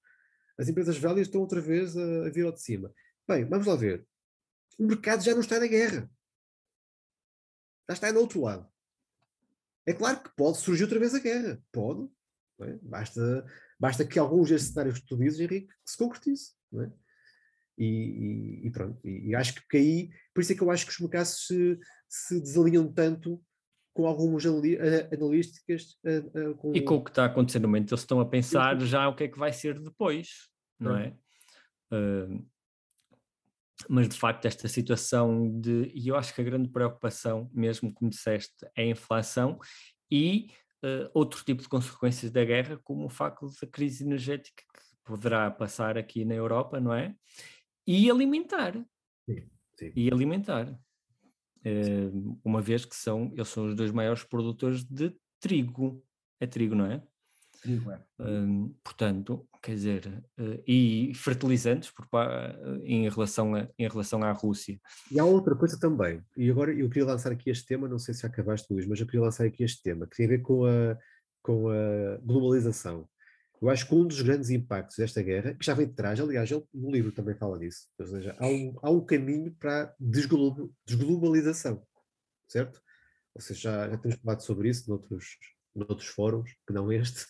As 0.57 0.67
empresas 0.67 0.97
velhas 0.97 1.27
estão 1.27 1.41
outra 1.41 1.61
vez 1.61 1.95
a, 1.97 2.27
a 2.27 2.29
vir 2.29 2.45
ao 2.45 2.51
de 2.51 2.61
cima. 2.61 2.93
Bem, 3.27 3.45
vamos 3.45 3.67
lá 3.67 3.75
ver. 3.75 4.05
O 4.77 4.85
mercado 4.85 5.23
já 5.23 5.33
não 5.33 5.41
está 5.41 5.59
na 5.59 5.67
guerra. 5.67 6.09
Já 7.89 7.93
está 7.93 8.11
no 8.11 8.19
outro 8.19 8.41
lado. 8.41 8.67
É 9.85 9.93
claro 9.93 10.21
que 10.21 10.33
pode 10.35 10.57
surgir 10.57 10.83
outra 10.83 10.99
vez 10.99 11.13
a 11.13 11.19
guerra. 11.19 11.61
Pode. 11.71 12.09
É? 12.61 12.77
Basta, 12.81 13.45
basta 13.79 14.05
que 14.05 14.19
alguns 14.19 14.49
destes 14.49 14.71
cenários 14.71 14.99
que 14.99 15.07
tu 15.07 15.17
dizes, 15.17 15.39
Henrique, 15.39 15.67
se 15.85 15.97
concretize. 15.97 16.51
É? 16.75 16.91
E, 17.77 17.85
e, 17.85 18.67
e, 18.67 18.71
pronto. 18.71 18.99
E, 19.03 19.29
e, 19.29 19.35
acho 19.35 19.55
que 19.67 19.77
aí, 19.77 20.09
por 20.33 20.41
isso 20.41 20.53
é 20.53 20.55
que 20.55 20.61
eu 20.61 20.71
acho 20.71 20.85
que 20.85 20.91
os 20.91 20.99
mercados 20.99 21.47
se, 21.47 21.79
se 22.07 22.39
desalinham 22.39 22.91
tanto 22.91 23.41
com 23.93 24.07
algumas 24.07 24.43
analísticas. 24.45 25.97
Com... 26.57 26.75
E 26.75 26.81
com 26.81 26.95
o 26.95 27.03
que 27.03 27.11
está 27.11 27.25
acontecendo 27.25 27.63
no 27.63 27.67
momento, 27.69 27.91
eles 27.91 28.01
estão 28.01 28.19
a 28.19 28.25
pensar 28.25 28.79
já 28.81 29.07
o 29.07 29.15
que 29.15 29.25
é 29.25 29.27
que 29.27 29.37
vai 29.37 29.53
ser 29.53 29.79
depois, 29.79 30.49
não 30.79 30.97
é? 30.97 31.15
Uh, 31.91 32.43
mas 33.89 34.07
de 34.07 34.17
facto, 34.17 34.45
esta 34.45 34.67
situação 34.67 35.59
de. 35.59 35.91
E 35.93 36.07
eu 36.07 36.15
acho 36.15 36.33
que 36.33 36.41
a 36.41 36.43
grande 36.43 36.69
preocupação, 36.69 37.49
mesmo 37.53 37.93
como 37.93 38.09
disseste, 38.09 38.65
é 38.75 38.83
a 38.83 38.87
inflação 38.87 39.59
e 40.11 40.47
uh, 40.83 41.09
outro 41.13 41.43
tipo 41.43 41.61
de 41.61 41.69
consequências 41.69 42.31
da 42.31 42.43
guerra, 42.43 42.79
como 42.83 43.05
o 43.05 43.09
facto 43.09 43.47
da 43.61 43.67
crise 43.67 44.03
energética 44.03 44.63
que 44.73 44.81
poderá 45.03 45.49
passar 45.49 45.97
aqui 45.97 46.25
na 46.25 46.35
Europa, 46.35 46.79
não 46.79 46.93
é? 46.93 47.15
E 47.85 48.09
alimentar. 48.09 48.73
Sim, 49.25 49.49
sim. 49.77 49.91
E 49.95 50.11
alimentar. 50.11 50.79
Eh, 51.65 52.09
uma 52.43 52.61
vez 52.61 52.85
que 52.85 52.95
são, 52.95 53.31
eles 53.33 53.47
são 53.47 53.67
os 53.67 53.75
dois 53.75 53.91
maiores 53.91 54.23
produtores 54.23 54.83
de 54.83 55.15
trigo. 55.39 56.03
É 56.39 56.45
trigo, 56.45 56.75
não 56.75 56.85
é? 56.85 57.01
Trigo, 57.63 57.91
é. 57.91 57.99
portanto, 58.83 59.47
quer 59.61 59.75
dizer, 59.75 60.07
uh, 60.37 60.61
e 60.67 61.13
fertilizantes 61.15 61.89
por, 61.89 62.05
uh, 62.05 62.81
em, 62.83 63.07
relação 63.07 63.55
a, 63.55 63.69
em 63.79 63.87
relação 63.87 64.21
à 64.21 64.31
Rússia. 64.33 64.77
E 65.09 65.17
há 65.17 65.23
outra 65.23 65.55
coisa 65.55 65.79
também, 65.79 66.21
e 66.35 66.51
agora 66.51 66.73
eu 66.73 66.89
queria 66.89 67.07
lançar 67.07 67.31
aqui 67.31 67.49
este 67.49 67.65
tema, 67.65 67.87
não 67.87 67.97
sei 67.97 68.13
se 68.13 68.25
acabaste, 68.25 68.71
Luís, 68.71 68.85
mas 68.85 68.99
eu 68.99 69.05
queria 69.05 69.21
lançar 69.21 69.45
aqui 69.45 69.63
este 69.63 69.81
tema, 69.81 70.05
que 70.05 70.17
tem 70.17 70.25
a 70.25 70.29
ver 70.29 70.41
com 70.41 70.65
a, 70.65 70.97
com 71.41 71.69
a 71.69 72.17
globalização. 72.21 73.07
Eu 73.61 73.69
acho 73.69 73.87
que 73.87 73.95
um 73.95 74.05
dos 74.05 74.21
grandes 74.21 74.49
impactos 74.49 74.97
desta 74.97 75.21
guerra, 75.21 75.53
que 75.53 75.65
já 75.65 75.73
vem 75.73 75.87
de 75.87 75.93
trás, 75.93 76.19
aliás, 76.19 76.51
ele, 76.51 76.65
no 76.73 76.91
livro 76.91 77.13
também 77.13 77.33
fala 77.33 77.57
disso, 77.57 77.87
ou 77.97 78.05
seja, 78.05 78.35
há 78.37 78.45
um, 78.45 78.77
há 78.81 78.91
um 78.91 78.99
caminho 78.99 79.55
para 79.57 79.83
a 79.83 79.93
desglobalização, 79.97 81.81
certo? 82.49 82.81
Ou 83.33 83.41
seja, 83.41 83.61
já, 83.61 83.89
já 83.91 83.97
temos 83.97 84.17
falado 84.17 84.41
sobre 84.41 84.67
isso 84.67 84.89
noutros, 84.89 85.37
noutros 85.75 86.07
fóruns, 86.07 86.51
que 86.67 86.73
não 86.73 86.91
este, 86.91 87.23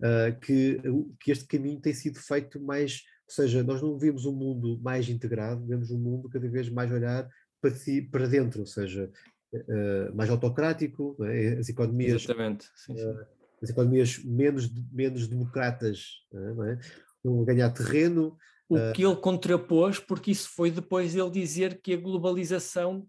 uh, 0.00 0.38
que, 0.40 0.80
que 1.20 1.30
este 1.30 1.46
caminho 1.46 1.80
tem 1.80 1.94
sido 1.94 2.18
feito 2.18 2.60
mais, 2.60 3.02
ou 3.28 3.34
seja, 3.34 3.62
nós 3.62 3.80
não 3.80 3.98
vemos 3.98 4.24
um 4.24 4.32
mundo 4.32 4.78
mais 4.82 5.08
integrado, 5.08 5.66
vemos 5.66 5.90
um 5.90 5.98
mundo 5.98 6.28
cada 6.28 6.48
vez 6.48 6.68
mais 6.68 6.90
olhar 6.90 7.28
para, 7.60 7.70
si, 7.70 8.02
para 8.02 8.26
dentro, 8.26 8.60
ou 8.60 8.66
seja, 8.66 9.10
uh, 9.54 10.14
mais 10.14 10.30
autocrático, 10.30 11.16
é? 11.24 11.58
as 11.58 11.68
economias... 11.68 12.22
Exatamente, 12.22 12.66
sim, 12.74 12.96
sim. 12.96 13.04
Uh, 13.04 13.36
as 13.62 13.70
economias 13.70 14.18
menos, 14.22 14.70
menos 14.92 15.26
democratas 15.26 16.22
não 16.32 16.64
é? 16.64 16.78
vão 17.24 17.44
ganhar 17.44 17.70
terreno. 17.70 18.36
O 18.68 18.92
que 18.92 19.04
ele 19.04 19.16
contrapôs, 19.16 19.98
porque 19.98 20.30
isso 20.30 20.50
foi 20.50 20.70
depois 20.70 21.14
ele 21.14 21.30
dizer 21.30 21.80
que 21.80 21.94
a 21.94 21.96
globalização, 21.96 23.06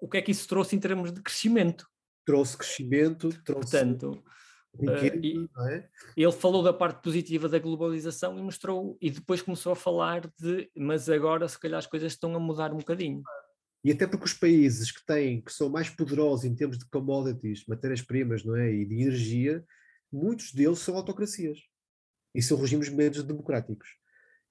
o 0.00 0.08
que 0.08 0.16
é 0.16 0.22
que 0.22 0.30
isso 0.30 0.48
trouxe 0.48 0.76
em 0.76 0.78
termos 0.78 1.12
de 1.12 1.20
crescimento? 1.20 1.86
Trouxe 2.24 2.56
crescimento, 2.56 3.28
trouxe. 3.42 3.70
Portanto, 3.70 4.22
uh, 4.74 5.68
é? 5.68 5.88
ele 6.16 6.32
falou 6.32 6.62
da 6.62 6.72
parte 6.72 7.02
positiva 7.02 7.48
da 7.48 7.58
globalização 7.58 8.38
e 8.38 8.42
mostrou, 8.42 8.96
e 9.00 9.10
depois 9.10 9.42
começou 9.42 9.72
a 9.72 9.76
falar 9.76 10.30
de, 10.38 10.70
mas 10.76 11.08
agora 11.08 11.48
se 11.48 11.58
calhar 11.58 11.78
as 11.78 11.86
coisas 11.86 12.12
estão 12.12 12.34
a 12.34 12.40
mudar 12.40 12.72
um 12.72 12.78
bocadinho. 12.78 13.22
E 13.84 13.90
até 13.90 14.06
porque 14.06 14.26
os 14.26 14.34
países 14.34 14.92
que 14.92 15.04
têm, 15.04 15.40
que 15.42 15.52
são 15.52 15.68
mais 15.68 15.90
poderosos 15.90 16.44
em 16.44 16.54
termos 16.54 16.78
de 16.78 16.84
commodities, 16.88 17.66
matérias-primas, 17.66 18.44
não 18.44 18.54
é, 18.56 18.72
e 18.72 18.84
de 18.84 18.94
energia, 18.94 19.64
muitos 20.12 20.52
deles 20.52 20.78
são 20.78 20.96
autocracias 20.96 21.58
e 22.34 22.40
são 22.40 22.58
regimes 22.58 22.88
menos 22.88 23.22
democráticos. 23.24 23.88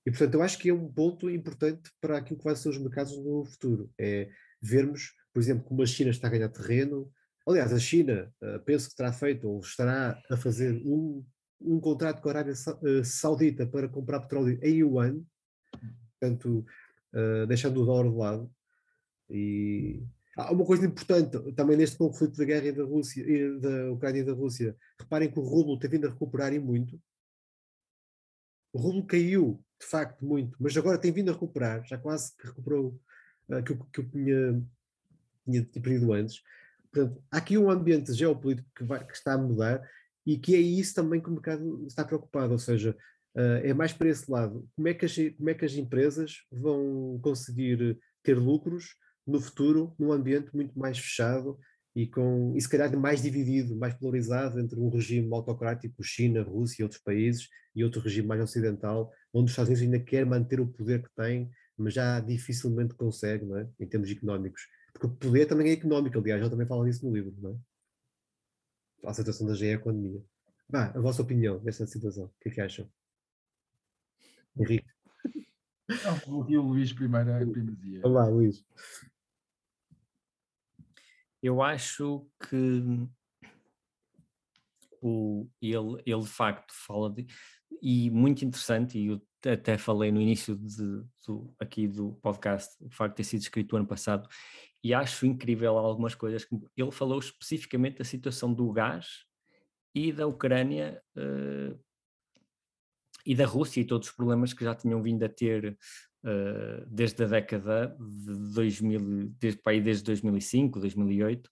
E, 0.05 0.11
portanto, 0.11 0.33
eu 0.33 0.41
acho 0.41 0.57
que 0.57 0.69
é 0.69 0.73
um 0.73 0.91
ponto 0.91 1.29
importante 1.29 1.91
para 2.01 2.17
aquilo 2.17 2.39
que 2.39 2.43
vai 2.43 2.55
ser 2.55 2.69
os 2.69 2.77
mercados 2.77 3.15
no 3.17 3.45
futuro. 3.45 3.89
É 3.97 4.29
vermos, 4.61 5.13
por 5.33 5.39
exemplo, 5.39 5.63
como 5.63 5.81
a 5.81 5.85
China 5.85 6.09
está 6.09 6.27
a 6.27 6.31
ganhar 6.31 6.49
terreno. 6.49 7.11
Aliás, 7.47 7.73
a 7.73 7.79
China, 7.79 8.31
uh, 8.41 8.59
penso 8.61 8.89
que 8.89 8.95
terá 8.95 9.11
feito 9.11 9.49
ou 9.49 9.59
estará 9.59 10.21
a 10.29 10.37
fazer 10.37 10.81
um, 10.85 11.25
um 11.59 11.79
contrato 11.79 12.21
com 12.21 12.29
a 12.29 12.31
Arábia 12.31 12.53
eh, 12.53 13.03
Saudita 13.03 13.65
para 13.65 13.87
comprar 13.87 14.21
petróleo 14.21 14.59
em 14.61 14.75
yuan, 14.75 15.21
portanto, 16.19 16.65
uh, 17.13 17.47
deixando 17.47 17.81
o 17.81 17.85
dólar 17.85 18.09
de 18.09 18.15
lado. 18.15 18.51
E, 19.29 20.03
Há 20.35 20.51
uma 20.53 20.65
coisa 20.65 20.85
importante 20.85 21.37
também 21.53 21.75
neste 21.75 21.97
conflito 21.97 22.37
da 22.37 22.45
guerra 22.45 22.71
da 22.71 22.83
Rússia 22.83 23.25
da 23.59 23.91
Ucrânia 23.91 24.21
e 24.21 24.23
da 24.23 24.31
Rússia. 24.31 24.77
Reparem 24.99 25.29
que 25.29 25.37
o 25.37 25.43
rublo 25.43 25.77
tem 25.77 25.89
vindo 25.89 26.07
a 26.07 26.09
recuperar 26.09 26.53
e 26.53 26.59
muito. 26.59 26.99
O 28.71 28.79
rublo 28.79 29.05
caiu, 29.05 29.61
de 29.79 29.85
facto, 29.85 30.25
muito, 30.25 30.55
mas 30.59 30.75
agora 30.77 30.97
tem 30.97 31.11
vindo 31.11 31.29
a 31.29 31.33
recuperar, 31.33 31.85
já 31.85 31.97
quase 31.97 32.35
que 32.37 32.47
recuperou 32.47 32.97
uh, 33.49 33.61
que, 33.61 33.75
que 33.75 33.99
eu 33.99 34.09
tinha, 34.09 34.63
tinha 35.43 35.65
perdido 35.65 36.13
antes. 36.13 36.41
Portanto, 36.91 37.23
há 37.31 37.37
aqui 37.37 37.57
um 37.57 37.69
ambiente 37.69 38.13
geopolítico 38.13 38.69
que, 38.75 38.83
vai, 38.83 39.05
que 39.05 39.13
está 39.13 39.33
a 39.33 39.37
mudar 39.37 39.81
e 40.25 40.37
que 40.37 40.55
é 40.55 40.59
isso 40.59 40.93
também 40.93 41.21
que 41.21 41.29
o 41.29 41.33
mercado 41.33 41.85
está 41.87 42.05
preocupado, 42.05 42.53
ou 42.53 42.59
seja, 42.59 42.95
uh, 43.35 43.61
é 43.63 43.73
mais 43.73 43.93
para 43.93 44.09
esse 44.09 44.29
lado. 44.29 44.67
Como 44.75 44.87
é, 44.87 44.93
que 44.93 45.05
as, 45.05 45.15
como 45.37 45.49
é 45.49 45.53
que 45.53 45.65
as 45.65 45.73
empresas 45.73 46.37
vão 46.51 47.19
conseguir 47.21 47.99
ter 48.23 48.37
lucros 48.37 48.95
no 49.25 49.39
futuro 49.39 49.95
num 49.97 50.11
ambiente 50.11 50.53
muito 50.55 50.77
mais 50.77 50.97
fechado 50.97 51.57
e 51.95 52.07
com 52.07 52.53
e 52.55 52.61
se 52.61 52.69
calhar 52.69 52.95
mais 52.97 53.21
dividido, 53.21 53.75
mais 53.75 53.93
polarizado 53.93 54.59
entre 54.59 54.79
um 54.79 54.89
regime 54.89 55.33
autocrático, 55.33 56.03
China, 56.03 56.41
Rússia 56.43 56.81
e 56.81 56.83
outros 56.83 57.01
países, 57.01 57.49
e 57.75 57.83
outro 57.83 58.01
regime 58.01 58.27
mais 58.27 58.41
ocidental, 58.41 59.11
onde 59.33 59.45
os 59.45 59.51
Estados 59.51 59.69
Unidos 59.69 59.83
ainda 59.83 60.05
quer 60.05 60.25
manter 60.25 60.59
o 60.59 60.67
poder 60.67 61.01
que 61.01 61.09
tem, 61.15 61.49
mas 61.77 61.93
já 61.93 62.19
dificilmente 62.19 62.93
consegue, 62.93 63.45
é? 63.53 63.67
em 63.79 63.87
termos 63.87 64.09
económicos. 64.09 64.61
Porque 64.93 65.07
o 65.07 65.09
poder 65.09 65.45
também 65.45 65.69
é 65.69 65.73
económico, 65.73 66.17
aliás, 66.17 66.41
ele 66.41 66.49
também 66.49 66.67
fala 66.67 66.85
disso 66.85 67.05
no 67.05 67.15
livro, 67.15 67.33
não 67.39 67.51
é? 69.03 69.07
A 69.07 69.13
situação 69.13 69.47
da 69.47 69.53
geoeconomia. 69.53 70.23
Vá, 70.69 70.85
a 70.85 70.99
vossa 70.99 71.21
opinião 71.21 71.59
nesta 71.63 71.87
situação, 71.87 72.25
o 72.25 72.33
que 72.39 72.49
é 72.49 72.51
que 72.51 72.61
acham? 72.61 72.89
Henrique. 74.57 74.87
Não, 76.05 76.19
coloquei 76.19 76.57
o 76.57 76.61
Luís 76.61 76.93
primeiro 76.93 77.29
em 77.41 77.51
primazia. 77.51 78.01
Olá, 78.03 78.27
Luís. 78.27 78.63
Eu 81.41 81.61
acho 81.61 82.25
que 82.47 83.09
o, 85.01 85.49
ele, 85.61 86.01
ele 86.05 86.21
de 86.21 86.27
facto 86.27 86.71
fala 86.73 87.09
de, 87.09 87.25
e 87.81 88.09
muito 88.11 88.45
interessante, 88.45 88.97
e 88.97 89.07
eu 89.07 89.21
até 89.51 89.77
falei 89.77 90.11
no 90.11 90.21
início 90.21 90.55
de, 90.55 91.03
do, 91.25 91.53
aqui 91.59 91.87
do 91.87 92.13
podcast, 92.21 92.75
o 92.79 92.91
facto 92.91 93.13
de 93.13 93.17
ter 93.17 93.23
sido 93.23 93.41
escrito 93.41 93.75
ano 93.75 93.87
passado, 93.87 94.29
e 94.83 94.93
acho 94.93 95.25
incrível 95.25 95.77
algumas 95.77 96.15
coisas 96.15 96.47
ele 96.75 96.91
falou 96.91 97.19
especificamente 97.19 97.99
da 97.99 98.03
situação 98.03 98.53
do 98.53 98.71
gás 98.71 99.25
e 99.93 100.11
da 100.11 100.25
Ucrânia 100.25 101.01
uh, 101.15 101.79
e 103.25 103.35
da 103.35 103.45
Rússia 103.45 103.81
e 103.81 103.85
todos 103.85 104.09
os 104.09 104.15
problemas 104.15 104.53
que 104.53 104.63
já 104.63 104.73
tinham 104.73 105.01
vindo 105.01 105.23
a 105.23 105.29
ter 105.29 105.77
uh, 106.23 106.85
desde 106.87 107.23
a 107.23 107.27
década 107.27 107.95
de 107.99 108.53
2000, 108.53 109.29
desde, 109.39 109.61
aí, 109.65 109.81
desde 109.81 110.03
2005, 110.03 110.79
2008. 110.79 111.49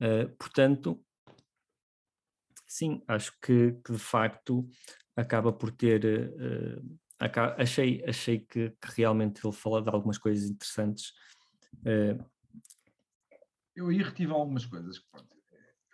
Uh, 0.00 0.36
portanto, 0.36 1.04
sim, 2.66 3.02
acho 3.06 3.32
que, 3.40 3.72
que, 3.84 3.92
de 3.92 3.98
facto 3.98 4.68
acaba 5.16 5.52
por 5.52 5.70
ter. 5.70 6.04
Uh, 6.04 6.98
acaba, 7.18 7.54
achei 7.60 8.02
achei 8.06 8.40
que, 8.40 8.70
que, 8.70 8.88
realmente 8.96 9.44
ele 9.44 9.52
fala 9.52 9.82
de 9.82 9.90
algumas 9.90 10.18
coisas 10.18 10.48
interessantes. 10.48 11.12
Uh, 11.80 12.24
eu 13.74 13.88
aí 13.88 14.02
retive 14.02 14.32
algumas 14.32 14.66
coisas. 14.66 14.98
Pronto, 14.98 15.40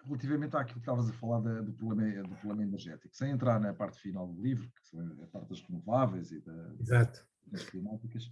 relativamente 0.06 0.56
àquilo 0.56 0.74
que 0.74 0.80
estavas 0.80 1.08
a 1.10 1.12
falar 1.12 1.40
da, 1.40 1.60
do, 1.60 1.72
problema, 1.72 2.22
do 2.22 2.36
problema 2.36 2.62
energético, 2.62 3.14
sem 3.14 3.30
entrar 3.30 3.60
na 3.60 3.74
parte 3.74 3.98
final 4.00 4.26
do 4.26 4.40
livro, 4.40 4.70
que 4.70 4.86
são 4.86 5.22
a 5.22 5.26
parte 5.26 5.48
das 5.48 5.60
renováveis 5.62 6.30
e 6.30 6.40
da, 6.40 6.74
Exato. 6.80 7.26
das 7.46 7.64
climáticas, 7.64 8.30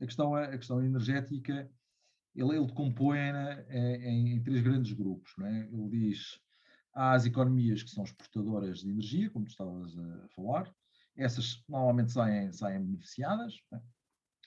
a 0.00 0.04
questão, 0.04 0.34
a 0.34 0.48
questão 0.48 0.84
energética, 0.84 1.70
ele, 2.34 2.56
ele 2.56 2.66
decompõe 2.66 3.18
em, 3.70 4.34
em, 4.34 4.42
três 4.42 4.62
grandes 4.62 4.92
grupos. 4.92 5.32
Não 5.38 5.46
é? 5.46 5.68
Ele 5.72 5.88
diz, 5.88 6.38
há 6.92 7.12
as 7.12 7.24
economias 7.24 7.82
que 7.82 7.90
são 7.90 8.04
exportadoras 8.04 8.80
de 8.80 8.90
energia, 8.90 9.30
como 9.30 9.46
tu 9.46 9.50
estavas 9.50 9.96
a 9.96 10.28
falar, 10.34 10.70
essas 11.16 11.64
normalmente 11.68 12.12
saem, 12.12 12.52
saem 12.52 12.84
beneficiadas. 12.84 13.54
É? 13.72 13.80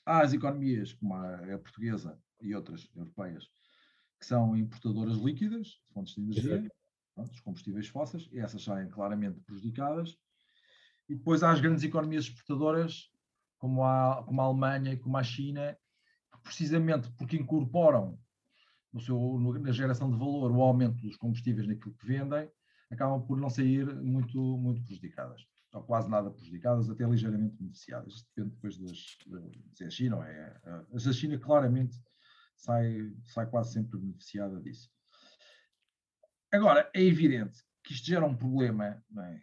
Há 0.05 0.21
as 0.21 0.33
economias, 0.33 0.93
como 0.93 1.15
a, 1.15 1.35
a 1.55 1.57
portuguesa 1.57 2.19
e 2.41 2.53
outras 2.53 2.87
europeias, 2.95 3.49
que 4.19 4.25
são 4.25 4.55
importadoras 4.55 5.17
líquidas, 5.17 5.67
de 5.67 5.93
fontes 5.93 6.13
de 6.13 6.21
energia, 6.21 6.71
pronto, 7.15 7.31
os 7.31 7.39
combustíveis 7.39 7.87
fósseis, 7.87 8.29
e 8.31 8.39
essas 8.39 8.63
saem 8.63 8.89
claramente 8.89 9.39
prejudicadas. 9.41 10.17
E 11.07 11.15
depois 11.15 11.41
há 11.41 11.51
as 11.51 11.61
grandes 11.61 11.83
economias 11.83 12.25
exportadoras, 12.25 13.09
como 13.57 13.83
a, 13.83 14.23
como 14.25 14.41
a 14.41 14.45
Alemanha 14.45 14.93
e 14.93 14.97
como 14.97 15.17
a 15.17 15.23
China, 15.23 15.77
precisamente 16.43 17.11
porque 17.11 17.37
incorporam 17.37 18.19
no 18.91 18.99
seu, 18.99 19.39
na 19.39 19.71
geração 19.71 20.09
de 20.09 20.17
valor 20.17 20.51
o 20.51 20.61
aumento 20.61 21.01
dos 21.01 21.15
combustíveis 21.15 21.67
naquilo 21.67 21.95
que 21.95 22.05
vendem, 22.05 22.49
acabam 22.91 23.21
por 23.25 23.37
não 23.37 23.49
sair 23.49 23.85
muito, 24.01 24.39
muito 24.57 24.81
prejudicadas, 24.83 25.45
ou 25.73 25.83
quase 25.83 26.09
nada 26.09 26.31
prejudicadas, 26.31 26.89
até 26.89 27.05
ligeiramente 27.05 27.55
beneficiadas. 27.55 28.25
Depende 28.35 28.55
depois 28.55 28.77
das, 28.77 29.17
se 29.73 29.83
é 29.83 29.87
a 29.87 29.91
China 29.91 30.17
ou 30.17 30.23
é. 30.23 30.61
A 30.93 31.13
China 31.13 31.37
claramente 31.37 31.95
sai, 32.59 33.13
sai 33.25 33.49
quase 33.49 33.73
sempre 33.73 33.97
beneficiada 33.97 34.59
disso. 34.59 34.89
Agora, 36.51 36.89
é 36.93 37.01
evidente 37.01 37.63
que 37.83 37.93
isto 37.93 38.05
gera 38.05 38.25
um 38.25 38.35
problema, 38.35 38.85
é? 38.87 39.41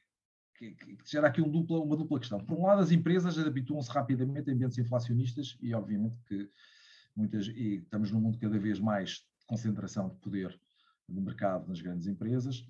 que, 0.56 0.74
que, 0.74 0.96
que, 0.96 1.10
gera 1.10 1.28
aqui 1.28 1.40
um 1.40 1.50
dupla, 1.50 1.80
uma 1.80 1.96
dupla 1.96 2.18
questão. 2.18 2.44
Por 2.44 2.58
um 2.58 2.66
lado, 2.66 2.82
as 2.82 2.90
empresas 2.90 3.38
habituam-se 3.38 3.90
rapidamente 3.90 4.50
a 4.50 4.52
ambientes 4.52 4.78
inflacionistas 4.78 5.56
e, 5.60 5.74
obviamente, 5.74 6.18
que 6.26 6.50
muitas, 7.14 7.48
e 7.48 7.76
estamos 7.76 8.10
num 8.10 8.20
mundo 8.20 8.38
cada 8.38 8.58
vez 8.58 8.78
mais 8.78 9.10
de 9.10 9.46
concentração 9.46 10.10
de 10.10 10.16
poder 10.16 10.58
no 11.08 11.22
mercado 11.22 11.68
nas 11.68 11.80
grandes 11.80 12.06
empresas, 12.06 12.66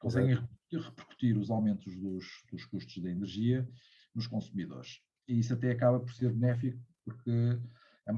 conseguem 0.00 0.38
repercutir 0.70 1.38
os 1.38 1.50
aumentos 1.50 1.96
dos, 1.96 2.26
dos 2.50 2.64
custos 2.66 3.02
da 3.02 3.10
energia 3.10 3.66
nos 4.14 4.26
consumidores. 4.26 5.00
E 5.28 5.38
isso 5.38 5.54
até 5.54 5.70
acaba 5.70 6.00
por 6.00 6.12
ser 6.12 6.32
benéfico, 6.32 6.78
porque 7.04 7.58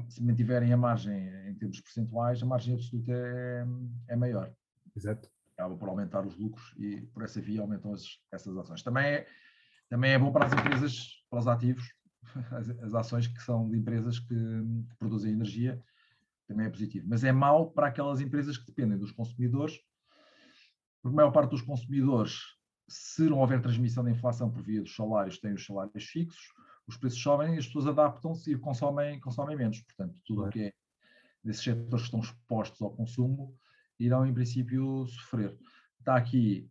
se 0.09 0.23
mantiverem 0.23 0.71
a 0.71 0.77
margem 0.77 1.17
em 1.49 1.55
termos 1.55 1.79
percentuais, 1.81 2.41
a 2.41 2.45
margem 2.45 2.75
absoluta 2.75 3.11
é, 3.11 3.65
é 4.09 4.15
maior. 4.15 4.51
Exato. 4.95 5.29
Acaba 5.53 5.75
por 5.75 5.89
aumentar 5.89 6.25
os 6.25 6.37
lucros 6.37 6.73
e 6.77 7.01
por 7.07 7.23
essa 7.23 7.41
via 7.41 7.61
aumentam 7.61 7.93
as, 7.93 8.05
essas 8.31 8.55
ações. 8.57 8.83
Também 8.83 9.05
é, 9.05 9.27
também 9.89 10.11
é 10.11 10.19
bom 10.19 10.31
para 10.31 10.45
as 10.45 10.53
empresas, 10.53 11.23
para 11.29 11.39
os 11.39 11.47
ativos, 11.47 11.83
as, 12.51 12.69
as 12.69 12.93
ações 12.93 13.27
que 13.27 13.41
são 13.41 13.69
de 13.69 13.77
empresas 13.77 14.19
que, 14.19 14.27
que, 14.27 14.95
produzem 14.97 15.33
energia, 15.33 15.83
também 16.47 16.67
é 16.67 16.69
positivo. 16.69 17.07
Mas 17.09 17.23
é 17.23 17.31
mau 17.31 17.71
para 17.71 17.87
aquelas 17.87 18.21
empresas 18.21 18.57
que 18.57 18.67
dependem 18.67 18.97
dos 18.97 19.11
consumidores, 19.11 19.79
porque 21.01 21.13
a 21.13 21.17
maior 21.17 21.31
parte 21.31 21.51
dos 21.51 21.61
consumidores, 21.61 22.39
se 22.87 23.23
não 23.23 23.39
houver 23.39 23.61
transmissão 23.61 24.03
da 24.03 24.11
inflação 24.11 24.51
por 24.51 24.61
via 24.61 24.81
dos 24.81 24.95
salários, 24.95 25.39
têm 25.39 25.53
os 25.53 25.65
salários 25.65 26.05
fixos, 26.05 26.53
os 26.89 26.97
preços 26.97 27.21
sobem, 27.21 27.57
as 27.57 27.67
pessoas 27.67 27.87
adaptam-se 27.87 28.51
e 28.51 28.57
consomem, 28.57 29.19
consomem 29.19 29.55
menos. 29.55 29.81
Portanto, 29.81 30.15
tudo 30.25 30.45
o 30.45 30.49
que 30.49 30.63
é 30.63 30.73
desses 31.43 31.63
setores 31.63 32.01
que 32.01 32.07
estão 32.07 32.19
expostos 32.19 32.81
ao 32.81 32.91
consumo 32.91 33.55
irão, 33.99 34.25
em 34.25 34.33
princípio, 34.33 35.05
sofrer. 35.07 35.57
Está 35.99 36.15
aqui 36.15 36.69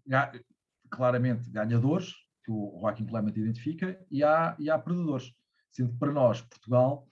claramente 0.90 1.50
ganhadores, 1.50 2.14
que 2.44 2.50
o 2.50 2.78
Joaquim 2.80 3.06
Clement 3.06 3.32
identifica, 3.36 3.98
e 4.10 4.24
há, 4.24 4.56
e 4.58 4.70
há 4.70 4.78
perdedores. 4.78 5.32
Sendo 5.70 5.92
que 5.92 5.98
para 5.98 6.12
nós, 6.12 6.40
Portugal, 6.40 7.06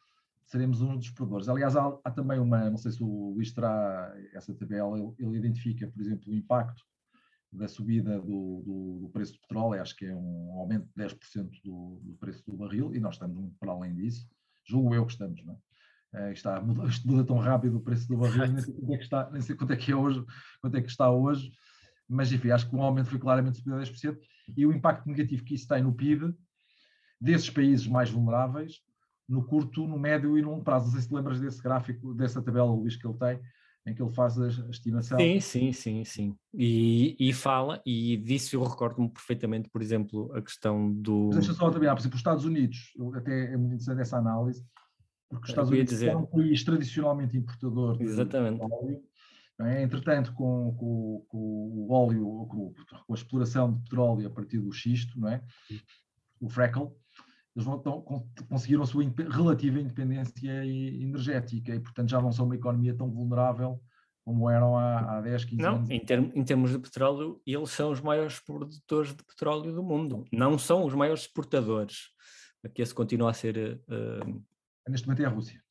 seremos 0.46 0.80
um 0.80 0.96
dos 0.96 1.10
perdedores. 1.10 1.48
Aliás, 1.48 1.76
há, 1.76 1.86
há, 2.02 2.10
também 2.10 2.38
uma, 2.38 2.70
não 2.70 2.78
sei 2.78 2.92
se 2.92 3.02
o 3.02 3.34
Luís 3.34 3.52
terá 3.52 4.14
essa 4.32 4.54
tabela, 4.54 4.98
ele, 4.98 5.14
ele 5.18 5.36
identifica, 5.36 5.86
por 5.86 6.00
exemplo, 6.00 6.32
o 6.32 6.34
impacto 6.34 6.82
da 7.56 7.68
subida 7.68 8.20
do, 8.20 8.62
do, 8.64 8.98
do, 9.02 9.10
preço 9.12 9.32
do 9.32 9.40
petróleo, 9.40 9.80
acho 9.80 9.96
que 9.96 10.06
é 10.06 10.14
um 10.14 10.52
aumento 10.52 10.86
de 10.94 11.04
10% 11.04 11.50
do, 11.64 12.00
do 12.02 12.14
preço 12.20 12.44
do 12.46 12.56
barril, 12.56 12.94
e 12.94 13.00
nós 13.00 13.14
estamos 13.14 13.36
muito 13.36 13.56
para 13.58 13.72
além 13.72 13.94
disso, 13.94 14.28
julgo 14.64 14.94
eu 14.94 15.06
que 15.06 15.12
estamos, 15.12 15.44
não 15.44 15.58
é? 16.14 16.32
está, 16.32 16.60
muda, 16.60 16.84
muda 17.04 17.24
tão 17.24 17.38
rápido 17.38 17.76
o 17.76 17.80
preço 17.80 18.08
do 18.08 18.18
barril, 18.18 18.46
nem 18.46 18.60
sei 18.60 18.74
quanto 18.74 18.92
é 18.92 18.96
que 18.96 19.04
está, 19.04 19.30
nem 19.30 19.40
sei 19.42 19.56
quanto 19.56 19.72
é 19.72 19.76
que 19.76 19.92
é 19.92 19.96
hoje, 19.96 20.24
quanto 20.60 20.76
é 20.76 20.82
que 20.82 20.88
está 20.88 21.10
hoje, 21.10 21.50
mas 22.08 22.32
enfim, 22.32 22.50
acho 22.50 22.68
que 22.68 22.76
o 22.76 22.82
aumento 22.82 23.10
foi 23.10 23.18
claramente 23.18 23.58
superior 23.58 23.80
a 23.80 23.84
10%, 23.84 24.18
e 24.56 24.66
o 24.66 24.72
impacto 24.72 25.06
negativo 25.06 25.44
que 25.44 25.54
isso 25.54 25.66
tem 25.66 25.82
no 25.82 25.94
PIB 25.94 26.34
desses 27.20 27.50
países 27.50 27.86
mais 27.86 28.10
vulneráveis, 28.10 28.80
no 29.28 29.44
curto, 29.44 29.86
no 29.86 29.98
médio 29.98 30.38
e 30.38 30.42
no 30.42 30.50
longo 30.50 30.64
prazo. 30.64 30.86
Não 30.86 30.92
sei 30.92 31.02
se 31.02 31.12
lembras 31.14 31.40
desse 31.40 31.60
gráfico, 31.62 32.14
dessa 32.14 32.40
tabela, 32.42 32.70
Luís, 32.70 32.96
que 32.96 33.06
ele 33.06 33.18
tem, 33.18 33.40
em 33.86 33.94
que 33.94 34.02
ele 34.02 34.12
faz 34.12 34.38
a, 34.38 34.48
estimação. 34.68 35.18
Sim, 35.18 35.40
sim, 35.40 35.72
sim, 35.72 36.04
sim. 36.04 36.36
E, 36.52 37.16
e 37.18 37.32
fala, 37.32 37.80
e 37.86 38.16
disso 38.16 38.56
eu 38.56 38.64
recordo-me 38.64 39.08
perfeitamente, 39.08 39.68
por 39.70 39.80
exemplo, 39.80 40.32
a 40.34 40.42
questão 40.42 40.92
do. 40.92 41.30
Deixa 41.30 41.54
só 41.54 41.70
terminar, 41.70 41.94
por 41.94 42.00
exemplo, 42.00 42.16
os 42.16 42.20
Estados 42.20 42.44
Unidos, 42.44 42.92
até 43.14 43.52
é 43.52 43.56
muito 43.56 43.74
interessante 43.74 44.00
essa 44.00 44.18
análise, 44.18 44.66
porque 45.28 45.44
os 45.44 45.50
Estados 45.50 45.70
Unidos 45.70 45.90
dizer... 45.90 46.08
é 46.08 46.16
um 46.16 46.26
país 46.26 46.64
tradicionalmente 46.64 47.36
importador 47.36 47.96
Exatamente. 48.00 48.58
de 48.58 48.72
óleo. 48.72 49.02
É? 49.58 49.82
Entretanto, 49.82 50.34
com, 50.34 50.74
com, 50.76 51.24
com, 51.28 51.38
o 51.38 51.90
óleo, 51.90 52.46
com, 52.46 52.74
com, 53.06 53.12
a 53.12 53.16
exploração 53.16 53.72
de 53.72 53.82
petróleo 53.84 54.26
a 54.26 54.30
partir 54.30 54.58
do 54.58 54.70
xisto, 54.70 55.18
não 55.18 55.30
é? 55.30 55.42
o 56.40 56.48
freckle, 56.50 56.90
eles 57.56 57.64
vão, 57.64 57.80
conseguiram 58.48 58.82
a 58.82 58.86
sua 58.86 59.02
relativa 59.30 59.80
independência 59.80 60.64
energética 60.66 61.74
e, 61.74 61.80
portanto, 61.80 62.10
já 62.10 62.20
não 62.20 62.30
são 62.30 62.44
uma 62.44 62.54
economia 62.54 62.94
tão 62.94 63.10
vulnerável 63.10 63.80
como 64.26 64.50
eram 64.50 64.76
há, 64.76 65.18
há 65.18 65.20
10, 65.20 65.44
15 65.44 65.62
não, 65.62 65.76
anos. 65.76 65.90
Em, 65.90 66.00
term, 66.00 66.30
em 66.34 66.44
termos 66.44 66.72
de 66.72 66.78
petróleo, 66.80 67.40
eles 67.46 67.70
são 67.70 67.92
os 67.92 68.00
maiores 68.00 68.40
produtores 68.40 69.14
de 69.14 69.22
petróleo 69.22 69.72
do 69.72 69.84
mundo. 69.84 70.24
Não 70.32 70.58
são 70.58 70.84
os 70.84 70.92
maiores 70.94 71.22
exportadores. 71.22 72.08
Aqui 72.64 72.82
esse 72.82 72.92
continua 72.92 73.30
a 73.30 73.32
ser. 73.32 73.80
Uh, 73.88 74.44
Neste 74.88 75.06
momento 75.06 75.22
é 75.22 75.26
a 75.26 75.28
Rússia. 75.28 75.62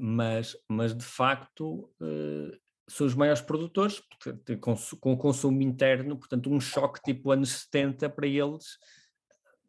Mas, 0.00 0.56
mas 0.68 0.94
de 0.94 1.04
facto, 1.04 1.88
uh, 2.00 2.58
são 2.88 3.06
os 3.06 3.14
maiores 3.14 3.40
produtores, 3.40 4.02
com, 4.60 4.74
com 5.00 5.12
o 5.12 5.16
consumo 5.16 5.62
interno, 5.62 6.18
portanto, 6.18 6.50
um 6.50 6.60
choque 6.60 7.00
tipo 7.02 7.30
anos 7.30 7.50
70 7.50 8.10
para 8.10 8.26
eles. 8.26 8.78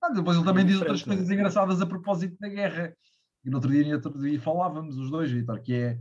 Ah, 0.02 0.10
depois 0.10 0.38
ele 0.38 0.46
também 0.46 0.66
diz 0.66 0.80
outras 0.80 1.04
coisas 1.04 1.30
engraçadas 1.30 1.82
a 1.82 1.86
propósito 1.86 2.38
da 2.40 2.48
guerra. 2.48 2.96
E 3.44 3.50
no 3.50 3.58
outro 3.58 3.72
dia, 3.72 3.84
no 3.86 3.94
outro 3.94 4.22
dia 4.22 4.40
falávamos 4.42 4.98
os 4.98 5.10
dois, 5.10 5.32
Vitor, 5.32 5.62
que 5.62 5.74
é 5.74 6.00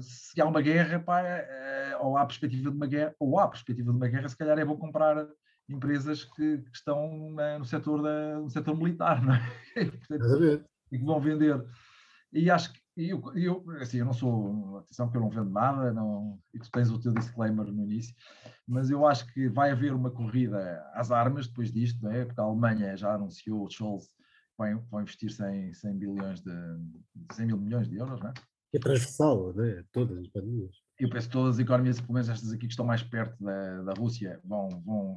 se 0.00 0.40
há 0.40 0.44
uma 0.44 0.60
guerra, 0.60 0.98
pá, 0.98 1.20
é, 1.20 1.96
ou 2.00 2.16
há 2.16 2.26
perspectiva 2.26 2.70
de 2.70 2.76
uma 2.76 2.86
guerra, 2.86 3.14
ou 3.20 3.38
há 3.38 3.48
perspectiva 3.48 3.90
de 3.92 3.96
uma 3.96 4.08
guerra, 4.08 4.28
se 4.28 4.36
calhar 4.36 4.58
é 4.58 4.64
bom 4.64 4.76
comprar 4.76 5.26
empresas 5.68 6.24
que, 6.24 6.58
que 6.58 6.70
estão 6.76 7.30
no, 7.58 7.64
setor 7.64 8.02
da, 8.02 8.38
no 8.38 8.50
setor 8.50 8.76
militar, 8.76 9.22
não 9.22 9.34
é? 9.34 9.40
Portanto, 10.08 10.64
e 10.92 10.98
que 10.98 11.04
vão 11.04 11.20
vender. 11.20 11.64
E 12.32 12.50
acho 12.50 12.72
que 12.72 12.80
eu, 12.96 13.22
eu, 13.34 13.64
assim, 13.80 13.98
eu 13.98 14.06
não 14.06 14.12
sou, 14.14 14.78
atenção 14.78 15.10
que 15.10 15.16
eu 15.16 15.20
não 15.20 15.28
vendo 15.28 15.50
nada, 15.50 15.92
não, 15.92 16.38
e 16.54 16.58
tu 16.58 16.70
tens 16.70 16.90
o 16.90 16.98
teu 16.98 17.12
disclaimer 17.12 17.66
no 17.66 17.84
início, 17.84 18.14
mas 18.66 18.90
eu 18.90 19.06
acho 19.06 19.26
que 19.32 19.48
vai 19.48 19.70
haver 19.70 19.92
uma 19.92 20.10
corrida 20.10 20.82
às 20.94 21.10
armas 21.10 21.46
depois 21.46 21.70
disto, 21.70 22.02
não 22.02 22.10
é? 22.10 22.24
porque 22.24 22.40
a 22.40 22.44
Alemanha 22.44 22.96
já 22.96 23.14
anunciou, 23.14 23.66
o 23.66 23.70
Scholz 23.70 24.08
vai, 24.56 24.74
vai 24.90 25.02
investir 25.02 25.30
100, 25.30 25.74
100, 25.74 25.98
bilhões 25.98 26.40
de, 26.40 26.52
100 27.32 27.46
mil 27.46 27.58
milhões 27.58 27.88
de 27.88 27.96
euros, 27.96 28.18
não 28.20 28.30
é? 28.30 28.34
É 28.74 28.78
transversal, 28.78 29.52
não 29.54 29.64
é? 29.64 29.84
Todas 29.92 30.18
as 30.18 30.28
pandemias. 30.28 30.76
Eu 30.98 31.10
penso 31.10 31.28
que 31.28 31.32
todas 31.32 31.56
as 31.56 31.60
economias, 31.60 32.00
pelo 32.00 32.14
menos 32.14 32.28
estas 32.28 32.50
aqui 32.50 32.66
que 32.66 32.72
estão 32.72 32.86
mais 32.86 33.02
perto 33.02 33.42
da, 33.42 33.82
da 33.82 33.92
Rússia, 33.92 34.40
vão, 34.42 34.68
vão 34.84 35.16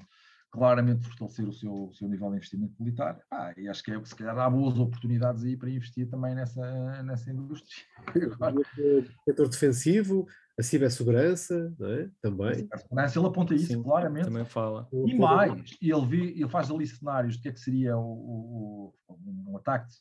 claramente 0.52 1.08
fortalecer 1.08 1.48
o 1.48 1.54
seu, 1.54 1.72
o 1.72 1.94
seu 1.94 2.08
nível 2.08 2.30
de 2.30 2.38
investimento 2.38 2.74
militar. 2.80 3.20
Ah, 3.32 3.54
e 3.56 3.68
acho 3.68 3.84
que 3.84 3.92
é, 3.92 4.04
se 4.04 4.16
calhar 4.16 4.38
há 4.38 4.50
boas 4.50 4.78
oportunidades 4.80 5.44
aí 5.44 5.56
para 5.56 5.70
investir 5.70 6.10
também 6.10 6.34
nessa, 6.36 7.04
nessa 7.04 7.32
indústria. 7.32 7.86
O 8.90 9.24
setor 9.24 9.50
defensivo, 9.50 10.28
a 10.58 10.64
cibersegurança, 10.64 11.74
não 11.78 11.92
é? 11.92 12.10
Também. 12.22 12.68
A 12.72 12.78
cibersegurança, 12.78 13.20
ele 13.20 13.28
aponta 13.28 13.54
isso 13.56 13.68
Sim, 13.68 13.84
claramente. 13.84 14.26
Também 14.26 14.46
fala. 14.46 14.88
E 14.92 15.18
mais, 15.18 15.78
ele, 15.82 16.06
vi, 16.08 16.42
ele 16.42 16.50
faz 16.50 16.72
ali 16.72 16.88
cenários 16.88 17.36
de 17.36 17.42
que 17.42 17.50
é 17.50 17.52
que 17.52 17.60
seria 17.60 17.98
o, 17.98 18.94
o 19.08 19.50
um 19.52 19.58
ataque, 19.58 19.94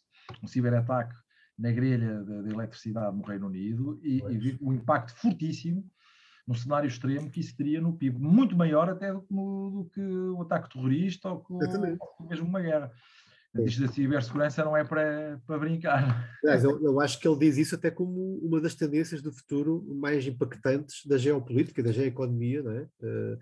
um 0.42 0.46
ciberataque 0.46 1.14
na 1.58 1.72
grelha 1.72 2.22
da 2.24 2.50
eletricidade 2.50 3.16
no 3.16 3.22
Reino 3.22 3.46
Unido 3.48 4.00
e, 4.02 4.18
e 4.18 4.58
o 4.60 4.72
impacto 4.72 5.12
fortíssimo 5.16 5.84
no 6.48 6.54
cenário 6.54 6.88
extremo 6.88 7.30
que 7.30 7.40
isso 7.40 7.54
teria 7.54 7.78
no 7.78 7.92
PIB, 7.92 8.18
muito 8.18 8.56
maior 8.56 8.88
até 8.88 9.12
do 9.12 9.20
que, 9.20 9.34
no, 9.34 9.70
do 9.70 9.90
que 9.90 10.00
o 10.00 10.40
ataque 10.40 10.72
terrorista 10.72 11.28
ou, 11.28 11.44
que, 11.44 11.52
ou 11.52 12.26
mesmo 12.26 12.48
uma 12.48 12.62
guerra. 12.62 12.90
Isto 13.58 13.82
da 13.82 13.88
cibersegurança 13.88 14.64
não 14.64 14.76
é 14.76 14.82
para, 14.82 15.40
para 15.46 15.58
brincar. 15.58 16.26
Aliás, 16.42 16.64
eu, 16.64 16.82
eu, 16.82 17.00
acho 17.00 17.18
que 17.18 17.28
ele 17.28 17.38
diz 17.38 17.58
isso 17.58 17.74
até 17.74 17.90
como 17.90 18.38
uma 18.38 18.60
das 18.60 18.74
tendências 18.74 19.20
do 19.20 19.32
futuro 19.32 19.84
mais 19.96 20.26
impactantes 20.26 21.04
da 21.04 21.18
geopolítica, 21.18 21.82
da 21.82 21.92
geoeconomia, 21.92 22.62
não 22.62 22.72
é? 22.72 22.82
Uh, 23.02 23.38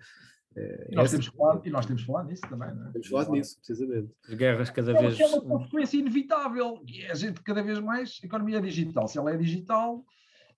é, 0.55 0.87
e, 0.91 0.95
nós 0.95 1.11
temos 1.11 1.27
falado, 1.27 1.67
e 1.67 1.69
nós 1.69 1.85
temos 1.85 2.03
falado 2.03 2.27
nisso 2.27 2.41
também, 2.49 2.73
não 2.73 2.87
é? 2.87 2.91
Temos 2.91 3.07
falado 3.07 3.31
nisso, 3.31 3.57
precisamente. 3.57 4.11
As 4.27 4.33
guerras 4.33 4.69
cada 4.69 4.91
é, 4.91 5.01
vez. 5.01 5.19
É 5.19 5.25
uma 5.27 5.41
consequência 5.41 5.97
inevitável. 5.97 6.81
E 6.85 7.05
a 7.05 7.13
gente 7.13 7.41
cada 7.41 7.61
vez 7.61 7.79
mais, 7.79 8.19
a 8.23 8.25
economia 8.25 8.57
é 8.57 8.61
digital. 8.61 9.07
Se 9.07 9.17
ela 9.19 9.31
é 9.31 9.37
digital, 9.37 10.03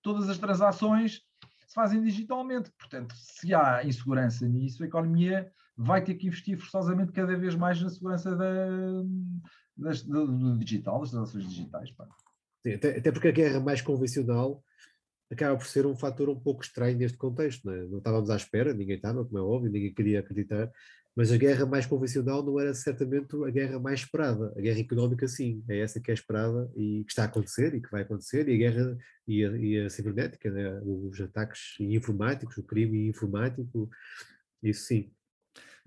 todas 0.01 0.29
as 0.29 0.37
transações 0.37 1.21
se 1.69 1.75
fazem 1.75 2.01
digitalmente. 2.01 2.71
Portanto, 2.71 3.13
se 3.15 3.53
há 3.53 3.85
insegurança 3.85 4.47
nisso, 4.47 4.83
a 4.83 4.87
economia 4.87 5.51
vai 5.77 6.03
ter 6.03 6.15
que 6.15 6.25
investir 6.25 6.57
forçosamente 6.57 7.11
cada 7.11 7.37
vez 7.37 7.55
mais 7.55 7.79
na 7.79 7.89
segurança 7.89 8.35
da, 8.35 8.67
das, 9.77 10.01
do, 10.01 10.57
digital, 10.57 10.99
das 10.99 11.11
transações 11.11 11.47
digitais. 11.47 11.93
Sim, 12.63 12.73
até, 12.73 12.97
até, 12.97 13.11
porque 13.11 13.27
a 13.27 13.31
guerra 13.31 13.59
mais 13.59 13.81
convencional 13.81 14.63
acaba 15.31 15.55
por 15.55 15.67
ser 15.67 15.85
um 15.85 15.95
fator 15.95 16.27
um 16.27 16.39
pouco 16.39 16.63
estranho 16.63 16.97
neste 16.97 17.19
contexto. 17.19 17.63
Não, 17.65 17.73
é? 17.73 17.85
não 17.85 17.97
estávamos 17.99 18.31
à 18.31 18.35
espera, 18.35 18.73
ninguém 18.73 18.95
estava, 18.95 19.23
como 19.23 19.37
é 19.37 19.41
óbvio, 19.41 19.71
ninguém 19.71 19.93
queria 19.93 20.21
acreditar, 20.21 20.71
mas 21.19 21.33
a 21.33 21.37
guerra 21.37 21.65
mais 21.65 21.85
convencional 21.85 22.41
não 22.41 22.57
era 22.57 22.73
certamente 22.73 23.35
a 23.45 23.49
guerra 23.49 23.77
mais 23.77 23.99
esperada. 23.99 24.53
A 24.55 24.61
guerra 24.61 24.79
económica, 24.79 25.27
sim, 25.27 25.61
é 25.67 25.79
essa 25.79 25.99
que 25.99 26.09
é 26.09 26.13
esperada 26.13 26.71
e 26.77 27.03
que 27.03 27.11
está 27.11 27.23
a 27.23 27.25
acontecer 27.25 27.75
e 27.75 27.81
que 27.81 27.91
vai 27.91 28.03
acontecer. 28.03 28.47
E 28.47 28.53
a 28.53 28.57
guerra 28.57 28.97
e 29.27 29.43
a, 29.43 29.49
e 29.57 29.79
a 29.81 29.89
cibernética, 29.89 30.49
né? 30.49 30.79
os 30.81 31.19
ataques 31.19 31.75
informáticos, 31.77 32.55
o 32.55 32.63
crime 32.63 33.09
informático, 33.09 33.89
isso 34.63 34.85
sim. 34.85 35.11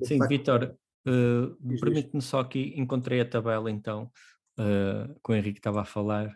Sim, 0.02 0.18
Vitor, 0.28 0.76
uh, 1.08 1.78
permite-me 1.80 2.20
só 2.20 2.40
aqui, 2.40 2.74
encontrei 2.76 3.22
a 3.22 3.24
tabela 3.24 3.70
então, 3.70 4.10
uh, 4.60 5.18
que 5.24 5.32
o 5.32 5.34
Henrique 5.34 5.60
estava 5.60 5.80
a 5.80 5.86
falar. 5.86 6.28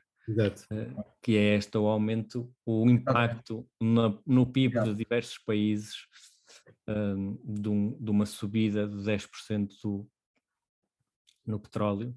Uh, 0.72 1.04
que 1.22 1.36
é 1.36 1.54
este 1.54 1.76
o 1.76 1.86
aumento, 1.86 2.50
o 2.64 2.88
impacto 2.88 3.68
no, 3.78 4.22
no 4.26 4.46
PIB 4.46 4.80
de 4.84 4.94
diversos 4.94 5.36
países 5.36 5.96
um, 6.88 7.38
de, 7.44 7.68
um, 7.68 7.98
de, 7.98 8.10
uma 8.10 8.26
subida 8.26 8.86
de 8.86 8.96
10% 8.96 9.68
do, 9.82 10.08
no 11.46 11.60
petróleo. 11.60 12.14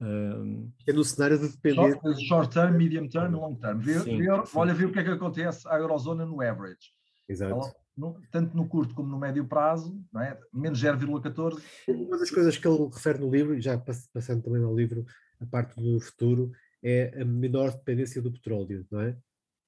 Um, 0.00 0.72
é 0.86 0.92
no 0.92 1.04
cenário 1.04 1.38
de 1.38 1.48
depender. 1.48 1.92
Short, 1.92 2.26
short 2.26 2.54
term, 2.54 2.76
medium 2.76 3.08
term 3.08 3.32
e 3.32 3.36
long 3.36 3.54
term. 3.54 3.78
Vê, 3.78 4.00
sim, 4.00 4.18
vê, 4.18 4.24
sim. 4.24 4.58
Olha, 4.58 4.74
vê 4.74 4.84
o 4.84 4.92
que 4.92 4.98
é 4.98 5.04
que 5.04 5.10
acontece 5.10 5.68
à 5.68 5.78
Eurozona 5.78 6.26
no 6.26 6.40
average. 6.40 6.92
Exato. 7.28 7.52
Ela, 7.52 7.72
no, 7.96 8.20
tanto 8.30 8.56
no 8.56 8.66
curto 8.66 8.94
como 8.94 9.08
no 9.08 9.18
médio 9.18 9.46
prazo, 9.46 10.02
não 10.12 10.20
é? 10.20 10.38
menos 10.52 10.82
0,14. 10.82 11.62
Uma 11.88 12.18
das 12.18 12.30
coisas 12.30 12.56
que 12.56 12.66
ele 12.66 12.88
refere 12.88 13.18
no 13.18 13.30
livro, 13.30 13.54
e 13.54 13.60
já 13.60 13.78
passando 13.78 14.42
também 14.42 14.62
ao 14.62 14.74
livro, 14.74 15.04
a 15.40 15.46
parte 15.46 15.80
do 15.80 16.00
futuro, 16.00 16.50
é 16.82 17.20
a 17.20 17.24
menor 17.24 17.70
dependência 17.70 18.20
do 18.20 18.32
petróleo, 18.32 18.86
não 18.90 19.00
é? 19.00 19.16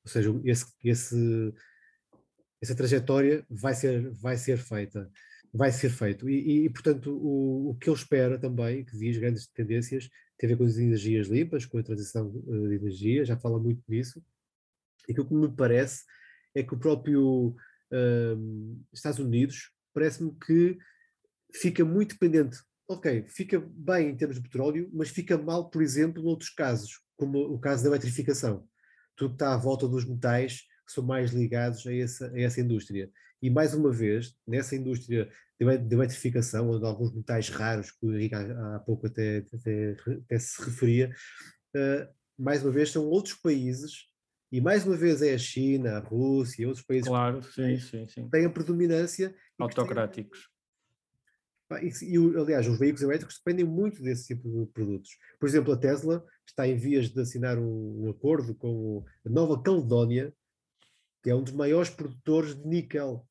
Ou 0.04 0.10
seja, 0.10 0.40
esse, 0.44 0.66
esse 0.82 1.54
essa 2.62 2.74
trajetória 2.74 3.44
vai 3.48 3.74
ser, 3.74 4.10
vai 4.12 4.36
ser 4.36 4.58
feita, 4.58 5.10
vai 5.52 5.70
ser 5.70 5.90
feito. 5.90 6.28
E, 6.28 6.64
e 6.64 6.70
portanto, 6.70 7.10
o, 7.10 7.70
o, 7.70 7.74
que 7.76 7.88
ele 7.88 7.96
espera 7.96 8.38
também, 8.38 8.84
que 8.84 8.96
diz 8.96 9.16
grandes 9.18 9.46
tendências, 9.48 10.08
tem 10.38 10.48
a 10.48 10.52
ver 10.52 10.58
com 10.58 10.64
as 10.64 10.78
energias 10.78 11.28
limpas, 11.28 11.66
com 11.66 11.78
a 11.78 11.82
transição 11.82 12.32
eh, 12.48 12.68
de 12.68 12.74
energia, 12.74 13.24
já 13.24 13.36
fala 13.36 13.58
muito 13.58 13.82
disso, 13.88 14.22
e 15.08 15.18
o 15.18 15.24
que 15.24 15.34
me 15.34 15.48
parece 15.54 16.02
é 16.54 16.62
que 16.62 16.74
o 16.74 16.78
próprio 16.78 17.54
um, 17.92 18.82
Estados 18.92 19.18
Unidos 19.18 19.70
parece-me 19.92 20.34
que 20.44 20.78
fica 21.52 21.84
muito 21.84 22.14
dependente. 22.14 22.58
Ok, 22.88 23.24
fica 23.28 23.60
bem 23.60 24.10
em 24.10 24.16
termos 24.16 24.36
de 24.36 24.42
petróleo, 24.42 24.90
mas 24.92 25.08
fica 25.08 25.38
mal, 25.38 25.70
por 25.70 25.82
exemplo, 25.82 26.22
noutros 26.22 26.50
casos, 26.50 27.00
como 27.16 27.38
o 27.38 27.58
caso 27.58 27.82
da 27.82 27.90
eletrificação. 27.90 28.66
Tudo 29.16 29.30
que 29.30 29.34
está 29.36 29.54
à 29.54 29.56
volta 29.56 29.88
dos 29.88 30.04
metais 30.04 30.64
que 30.86 30.92
são 30.92 31.04
mais 31.04 31.32
ligados 31.32 31.86
a 31.86 31.94
essa, 31.94 32.30
a 32.30 32.40
essa 32.40 32.60
indústria. 32.60 33.10
E 33.40 33.50
mais 33.50 33.74
uma 33.74 33.90
vez, 33.90 34.34
nessa 34.46 34.74
indústria 34.74 35.28
de 35.58 35.94
eletrificação, 35.94 36.70
onde 36.70 36.84
alguns 36.84 37.14
metais 37.14 37.48
raros, 37.48 37.90
que 37.90 38.06
o 38.06 38.14
Henrique 38.14 38.34
há, 38.34 38.76
há 38.76 38.78
pouco 38.80 39.06
até, 39.06 39.44
até, 39.52 39.96
até, 40.24 40.38
se 40.38 40.62
referia, 40.62 41.14
uh, 41.76 42.08
mais 42.38 42.62
uma 42.62 42.72
vez 42.72 42.90
são 42.90 43.04
outros 43.06 43.34
países, 43.34 44.06
e 44.50 44.60
mais 44.60 44.86
uma 44.86 44.96
vez 44.96 45.20
é 45.22 45.34
a 45.34 45.38
China, 45.38 45.96
a 45.96 45.98
Rússia, 45.98 46.66
outros 46.66 46.84
países 46.84 47.08
claro, 47.08 47.42
sim, 47.42 47.78
sim, 47.78 48.06
sim. 48.06 48.28
têm 48.28 48.44
a 48.44 48.50
predominância. 48.50 49.34
Autocráticos. 49.58 50.48
E, 51.82 52.14
e, 52.14 52.36
aliás, 52.36 52.68
os 52.68 52.78
veículos 52.78 53.02
elétricos 53.02 53.40
dependem 53.44 53.64
muito 53.64 54.02
desse 54.02 54.28
tipo 54.28 54.48
de 54.48 54.70
produtos. 54.72 55.10
Por 55.40 55.48
exemplo, 55.48 55.72
a 55.72 55.76
Tesla 55.76 56.24
está 56.46 56.68
em 56.68 56.76
vias 56.76 57.08
de 57.08 57.20
assinar 57.20 57.58
um, 57.58 58.04
um 58.04 58.10
acordo 58.10 58.54
com 58.54 59.04
a 59.26 59.28
Nova 59.28 59.60
Caledónia, 59.62 60.32
que 61.24 61.30
é 61.30 61.34
um 61.34 61.42
dos 61.42 61.54
maiores 61.54 61.88
produtores 61.88 62.54
de 62.54 62.68
níquel. 62.68 63.26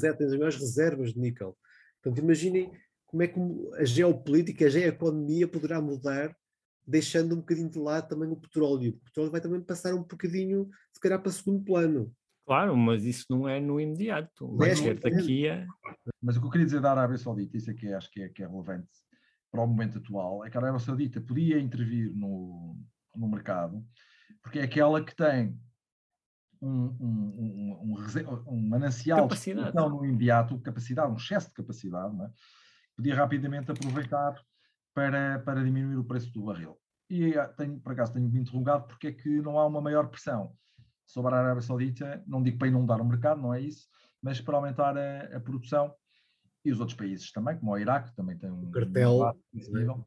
Tem 0.00 0.26
as 0.26 0.32
maiores 0.32 0.56
reservas 0.56 1.12
de 1.12 1.20
níquel. 1.20 1.54
Portanto, 2.02 2.24
imaginem 2.24 2.72
como 3.04 3.22
é 3.22 3.28
que 3.28 3.38
a 3.74 3.84
geopolítica, 3.84 4.64
a 4.64 4.70
geoeconomia 4.70 5.46
poderá 5.46 5.78
mudar, 5.78 6.34
deixando 6.86 7.34
um 7.34 7.40
bocadinho 7.40 7.68
de 7.68 7.78
lado 7.78 8.08
também 8.08 8.30
o 8.30 8.36
petróleo. 8.36 8.92
O 8.92 9.04
petróleo 9.04 9.30
vai 9.30 9.42
também 9.42 9.60
passar 9.60 9.94
um 9.94 10.04
bocadinho, 10.04 10.70
se 10.90 10.98
calhar, 11.00 11.20
para 11.20 11.30
segundo 11.30 11.62
plano. 11.62 12.10
Claro, 12.46 12.74
mas 12.74 13.04
isso 13.04 13.26
não 13.28 13.46
é 13.46 13.60
no 13.60 13.78
imediato. 13.78 14.56
Vai 14.56 14.70
é, 14.70 14.74
ser 14.74 14.98
daqui 14.98 15.46
a. 15.46 15.66
Mas 16.22 16.38
o 16.38 16.40
que 16.40 16.46
eu 16.46 16.50
queria 16.50 16.66
dizer 16.66 16.80
da 16.80 16.92
Arábia 16.92 17.18
Saudita, 17.18 17.58
isso 17.58 17.70
é 17.70 17.74
que 17.74 17.92
acho 17.92 18.10
que 18.10 18.22
é, 18.22 18.28
que 18.30 18.42
é 18.42 18.46
relevante 18.46 18.88
para 19.50 19.62
o 19.62 19.66
momento 19.66 19.98
atual, 19.98 20.46
é 20.46 20.50
que 20.50 20.56
a 20.56 20.60
Arábia 20.60 20.80
Saudita 20.80 21.20
podia 21.20 21.60
intervir 21.60 22.10
no, 22.14 22.74
no 23.14 23.28
mercado, 23.28 23.84
porque 24.42 24.58
é 24.58 24.62
aquela 24.62 25.04
que 25.04 25.14
tem 25.14 25.58
um, 26.64 26.96
um, 27.00 27.96
um, 27.96 28.44
um 28.46 28.68
manancial 28.68 29.22
capacidade. 29.22 29.72
de 29.72 29.74
no 29.76 30.04
imediato, 30.04 30.58
capacidade, 30.60 31.12
um 31.12 31.16
excesso 31.16 31.48
de 31.48 31.54
capacidade, 31.54 32.14
é? 32.22 32.30
podia 32.96 33.14
rapidamente 33.14 33.70
aproveitar 33.70 34.34
para, 34.94 35.38
para 35.40 35.62
diminuir 35.62 35.96
o 35.96 36.04
preço 36.04 36.32
do 36.32 36.44
barril. 36.44 36.78
E 37.10 37.36
ah, 37.36 37.48
tenho, 37.48 37.78
por 37.80 37.92
acaso 37.92 38.14
tenho 38.14 38.28
me 38.28 38.40
interrogado 38.40 38.86
porque 38.86 39.08
é 39.08 39.12
que 39.12 39.28
não 39.42 39.58
há 39.58 39.66
uma 39.66 39.80
maior 39.80 40.08
pressão 40.08 40.56
sobre 41.06 41.34
a 41.34 41.38
Arábia 41.38 41.62
Saudita, 41.62 42.22
não 42.26 42.42
digo 42.42 42.58
para 42.58 42.68
inundar 42.68 43.00
o 43.00 43.04
mercado, 43.04 43.42
não 43.42 43.52
é 43.52 43.60
isso, 43.60 43.86
mas 44.22 44.40
para 44.40 44.56
aumentar 44.56 44.96
a, 44.96 45.36
a 45.36 45.40
produção 45.40 45.94
e 46.64 46.72
os 46.72 46.80
outros 46.80 46.96
países 46.96 47.30
também, 47.30 47.58
como 47.58 47.72
o 47.72 47.78
Iraque, 47.78 48.14
também 48.16 48.38
tem 48.38 48.50
um 48.50 48.70
cartel. 48.70 49.36
Um 49.52 50.04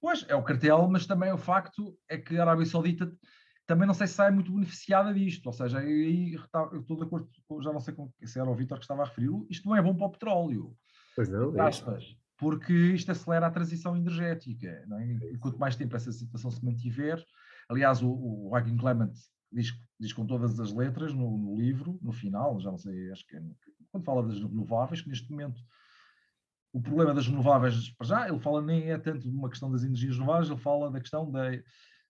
Pois, 0.00 0.24
é 0.28 0.34
o 0.34 0.42
cartel, 0.42 0.88
mas 0.88 1.06
também 1.06 1.32
o 1.32 1.38
facto 1.38 1.96
é 2.08 2.18
que 2.18 2.36
a 2.36 2.42
Arábia 2.42 2.66
Saudita 2.66 3.10
também 3.66 3.86
não 3.86 3.94
sei 3.94 4.06
se 4.06 4.14
sai 4.14 4.30
muito 4.30 4.52
beneficiada 4.52 5.12
disto, 5.12 5.46
ou 5.46 5.52
seja, 5.52 5.78
aí 5.78 6.34
eu 6.72 6.80
estou 6.80 6.96
de 6.96 7.02
acordo, 7.02 7.28
já 7.62 7.72
não 7.72 7.80
sei 7.80 7.94
se 8.24 8.38
era 8.38 8.48
o 8.48 8.54
Vitor 8.54 8.78
que 8.78 8.84
estava 8.84 9.02
a 9.02 9.06
referir, 9.06 9.30
isto 9.50 9.68
não 9.68 9.76
é 9.76 9.82
bom 9.82 9.94
para 9.94 10.06
o 10.06 10.10
petróleo. 10.10 10.76
Pois 11.16 11.28
não, 11.28 11.56
é 11.56 11.60
aspas, 11.60 12.16
porque 12.38 12.72
isto 12.72 13.10
acelera 13.10 13.46
a 13.46 13.50
transição 13.50 13.96
energética, 13.96 14.68
é? 14.68 15.12
e 15.32 15.38
quanto 15.38 15.58
mais 15.58 15.74
tempo 15.74 15.96
essa 15.96 16.12
situação 16.12 16.50
se 16.50 16.64
mantiver, 16.64 17.22
aliás, 17.68 18.02
o, 18.02 18.10
o 18.10 18.48
Joaquim 18.50 18.76
Clement 18.76 19.12
diz, 19.52 19.72
diz 19.98 20.12
com 20.12 20.24
todas 20.26 20.60
as 20.60 20.72
letras 20.72 21.12
no, 21.12 21.36
no, 21.36 21.56
livro, 21.56 21.98
no 22.00 22.12
final, 22.12 22.60
já 22.60 22.70
não 22.70 22.78
sei, 22.78 23.10
acho 23.10 23.26
que 23.26 23.36
é, 23.36 23.42
quando 23.90 24.04
fala 24.04 24.26
das 24.26 24.38
renováveis, 24.38 25.00
que 25.00 25.08
neste 25.08 25.30
momento 25.30 25.60
o 26.72 26.80
problema 26.80 27.14
das 27.14 27.26
renováveis, 27.26 27.90
para 27.96 28.06
já, 28.06 28.28
ele 28.28 28.38
fala 28.38 28.60
nem 28.62 28.90
é 28.90 28.98
tanto 28.98 29.28
de 29.28 29.36
uma 29.36 29.48
questão 29.48 29.70
das 29.70 29.82
energias 29.82 30.14
renováveis, 30.14 30.50
ele 30.50 30.60
fala 30.60 30.90
da 30.90 31.00
questão 31.00 31.30
da, 31.30 31.50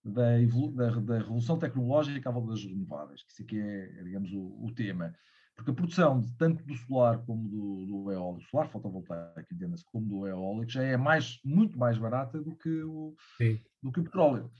da, 0.06 0.38
da, 0.74 1.00
da 1.00 1.18
revolução 1.18 1.58
tecnológica 1.58 2.28
à 2.28 2.32
volta 2.32 2.50
das 2.50 2.64
renováveis, 2.64 3.22
que 3.22 3.32
isso 3.32 3.42
aqui 3.42 3.58
é, 3.58 4.02
digamos, 4.04 4.32
o, 4.32 4.64
o 4.64 4.72
tema. 4.72 5.14
Porque 5.56 5.70
a 5.70 5.74
produção 5.74 6.20
de, 6.20 6.32
tanto 6.34 6.62
do 6.64 6.74
solar 6.74 7.18
como 7.24 7.48
do, 7.48 7.86
do 7.86 8.12
eólico, 8.12 8.48
solar 8.50 8.68
fotovoltaico, 8.68 9.52
entenda-se, 9.52 9.84
como 9.86 10.06
do 10.06 10.26
eólico, 10.26 10.70
já 10.70 10.82
é 10.82 10.96
mais, 10.96 11.40
muito 11.42 11.78
mais 11.78 11.96
barata 11.98 12.40
do 12.40 12.54
que 12.54 12.82
o, 12.82 13.16
do 13.82 13.90
que 13.90 14.00
o 14.00 14.04
petróleo. 14.04 14.50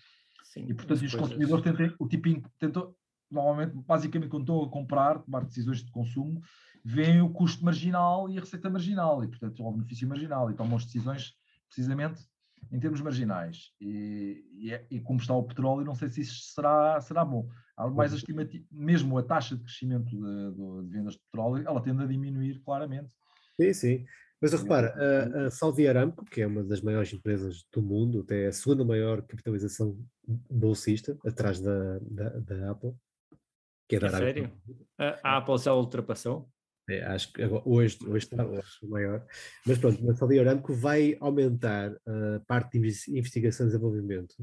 Sim, 0.42 0.64
e, 0.68 0.74
portanto, 0.74 1.02
os 1.02 1.14
consumidores 1.14 1.64
tentam, 1.64 1.94
o 1.98 2.08
tipinho 2.08 2.42
tentam, 2.58 2.94
normalmente, 3.30 3.74
basicamente, 3.74 4.30
quando 4.30 4.44
estão 4.44 4.62
a 4.62 4.70
comprar, 4.70 5.18
tomar 5.18 5.44
decisões 5.44 5.84
de 5.84 5.90
consumo, 5.90 6.40
veem 6.82 7.20
o 7.20 7.30
custo 7.30 7.64
marginal 7.64 8.30
e 8.30 8.38
a 8.38 8.40
receita 8.40 8.70
marginal, 8.70 9.22
e, 9.22 9.28
portanto, 9.28 9.62
o 9.62 9.72
benefício 9.72 10.08
marginal, 10.08 10.50
e 10.50 10.54
tomam 10.54 10.76
as 10.76 10.86
decisões 10.86 11.34
precisamente 11.68 12.26
em 12.72 12.80
termos 12.80 13.00
marginais. 13.00 13.72
E, 13.80 14.44
e, 14.54 14.72
é, 14.72 14.86
e, 14.90 15.00
como 15.00 15.20
está 15.20 15.34
o 15.34 15.42
petróleo, 15.42 15.84
não 15.84 15.94
sei 15.94 16.08
se 16.08 16.20
isso 16.20 16.52
será, 16.54 17.00
será 17.00 17.24
bom. 17.24 17.48
Algo 17.76 17.94
mais 17.94 18.12
uhum. 18.12 18.18
estimativo, 18.18 18.64
mesmo 18.70 19.18
a 19.18 19.22
taxa 19.22 19.54
de 19.54 19.62
crescimento 19.62 20.04
de, 20.04 20.16
de, 20.16 20.82
de, 20.82 20.88
vendas 20.88 21.14
de 21.14 21.20
petróleo, 21.20 21.66
ela 21.66 21.80
tende 21.80 22.02
a 22.02 22.06
diminuir 22.06 22.60
claramente. 22.64 23.10
Sim, 23.60 23.72
sim. 23.72 24.06
Mas 24.40 24.52
repara, 24.52 24.94
a, 24.94 25.46
a 25.46 25.50
Saudi 25.50 25.88
Aramco, 25.88 26.24
que 26.24 26.42
é 26.42 26.46
uma 26.46 26.62
das 26.62 26.80
maiores 26.80 27.12
empresas 27.12 27.64
do 27.72 27.82
mundo, 27.82 28.20
até 28.20 28.46
a 28.46 28.52
segunda 28.52 28.84
maior 28.84 29.22
capitalização 29.22 29.98
bolsista, 30.50 31.16
atrás 31.24 31.60
da, 31.60 31.98
da, 32.00 32.28
da 32.40 32.70
Apple, 32.70 32.94
que 33.88 33.96
é 33.96 34.00
da 34.00 34.08
Arábia. 34.08 34.26
Sério? 34.26 34.52
A, 34.98 35.18
a 35.22 35.36
Apple 35.38 35.58
já 35.58 35.74
ultrapassou? 35.74 36.50
É, 36.88 37.02
acho 37.04 37.32
que 37.32 37.42
hoje, 37.64 37.98
hoje 38.06 38.26
está 38.26 38.46
hoje, 38.46 38.62
maior. 38.84 39.26
Mas 39.66 39.78
pronto, 39.78 40.08
a 40.08 40.14
Saudi 40.14 40.38
Aramco 40.38 40.72
vai 40.72 41.16
aumentar 41.20 41.92
a 42.06 42.40
parte 42.46 42.78
de 42.78 42.88
investigação 43.08 43.66
e 43.66 43.70
desenvolvimento. 43.70 44.34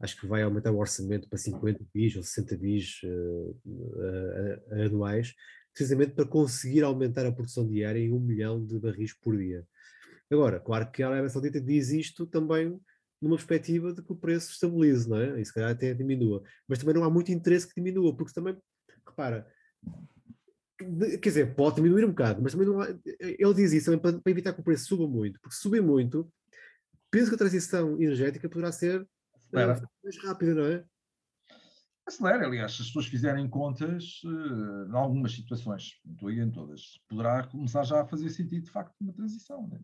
Acho 0.00 0.18
que 0.18 0.26
vai 0.26 0.42
aumentar 0.42 0.72
o 0.72 0.78
orçamento 0.78 1.28
para 1.28 1.38
50 1.38 1.84
bis 1.94 2.16
ou 2.16 2.22
60 2.22 2.56
bis 2.56 3.00
uh, 3.04 3.60
uh, 3.66 4.82
anuais, 4.86 5.34
precisamente 5.72 6.12
para 6.12 6.24
conseguir 6.24 6.82
aumentar 6.82 7.26
a 7.26 7.32
produção 7.32 7.68
diária 7.68 8.00
em 8.00 8.12
um 8.12 8.18
milhão 8.18 8.64
de 8.64 8.80
barris 8.80 9.12
por 9.12 9.36
dia. 9.36 9.64
Agora, 10.30 10.58
claro 10.58 10.90
que 10.90 11.02
a 11.02 11.08
Arábia 11.08 11.28
Saudita 11.28 11.60
diz 11.60 11.90
isto 11.90 12.26
também 12.26 12.80
numa 13.20 13.36
perspectiva 13.36 13.92
de 13.92 14.02
que 14.02 14.12
o 14.12 14.16
preço 14.16 14.50
estabilize, 14.50 15.08
não 15.08 15.18
é? 15.18 15.40
E 15.40 15.44
se 15.44 15.54
calhar 15.54 15.70
até 15.70 15.94
diminua. 15.94 16.42
Mas 16.66 16.78
também 16.78 16.94
não 16.94 17.04
há 17.04 17.10
muito 17.10 17.30
interesse 17.30 17.68
que 17.68 17.74
diminua, 17.74 18.16
porque 18.16 18.32
também, 18.32 18.56
repara, 19.06 19.46
quer 21.18 21.28
dizer, 21.28 21.54
pode 21.54 21.76
diminuir 21.76 22.04
um 22.04 22.10
bocado, 22.10 22.42
mas 22.42 22.52
também 22.52 22.66
não 22.66 22.80
há, 22.80 22.88
ele 23.20 23.54
diz 23.54 23.72
isso 23.72 23.86
também 23.86 24.00
para, 24.00 24.20
para, 24.20 24.30
evitar 24.30 24.52
que 24.52 24.60
o 24.60 24.64
preço 24.64 24.86
suba 24.86 25.06
muito, 25.06 25.40
porque 25.40 25.54
se 25.54 25.62
subir 25.62 25.82
muito, 25.82 26.30
penso 27.10 27.28
que 27.28 27.34
a 27.34 27.38
transição 27.38 28.00
energética 28.00 28.48
poderá 28.48 28.72
ser 28.72 29.02
uh, 29.02 29.88
mais 30.02 30.18
rápida, 30.24 30.54
não 30.54 30.64
é? 30.64 30.84
Acelera, 32.04 32.46
aliás, 32.46 32.74
se 32.74 32.82
as 32.82 32.88
pessoas 32.88 33.06
fizerem 33.06 33.48
contas, 33.48 34.20
uh, 34.24 34.90
em 34.90 34.96
algumas 34.96 35.32
situações, 35.32 36.00
não 36.04 36.14
estou 36.14 36.28
aí 36.28 36.40
em 36.40 36.50
todas, 36.50 37.00
poderá 37.08 37.46
começar 37.46 37.84
já 37.84 38.00
a 38.00 38.06
fazer 38.06 38.28
sentido, 38.30 38.64
de 38.64 38.70
facto, 38.70 38.94
uma 39.00 39.12
transição. 39.12 39.68
Né? 39.68 39.78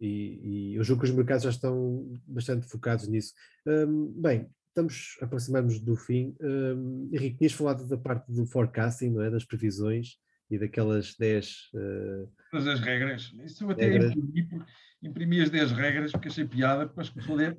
E, 0.00 0.40
e 0.42 0.74
eu 0.74 0.84
julgo 0.84 1.02
que 1.02 1.08
os 1.08 1.14
mercados 1.14 1.44
já 1.44 1.50
estão 1.50 2.20
bastante 2.26 2.66
focados 2.66 3.06
nisso. 3.06 3.32
Um, 3.66 4.20
bem, 4.20 4.50
estamos 4.76 5.16
aproximamos 5.22 5.80
do 5.80 5.96
fim. 5.96 6.36
Um, 6.40 7.08
Henrique, 7.10 7.38
tinhas 7.38 7.54
falado 7.54 7.86
da 7.86 7.96
parte 7.96 8.30
do 8.30 8.46
forecasting, 8.46 9.10
não 9.10 9.22
é? 9.22 9.30
das 9.30 9.44
previsões 9.44 10.18
e 10.50 10.58
daquelas 10.58 11.14
10. 11.18 11.70
Uh, 11.74 12.30
as 12.52 12.80
regras. 12.80 13.32
Isso 13.44 13.64
eu 13.64 13.70
até 13.70 13.86
regras. 13.86 14.12
Imprimi, 14.12 14.64
imprimi 15.02 15.40
as 15.40 15.50
10 15.50 15.72
regras 15.72 16.12
porque 16.12 16.28
achei 16.28 16.46
piada, 16.46 16.86
porque 16.86 17.00
acho 17.00 17.12
que 17.12 17.26
poder, 17.26 17.58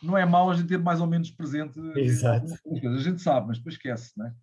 não 0.00 0.16
é 0.16 0.24
mau 0.24 0.50
a 0.50 0.54
gente 0.54 0.68
ter 0.68 0.78
mais 0.78 1.00
ou 1.00 1.06
menos 1.08 1.30
presente. 1.30 1.78
Exato. 1.96 2.54
A 2.66 2.98
gente 2.98 3.20
sabe, 3.20 3.48
mas 3.48 3.58
depois 3.58 3.74
esquece, 3.74 4.12
não 4.16 4.26
é? 4.26 4.34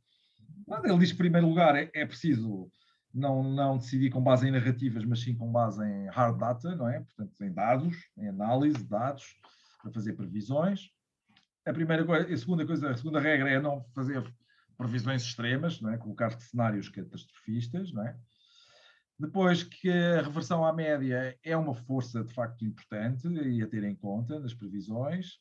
Quando 0.66 0.86
ele 0.86 1.00
diz 1.00 1.12
em 1.12 1.18
primeiro 1.18 1.48
lugar, 1.48 1.76
é, 1.76 1.90
é 1.94 2.06
preciso 2.06 2.70
não, 3.14 3.42
não 3.44 3.78
decidir 3.78 4.10
com 4.10 4.22
base 4.22 4.48
em 4.48 4.52
narrativas, 4.52 5.06
mas 5.06 5.22
sim 5.22 5.36
com 5.36 5.52
base 5.52 5.84
em 5.84 6.08
hard 6.10 6.38
data, 6.38 6.76
não 6.76 6.90
é? 6.90 7.00
Portanto, 7.00 7.42
em 7.42 7.54
dados, 7.54 7.96
em 8.18 8.28
análise 8.28 8.78
de 8.78 8.84
dados, 8.84 9.24
para 9.82 9.92
fazer 9.92 10.14
previsões. 10.14 10.90
A 11.66 11.74
primeira 11.74 12.06
coisa, 12.06 12.34
a 12.34 12.38
segunda 12.38 12.66
coisa, 12.66 12.90
a 12.90 12.98
segunda 12.98 13.20
regra 13.20 13.50
é 13.50 13.60
não 13.60 13.84
fazer 13.94 14.24
previsões 14.78 15.24
extremas, 15.24 15.80
não 15.80 15.92
é? 15.92 15.98
colocar 15.98 16.32
cenários 16.40 16.90
catastrofistas, 16.90 17.92
não 17.92 18.06
é? 18.06 18.18
Depois 19.20 19.62
que 19.62 19.90
a 19.90 20.24
reversão 20.24 20.66
à 20.66 20.74
média 20.74 21.38
é 21.44 21.56
uma 21.56 21.76
força 21.76 22.24
de 22.24 22.34
facto 22.34 22.66
importante 22.66 23.28
e 23.28 23.62
a 23.62 23.68
ter 23.68 23.84
em 23.84 23.96
conta 23.96 24.40
nas 24.40 24.54
previsões. 24.54 25.38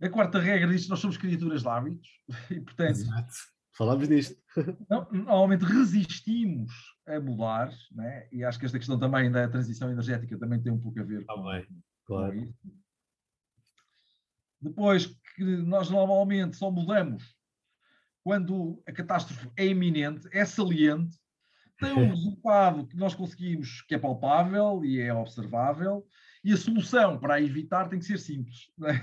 A 0.00 0.08
quarta 0.08 0.38
regra 0.38 0.68
diz 0.68 0.84
que 0.84 0.90
nós 0.90 1.00
somos 1.00 1.18
criaturas 1.18 1.62
de 1.62 1.68
hábitos 1.68 2.08
e, 2.50 2.60
portanto, 2.60 2.90
Exato. 2.90 3.34
Falámos 3.76 4.08
disto. 4.08 4.34
Normalmente 5.12 5.66
resistimos 5.66 6.72
a 7.06 7.20
mudar, 7.20 7.70
né? 7.92 8.26
e 8.32 8.42
acho 8.42 8.58
que 8.58 8.64
esta 8.64 8.78
questão 8.78 8.98
também 8.98 9.30
da 9.30 9.46
transição 9.48 9.90
energética 9.90 10.38
também 10.38 10.62
tem 10.62 10.72
um 10.72 10.80
pouco 10.80 10.98
a 10.98 11.04
ver 11.04 11.26
com, 11.26 11.32
ah, 11.46 11.62
claro. 12.06 12.32
com 12.32 12.42
isso. 12.42 12.85
Depois 14.60 15.06
que 15.34 15.44
nós 15.44 15.90
normalmente 15.90 16.56
só 16.56 16.70
mudamos 16.70 17.36
quando 18.24 18.82
a 18.86 18.92
catástrofe 18.92 19.48
é 19.56 19.66
iminente, 19.66 20.28
é 20.32 20.44
saliente, 20.44 21.16
tem 21.78 21.92
um 21.94 22.08
resultado 22.08 22.86
que 22.86 22.96
nós 22.96 23.14
conseguimos 23.14 23.82
que 23.82 23.94
é 23.94 23.98
palpável 23.98 24.84
e 24.84 25.00
é 25.00 25.14
observável, 25.14 26.04
e 26.42 26.52
a 26.52 26.56
solução 26.56 27.18
para 27.18 27.34
a 27.34 27.42
evitar 27.42 27.88
tem 27.88 27.98
que 27.98 28.04
ser 28.04 28.18
simples. 28.18 28.70
É? 28.84 28.94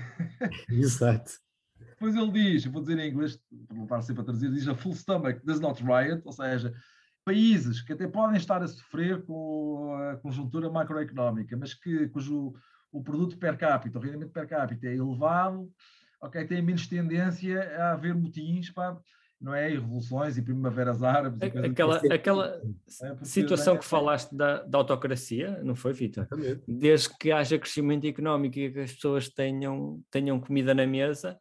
Exato. 0.68 1.32
Depois 1.78 2.14
ele 2.14 2.32
diz, 2.32 2.64
vou 2.66 2.82
dizer 2.82 2.98
em 2.98 3.10
inglês, 3.10 3.38
para 3.66 3.76
não 3.76 3.84
estar 3.84 4.02
sempre 4.02 4.22
a 4.22 4.24
traduzir, 4.24 4.50
diz 4.50 4.68
a 4.68 4.74
full 4.74 4.94
stomach 4.94 5.40
does 5.44 5.60
not 5.60 5.82
riot, 5.82 6.22
ou 6.24 6.32
seja, 6.32 6.74
países 7.24 7.80
que 7.80 7.92
até 7.92 8.06
podem 8.06 8.36
estar 8.36 8.62
a 8.62 8.68
sofrer 8.68 9.24
com 9.24 9.94
a 9.94 10.16
conjuntura 10.16 10.70
macroeconómica, 10.70 11.56
mas 11.56 11.72
que, 11.72 12.08
cujo 12.08 12.54
o 12.94 13.02
produto 13.02 13.36
per 13.36 13.58
capita, 13.58 13.98
o 13.98 14.00
rendimento 14.00 14.30
per 14.30 14.46
capita 14.46 14.86
é 14.86 14.94
elevado, 14.94 15.68
ok, 16.20 16.46
tem 16.46 16.62
menos 16.62 16.86
tendência 16.86 17.60
a 17.76 17.92
haver 17.92 18.14
motins, 18.14 18.70
pá, 18.70 18.96
não 19.40 19.52
é? 19.52 19.72
E 19.72 19.74
revoluções 19.74 20.38
e 20.38 20.42
primaveras 20.42 21.02
árabes. 21.02 21.40
E 21.42 21.66
aquela 21.66 21.96
assim. 21.96 22.12
aquela 22.12 22.62
é 23.02 23.24
situação 23.24 23.74
é, 23.74 23.78
que 23.78 23.84
falaste 23.84 24.34
da, 24.34 24.62
da 24.62 24.78
autocracia, 24.78 25.60
não 25.64 25.74
foi, 25.74 25.92
Vitor? 25.92 26.28
Desde 26.68 27.10
que 27.18 27.32
haja 27.32 27.58
crescimento 27.58 28.06
económico 28.06 28.60
e 28.60 28.72
que 28.72 28.78
as 28.78 28.92
pessoas 28.92 29.28
tenham, 29.28 30.00
tenham 30.08 30.40
comida 30.40 30.72
na 30.72 30.86
mesa, 30.86 31.36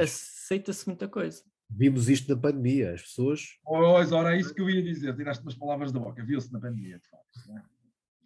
aceita-se 0.00 0.88
muita 0.88 1.06
coisa. 1.06 1.44
Vimos 1.70 2.08
isto 2.08 2.34
na 2.34 2.38
pandemia, 2.38 2.92
as 2.92 3.02
pessoas. 3.02 3.56
Pois, 3.64 4.10
ora, 4.10 4.34
é 4.34 4.40
isso 4.40 4.52
que 4.52 4.60
eu 4.60 4.68
ia 4.68 4.82
dizer, 4.82 5.14
tiraste 5.14 5.44
umas 5.44 5.54
palavras 5.54 5.92
da 5.92 6.00
boca, 6.00 6.24
viu-se 6.24 6.52
na 6.52 6.58
pandemia, 6.58 6.98
de 6.98 7.08
facto. 7.08 7.48
Né? 7.48 7.62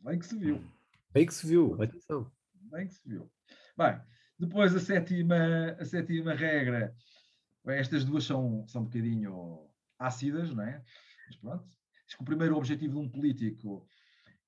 Bem 0.02 0.18
que 0.18 0.26
se 0.26 0.36
viu. 0.36 0.64
Bem 1.12 1.26
que 1.26 1.34
se 1.34 1.46
viu, 1.46 1.80
atenção 1.80 2.26
bem 2.70 2.86
que 2.86 2.94
se 2.94 3.08
viu. 3.08 3.30
Bem, 3.76 4.00
depois 4.38 4.74
a 4.74 4.80
sétima, 4.80 5.76
a 5.78 5.84
sétima 5.84 6.34
regra, 6.34 6.94
estas 7.66 8.04
duas 8.04 8.24
são, 8.24 8.66
são 8.68 8.82
um 8.82 8.84
bocadinho 8.84 9.68
ácidas, 9.98 10.54
não 10.54 10.64
é? 10.64 10.82
Mas 11.26 11.36
pronto. 11.36 11.64
Diz 12.06 12.14
que 12.14 12.22
o 12.22 12.26
primeiro 12.26 12.56
objetivo 12.56 12.94
de 12.94 13.00
um 13.00 13.08
político 13.08 13.86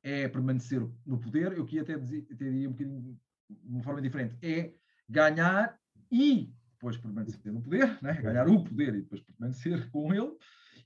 é 0.02 0.28
permanecer 0.28 0.80
no 1.04 1.18
poder, 1.18 1.52
eu 1.52 1.64
aqui 1.64 1.80
até, 1.80 1.98
dizia, 1.98 2.22
até 2.22 2.44
diria 2.44 2.68
um 2.68 2.72
bocadinho 2.72 3.18
de 3.50 3.68
uma 3.68 3.82
forma 3.82 4.00
diferente, 4.00 4.36
é 4.42 4.72
ganhar 5.08 5.76
e 6.10 6.52
depois 6.72 6.96
permanecer 6.96 7.52
no 7.52 7.62
poder, 7.62 7.98
né? 8.02 8.14
ganhar 8.22 8.48
o 8.48 8.62
poder 8.62 8.94
e 8.94 9.02
depois 9.02 9.20
permanecer 9.22 9.90
com 9.90 10.14
ele. 10.14 10.30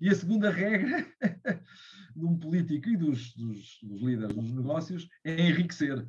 E 0.00 0.08
a 0.08 0.14
segunda 0.14 0.50
regra 0.50 1.06
de 2.16 2.24
um 2.24 2.38
político 2.38 2.88
e 2.88 2.96
dos, 2.96 3.34
dos, 3.34 3.78
dos 3.82 4.02
líderes 4.02 4.34
dos 4.34 4.52
negócios 4.52 5.08
é 5.22 5.48
enriquecer 5.48 6.08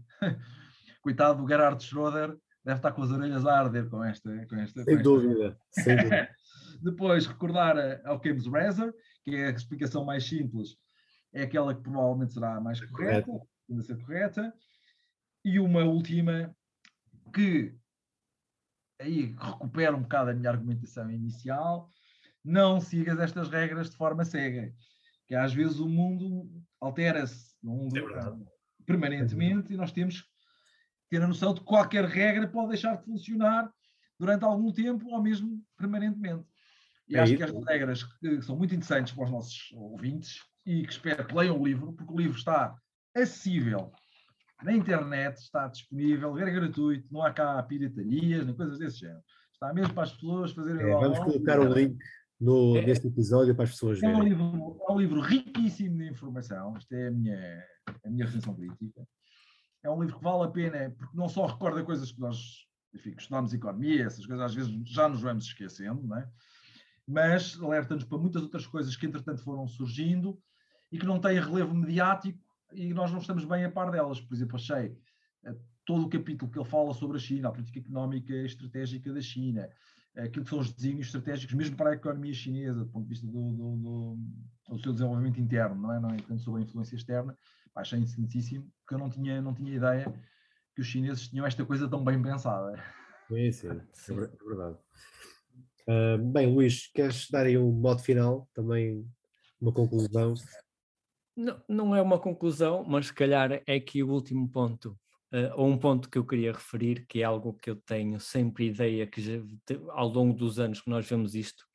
coitado 1.04 1.42
do 1.42 1.48
Gerhard 1.48 1.84
Schroeder, 1.84 2.36
deve 2.64 2.80
estar 2.80 2.94
com 2.94 3.04
as 3.04 3.12
orelhas 3.12 3.46
a 3.46 3.60
arder 3.60 3.90
com 3.90 4.04
esta. 4.04 4.48
Com 4.48 4.56
esta 4.56 4.84
sem, 4.84 5.02
dúvida, 5.02 5.58
sem 5.72 5.98
dúvida. 5.98 6.30
Depois, 6.82 7.28
recordar 7.28 7.78
ao 8.06 8.22
James 8.24 8.48
Razor, 8.48 8.94
que 9.24 9.36
é 9.36 9.48
a 9.48 9.52
explicação 9.52 10.04
mais 10.04 10.28
simples, 10.28 10.78
é 11.34 11.44
aquela 11.44 11.76
que 11.76 11.82
provavelmente 11.82 12.34
será 12.34 12.56
a 12.56 12.62
mais 12.62 12.84
correta, 12.86 13.32
ainda 13.70 13.84
ser 13.84 13.98
correta. 13.98 14.54
E 15.46 15.60
uma 15.60 15.84
última, 15.84 16.56
que 17.34 17.76
aí 19.00 19.36
recupero 19.38 19.98
um 19.98 20.02
bocado 20.02 20.32
a 20.32 20.34
minha 20.34 20.50
argumentação 20.50 21.12
inicial, 21.12 21.92
não 22.44 22.80
sigas 22.80 23.20
estas 23.20 23.50
regras 23.50 23.90
de 23.90 23.98
forma 23.98 24.24
cega. 24.24 24.74
Que 25.28 25.36
às 25.36 25.54
vezes 25.54 25.80
o 25.80 25.88
mundo 25.88 26.50
altera-se 26.80 27.56
é 27.96 28.86
permanentemente 28.86 29.74
e 29.74 29.78
nós 29.78 29.92
temos 29.92 30.22
que 30.22 30.33
ter 31.14 31.22
a 31.22 31.28
noção 31.28 31.54
de 31.54 31.60
que 31.60 31.68
qualquer 31.68 32.06
regra 32.06 32.48
pode 32.48 32.70
deixar 32.70 32.96
de 32.98 33.06
funcionar 33.06 33.72
durante 34.20 34.44
algum 34.44 34.72
tempo 34.72 35.08
ou 35.12 35.22
mesmo 35.22 35.62
permanentemente. 35.78 36.44
E 37.08 37.16
é 37.16 37.20
acho 37.20 37.34
isso. 37.34 37.38
que 37.38 37.44
estas 37.44 37.66
regras 37.66 38.04
que 38.04 38.42
são 38.42 38.58
muito 38.58 38.74
interessantes 38.74 39.14
para 39.14 39.26
os 39.26 39.30
nossos 39.30 39.72
ouvintes 39.74 40.40
e 40.66 40.84
que 40.88 40.92
espero 40.92 41.24
que 41.24 41.36
leiam 41.36 41.60
o 41.60 41.64
livro, 41.64 41.94
porque 41.94 42.12
o 42.12 42.18
livro 42.18 42.36
está 42.36 42.76
acessível 43.16 43.92
na 44.64 44.74
internet, 44.74 45.38
está 45.38 45.68
disponível, 45.68 46.36
é 46.40 46.50
gratuito, 46.50 47.08
não 47.12 47.22
há 47.22 47.32
cá 47.32 47.62
piratarias, 47.62 48.44
nem 48.44 48.56
coisas 48.56 48.80
desse 48.80 49.02
género. 49.02 49.22
Está 49.54 49.72
mesmo 49.72 49.94
para 49.94 50.04
as 50.04 50.14
pessoas 50.14 50.52
fazerem. 50.52 50.82
É, 50.82 50.96
vamos 50.96 51.20
colocar 51.20 51.60
o 51.60 51.72
link 51.72 51.96
no, 52.42 52.76
é, 52.76 52.86
neste 52.88 53.06
episódio 53.06 53.54
para 53.54 53.66
as 53.66 53.72
pessoas 53.72 54.00
verem. 54.00 54.16
É 54.16 54.20
um, 54.20 54.24
livro, 54.24 54.78
é 54.90 54.92
um 54.92 54.98
livro 54.98 55.22
riquíssimo 55.22 55.98
de 55.98 56.10
informação, 56.10 56.76
esta 56.76 56.96
é 56.96 57.10
a 57.10 57.12
minha, 57.12 57.64
a 58.04 58.10
minha 58.10 58.26
recenção 58.26 58.56
crítica. 58.56 59.06
É 59.84 59.90
um 59.90 60.02
livro 60.02 60.18
que 60.18 60.24
vale 60.24 60.44
a 60.44 60.52
pena, 60.52 60.90
porque 60.98 61.16
não 61.16 61.28
só 61.28 61.46
recorda 61.46 61.84
coisas 61.84 62.12
que 62.12 62.20
nós 62.20 62.66
enfim, 62.94 63.14
estudamos 63.18 63.54
economia, 63.54 64.06
essas 64.06 64.26
coisas 64.26 64.46
às 64.46 64.54
vezes 64.54 64.72
já 64.86 65.10
nos 65.10 65.22
vamos 65.22 65.46
esquecendo, 65.46 66.08
não 66.08 66.18
é? 66.18 66.30
mas 67.08 67.60
alerta-nos 67.62 68.04
para 68.06 68.18
muitas 68.18 68.42
outras 68.42 68.66
coisas 68.66 68.96
que 68.96 69.06
entretanto 69.06 69.44
foram 69.44 69.68
surgindo 69.68 70.40
e 70.92 70.98
que 70.98 71.06
não 71.06 71.20
têm 71.20 71.40
relevo 71.40 71.74
mediático 71.74 72.40
e 72.72 72.94
nós 72.94 73.12
não 73.12 73.20
estamos 73.20 73.46
bem 73.46 73.66
a 73.66 73.72
par 73.72 73.92
delas. 73.92 74.22
Por 74.22 74.34
exemplo, 74.34 74.56
achei 74.56 74.96
eh, 75.44 75.56
todo 75.86 76.06
o 76.06 76.10
capítulo 76.10 76.50
que 76.50 76.58
ele 76.58 76.70
fala 76.70 76.94
sobre 76.94 77.18
a 77.18 77.20
China, 77.20 77.50
a 77.50 77.52
política 77.52 77.80
económica 77.80 78.34
estratégica 78.34 79.12
da 79.12 79.22
China, 79.22 79.70
aquilo 80.16 80.46
que 80.46 80.50
são 80.50 80.60
os 80.60 80.72
desígnios 80.72 81.08
estratégicos, 81.08 81.56
mesmo 81.56 81.76
para 81.76 81.92
a 81.92 81.94
economia 81.94 82.34
chinesa, 82.34 82.80
do 82.80 82.90
ponto 82.90 83.04
de 83.04 83.10
vista 83.10 83.28
do, 83.28 83.32
do, 83.32 83.78
do, 83.78 84.18
do 84.70 84.80
seu 84.80 84.94
desenvolvimento 84.94 85.42
interno, 85.42 85.76
não 85.76 85.94
é? 85.94 86.00
Não 86.00 86.10
é 86.10 86.18
tanto 86.18 86.42
sobre 86.42 86.62
a 86.62 86.64
influência 86.64 86.96
externa, 86.96 87.36
achei 87.76 88.00
interessantíssimo, 88.00 88.72
porque 88.80 88.96
eu 88.96 89.00
não 89.00 89.10
tinha, 89.10 89.42
não 89.42 89.54
tinha 89.54 89.76
ideia 89.76 90.14
que 90.76 90.82
os 90.82 90.88
chineses 90.88 91.28
tinham 91.28 91.46
esta 91.46 91.66
coisa 91.66 91.88
tão 91.88 92.04
bem 92.04 92.22
pensada. 92.22 92.84
Sim, 93.28 93.52
sim, 93.52 93.68
é, 93.70 93.74
é 94.14 94.46
verdade. 94.48 94.78
Uh, 95.88 96.18
bem, 96.32 96.54
Luís, 96.54 96.88
queres 96.88 97.30
dar 97.30 97.46
aí 97.46 97.58
um 97.58 97.72
modo 97.72 98.02
final, 98.02 98.50
também 98.54 99.06
uma 99.60 99.74
conclusão? 99.74 100.34
Não, 101.36 101.62
não 101.68 101.96
é 101.96 102.02
uma 102.02 102.20
conclusão, 102.20 102.84
mas 102.88 103.08
se 103.08 103.14
calhar 103.14 103.62
é 103.66 103.76
aqui 103.76 104.04
o 104.04 104.10
último 104.10 104.48
ponto, 104.50 104.98
uh, 105.34 105.52
ou 105.56 105.68
um 105.68 105.78
ponto 105.78 106.10
que 106.10 106.18
eu 106.18 106.26
queria 106.26 106.54
referir, 106.54 107.06
que 107.08 107.22
é 107.22 107.24
algo 107.24 107.54
que 107.54 107.70
eu 107.70 107.76
tenho 107.76 108.20
sempre 108.20 108.68
ideia 108.68 109.06
que 109.06 109.22
já, 109.22 109.42
ao 109.90 110.08
longo 110.08 110.34
dos 110.34 110.60
anos 110.60 110.80
que 110.80 110.90
nós 110.90 111.08
vemos 111.08 111.36
isto, 111.36 111.66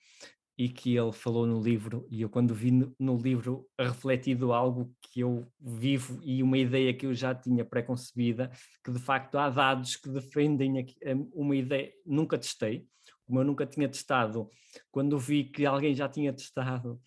e 0.59 0.69
que 0.69 0.97
ele 0.97 1.13
falou 1.13 1.47
no 1.47 1.63
livro, 1.63 2.05
e 2.11 2.21
eu 2.21 2.29
quando 2.29 2.53
vi 2.53 2.73
no, 2.99 3.17
livro 3.17 3.65
refletido 3.79 4.53
algo 4.53 4.93
que 5.01 5.21
eu 5.21 5.47
vivo 5.61 6.19
e 6.25 6.43
uma 6.43 6.59
ideia 6.59 6.93
que 6.93 7.07
eu 7.07 7.15
já 7.15 7.33
tinha 7.33 7.65
pré-concebida, 7.65 8.51
que 8.85 8.91
de 8.91 8.99
facto 8.99 9.39
há 9.39 9.49
dados 9.49 9.95
que 9.95 10.11
defendem 10.11 10.85
uma 11.33 11.55
ideia, 11.55 11.93
nunca 12.05 12.37
testei, 12.37 12.85
como 13.25 13.39
eu 13.39 13.45
nunca 13.45 13.65
tinha 13.65 13.89
testado, 13.89 14.51
quando 14.91 15.17
vi 15.17 15.45
que 15.45 15.65
alguém 15.65 15.95
já 15.95 16.09
tinha 16.09 16.33
testado 16.33 17.01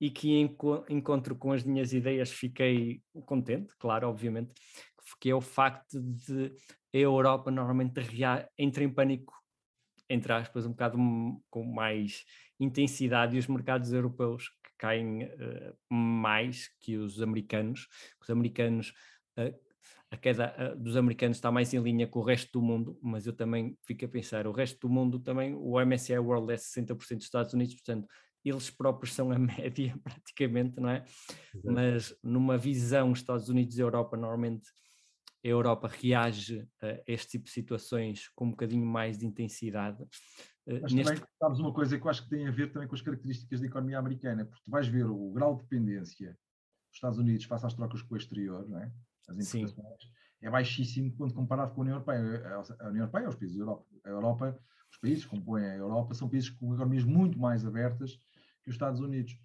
e 0.00 0.10
que 0.10 0.40
encontro 0.88 1.36
com 1.36 1.52
as 1.52 1.62
minhas 1.62 1.92
ideias 1.92 2.32
fiquei 2.32 3.00
contente, 3.24 3.72
claro, 3.78 4.08
obviamente, 4.08 4.52
que 5.20 5.30
é 5.30 5.34
o 5.34 5.40
facto 5.40 6.02
de 6.02 6.52
a 6.92 6.98
Europa 6.98 7.52
normalmente 7.52 8.00
entra 8.58 8.82
em 8.82 8.92
pânico, 8.92 9.32
entre 10.08 10.32
aspas, 10.32 10.66
um 10.66 10.70
bocado 10.70 10.98
com 11.50 11.64
mais 11.64 12.24
intensidade 12.58 13.36
e 13.36 13.38
os 13.38 13.46
mercados 13.46 13.92
europeus 13.92 14.48
que 14.48 14.70
caem 14.78 15.24
uh, 15.24 15.94
mais 15.94 16.68
que 16.80 16.96
os 16.96 17.20
americanos. 17.20 17.88
Os 18.20 18.30
americanos, 18.30 18.92
uh, 19.38 19.54
a 20.10 20.16
queda 20.16 20.54
uh, 20.58 20.80
dos 20.80 20.96
americanos 20.96 21.36
está 21.36 21.50
mais 21.50 21.74
em 21.74 21.80
linha 21.80 22.06
com 22.06 22.20
o 22.20 22.24
resto 22.24 22.52
do 22.52 22.62
mundo, 22.62 22.98
mas 23.02 23.26
eu 23.26 23.32
também 23.32 23.76
fico 23.82 24.04
a 24.04 24.08
pensar, 24.08 24.46
o 24.46 24.52
resto 24.52 24.86
do 24.86 24.92
mundo 24.92 25.18
também, 25.18 25.54
o 25.54 25.80
MSCI 25.84 26.18
World 26.18 26.52
é 26.52 26.56
60% 26.56 27.16
dos 27.16 27.24
Estados 27.24 27.52
Unidos, 27.52 27.74
portanto, 27.74 28.06
eles 28.44 28.70
próprios 28.70 29.12
são 29.12 29.32
a 29.32 29.38
média 29.38 29.98
praticamente, 30.02 30.80
não 30.80 30.88
é? 30.88 31.04
Exato. 31.54 31.74
Mas 31.74 32.16
numa 32.22 32.56
visão 32.56 33.12
Estados 33.12 33.48
Unidos 33.48 33.76
e 33.76 33.80
Europa, 33.80 34.16
normalmente 34.16 34.70
a 35.46 35.50
Europa 35.50 35.88
reage 35.88 36.68
a 36.82 37.00
este 37.06 37.32
tipo 37.32 37.44
de 37.44 37.50
situações 37.52 38.28
com 38.34 38.46
um 38.46 38.50
bocadinho 38.50 38.84
mais 38.84 39.16
de 39.16 39.26
intensidade. 39.26 40.02
Eh, 40.66 40.80
Mas 40.82 40.92
Neste... 40.92 41.14
também 41.14 41.28
sabes 41.38 41.60
uma 41.60 41.72
coisa 41.72 41.98
que 41.98 42.04
eu 42.04 42.10
acho 42.10 42.24
que 42.24 42.30
tem 42.30 42.46
a 42.46 42.50
ver 42.50 42.72
também 42.72 42.88
com 42.88 42.94
as 42.94 43.00
características 43.02 43.60
da 43.60 43.66
economia 43.66 43.98
americana, 43.98 44.44
porque 44.44 44.62
tu 44.64 44.70
vais 44.70 44.88
ver 44.88 45.06
o 45.06 45.30
grau 45.32 45.54
de 45.54 45.62
dependência 45.62 46.30
dos 46.30 46.96
Estados 46.96 47.18
Unidos 47.18 47.44
face 47.44 47.64
às 47.64 47.74
trocas 47.74 48.02
com 48.02 48.14
o 48.14 48.18
exterior, 48.18 48.68
não 48.68 48.78
é? 48.80 48.92
as 49.28 49.54
importações, 49.54 50.02
Sim. 50.02 50.10
é 50.42 50.50
baixíssimo 50.50 51.12
quando 51.16 51.34
comparado 51.34 51.74
com 51.74 51.80
a 51.80 51.82
União 51.82 51.96
Europeia. 51.96 52.20
A 52.80 52.88
União 52.88 53.04
Europeia, 53.04 53.28
os 53.28 53.34
países 53.34 53.56
da 53.56 53.62
Europa, 53.62 53.86
a 54.04 54.08
Europa, 54.08 54.60
os 54.90 54.98
países 54.98 55.24
que 55.24 55.30
compõem 55.30 55.64
a 55.64 55.76
Europa 55.76 56.14
são 56.14 56.28
países 56.28 56.50
com 56.50 56.74
economias 56.74 57.04
muito 57.04 57.38
mais 57.38 57.64
abertas 57.64 58.16
que 58.62 58.70
os 58.70 58.74
Estados 58.74 59.00
Unidos. 59.00 59.36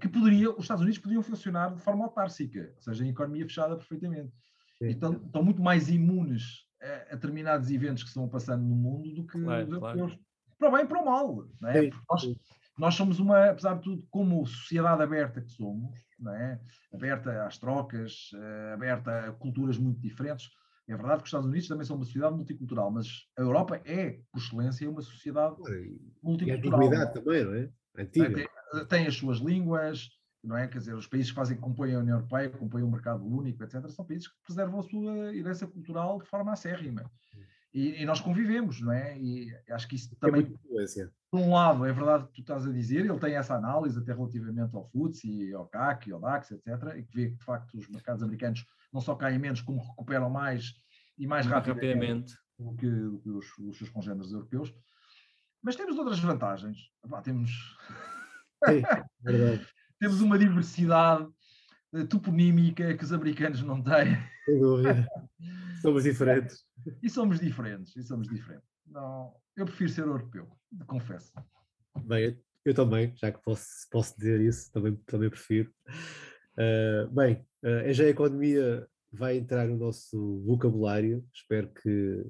Que 0.00 0.08
poderia, 0.08 0.50
os 0.50 0.62
Estados 0.62 0.82
Unidos 0.82 1.00
podiam 1.00 1.22
funcionar 1.22 1.74
de 1.74 1.80
forma 1.80 2.04
autárcica, 2.04 2.72
ou 2.76 2.82
seja, 2.82 3.04
em 3.04 3.10
economia 3.10 3.44
fechada 3.44 3.76
perfeitamente. 3.76 4.32
Então, 4.80 5.12
estão 5.12 5.42
muito 5.42 5.60
mais 5.60 5.90
imunes 5.90 6.64
a, 6.80 7.12
a, 7.12 7.14
determinados 7.14 7.70
eventos 7.70 8.02
que 8.02 8.08
estão 8.08 8.28
passando 8.28 8.62
no 8.62 8.74
mundo 8.74 9.12
do 9.14 9.26
que 9.26 9.40
claro, 9.40 9.64
os 9.64 9.72
europeus. 9.72 10.12
Claro 10.12 10.30
para 10.60 10.68
o 10.68 10.72
bem 10.72 10.84
e 10.84 10.86
para 10.86 11.00
o 11.00 11.04
mal. 11.04 11.48
Não 11.60 11.70
é? 11.70 11.90
nós, 12.08 12.22
nós, 12.78 12.94
somos 12.94 13.18
uma, 13.18 13.46
apesar 13.50 13.74
de 13.74 13.82
tudo, 13.82 14.06
como 14.10 14.46
sociedade 14.46 15.02
aberta 15.02 15.40
que 15.40 15.50
somos, 15.50 15.98
não 16.18 16.34
é? 16.34 16.60
aberta 16.92 17.46
às 17.46 17.58
trocas, 17.58 18.30
uh, 18.34 18.74
aberta 18.74 19.30
a 19.30 19.32
culturas 19.32 19.78
muito 19.78 20.00
diferentes. 20.00 20.50
É 20.86 20.96
verdade 20.96 21.18
que 21.18 21.24
os 21.24 21.28
Estados 21.28 21.48
Unidos 21.48 21.68
também 21.68 21.86
são 21.86 21.96
uma 21.96 22.04
sociedade 22.04 22.34
multicultural, 22.34 22.90
mas 22.90 23.06
a 23.38 23.42
Europa 23.42 23.80
é, 23.84 24.20
por 24.32 24.40
excelência, 24.40 24.90
uma 24.90 25.02
sociedade 25.02 25.56
multicultural. 26.22 26.82
E 26.82 26.84
a 26.84 26.88
antiguidade 26.88 27.14
também, 27.14 27.44
não 27.44 27.54
é? 27.54 27.70
Antiga. 27.96 28.34
Tem, 28.34 28.86
tem, 28.86 29.06
as 29.06 29.14
suas 29.14 29.38
línguas, 29.38 30.08
não 30.42 30.56
é? 30.56 30.66
Quer 30.66 30.78
dizer, 30.78 30.94
os 30.94 31.06
países 31.06 31.30
que 31.30 31.36
fazem, 31.36 31.56
que 31.56 31.62
compõem 31.62 31.94
a 31.94 31.98
União 31.98 32.16
Europeia, 32.16 32.50
que 32.50 32.58
compõem 32.58 32.82
o 32.82 32.90
mercado 32.90 33.26
único, 33.26 33.62
etc., 33.62 33.88
são 33.88 34.04
países 34.04 34.28
que 34.28 34.42
preservam 34.44 34.80
a 34.80 34.82
sua 34.82 35.34
herança 35.34 35.66
cultural 35.66 36.18
de 36.20 36.26
forma 36.26 36.52
acérrima. 36.52 37.10
E, 37.72 38.02
e, 38.02 38.04
nós 38.04 38.20
convivemos, 38.20 38.80
não 38.80 38.92
é? 38.92 39.16
E 39.16 39.54
acho 39.68 39.86
que 39.86 39.94
isso 39.94 40.14
também, 40.16 40.58
por 41.30 41.40
um 41.40 41.52
lado, 41.52 41.84
é 41.86 41.92
verdade 41.92 42.26
que 42.26 42.32
tu 42.32 42.40
estás 42.40 42.66
a 42.66 42.72
dizer, 42.72 43.04
ele 43.04 43.18
tem 43.18 43.34
essa 43.34 43.54
análise 43.54 43.96
até 43.96 44.12
relativamente 44.12 44.74
ao 44.74 44.88
FTSE, 44.88 45.54
ao 45.54 45.66
CAC, 45.66 46.10
ao 46.10 46.20
DAX, 46.20 46.50
etc., 46.50 46.96
e 46.96 47.04
que 47.04 47.14
vê 47.14 47.30
que, 47.30 47.36
de 47.36 47.44
facto, 47.44 47.78
os 47.78 47.88
mercados 47.88 48.24
americanos 48.24 48.66
não 48.92 49.00
só 49.00 49.14
caem 49.14 49.38
menos, 49.38 49.60
como 49.60 49.80
recuperam 49.80 50.28
mais 50.28 50.74
e 51.16 51.26
mais 51.28 51.46
rapidamente, 51.46 52.34
do 52.58 52.74
que, 52.74 52.90
do 52.90 53.20
que 53.20 53.30
os, 53.30 53.58
os, 53.58 53.78
seus 53.78 53.90
congêneres 53.90 54.32
europeus. 54.32 54.74
Mas 55.62 55.76
temos 55.76 55.96
outras 55.96 56.18
vantagens. 56.18 56.90
Epá, 57.04 57.22
temos... 57.22 57.76
Sim, 58.66 58.82
temos 60.00 60.22
uma 60.22 60.38
diversidade 60.38 61.28
eh, 61.92 62.04
toponímica 62.04 62.96
que 62.96 63.04
os 63.04 63.12
americanos 63.12 63.62
não 63.62 63.82
têm. 63.82 64.16
Sem 64.46 64.58
dúvida. 64.58 65.06
Somos 65.82 66.04
diferentes. 66.04 66.64
E 67.02 67.10
somos 67.10 67.38
diferentes, 67.38 67.94
e 67.94 68.02
somos 68.02 68.26
diferentes. 68.26 68.66
Não, 68.86 69.34
eu 69.54 69.66
prefiro 69.66 69.90
ser 69.90 70.02
europeu, 70.02 70.48
confesso. 70.86 71.32
Bem, 72.04 72.40
eu 72.64 72.74
também, 72.74 73.14
já 73.14 73.30
que 73.30 73.42
posso, 73.42 73.66
posso 73.90 74.16
dizer 74.16 74.40
isso, 74.40 74.72
também, 74.72 74.96
também 75.06 75.28
prefiro. 75.28 75.72
Uh, 76.54 77.08
bem, 77.10 77.46
uh, 77.62 77.92
já 77.92 78.04
a 78.04 78.08
economia 78.08 78.88
vai 79.12 79.36
entrar 79.36 79.68
no 79.68 79.76
nosso 79.76 80.42
vocabulário, 80.46 81.24
espero 81.32 81.68
que 81.68 82.26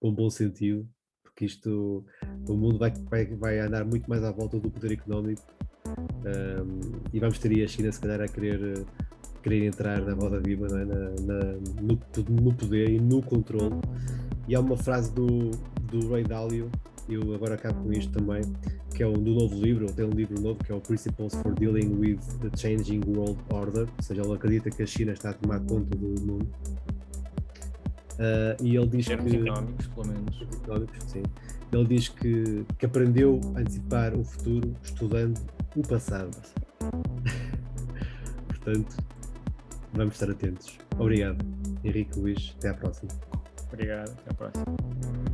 com 0.00 0.12
bom 0.12 0.28
sentido, 0.28 0.88
porque 1.22 1.46
isto, 1.46 2.06
o 2.48 2.56
mundo 2.56 2.78
vai, 2.78 2.90
vai, 2.90 3.26
vai 3.34 3.58
andar 3.58 3.84
muito 3.84 4.08
mais 4.08 4.22
à 4.22 4.30
volta 4.30 4.60
do 4.60 4.70
poder 4.70 4.92
económico 4.92 5.42
um, 5.86 6.80
e 7.12 7.20
vamos 7.20 7.38
ter 7.38 7.50
aí 7.50 7.62
a 7.62 7.68
China 7.68 7.92
se 7.92 8.00
calhar 8.00 8.20
a 8.20 8.28
querer 8.28 8.84
querer 9.46 9.64
entrar 9.64 10.00
na 10.00 10.12
roda 10.12 10.40
viva, 10.40 10.66
é? 10.66 10.84
na, 10.84 10.94
na, 11.20 11.52
no, 11.80 12.42
no, 12.42 12.52
poder 12.52 12.90
e 12.90 12.98
no 12.98 13.22
controle. 13.22 13.76
E 14.48 14.56
há 14.56 14.60
uma 14.60 14.76
frase 14.76 15.12
do, 15.12 15.52
do 15.82 16.10
Ray 16.10 16.24
Dalio, 16.24 16.68
eu 17.08 17.32
agora 17.32 17.54
acabo 17.54 17.84
com 17.84 17.92
isto 17.92 18.12
também, 18.12 18.42
que 18.92 19.04
é 19.04 19.06
um 19.06 19.12
do 19.12 19.34
novo 19.34 19.54
livro, 19.54 19.86
tem 19.92 20.04
um 20.04 20.10
livro 20.10 20.40
novo 20.40 20.58
que 20.64 20.72
é 20.72 20.74
o 20.74 20.80
Principles 20.80 21.32
for 21.36 21.54
Dealing 21.54 21.94
with 21.96 22.18
the 22.40 22.50
Changing 22.56 23.02
World 23.06 23.38
Order, 23.50 23.82
ou 23.82 24.02
seja, 24.02 24.22
ele 24.22 24.32
acredita 24.32 24.68
que 24.68 24.82
a 24.82 24.86
China 24.86 25.12
está 25.12 25.30
a 25.30 25.34
tomar 25.34 25.60
conta 25.60 25.96
do 25.96 26.20
mundo. 26.20 26.48
Uh, 28.14 28.64
e 28.64 28.76
ele 28.76 28.86
diz 28.88 29.06
Termos 29.06 29.30
que. 29.30 29.36
económicos, 29.36 29.86
pelo 29.88 30.06
menos. 30.08 30.42
Económicos, 30.42 31.04
sim. 31.06 31.22
Ele 31.72 31.84
diz 31.84 32.08
que, 32.08 32.64
que 32.78 32.86
aprendeu 32.86 33.38
a 33.54 33.60
antecipar 33.60 34.14
o 34.14 34.24
futuro 34.24 34.74
estudando 34.82 35.38
o 35.76 35.82
passado. 35.82 36.36
Portanto, 38.48 38.96
vamos 39.92 40.14
estar 40.14 40.30
atentos. 40.30 40.78
Obrigado, 40.98 41.44
Henrique 41.84 42.18
Luís. 42.18 42.54
Até 42.58 42.70
à 42.70 42.74
próxima. 42.74 43.12
Obrigado, 43.72 44.10
até 44.10 44.30
à 44.30 44.34
próxima. 44.34 45.25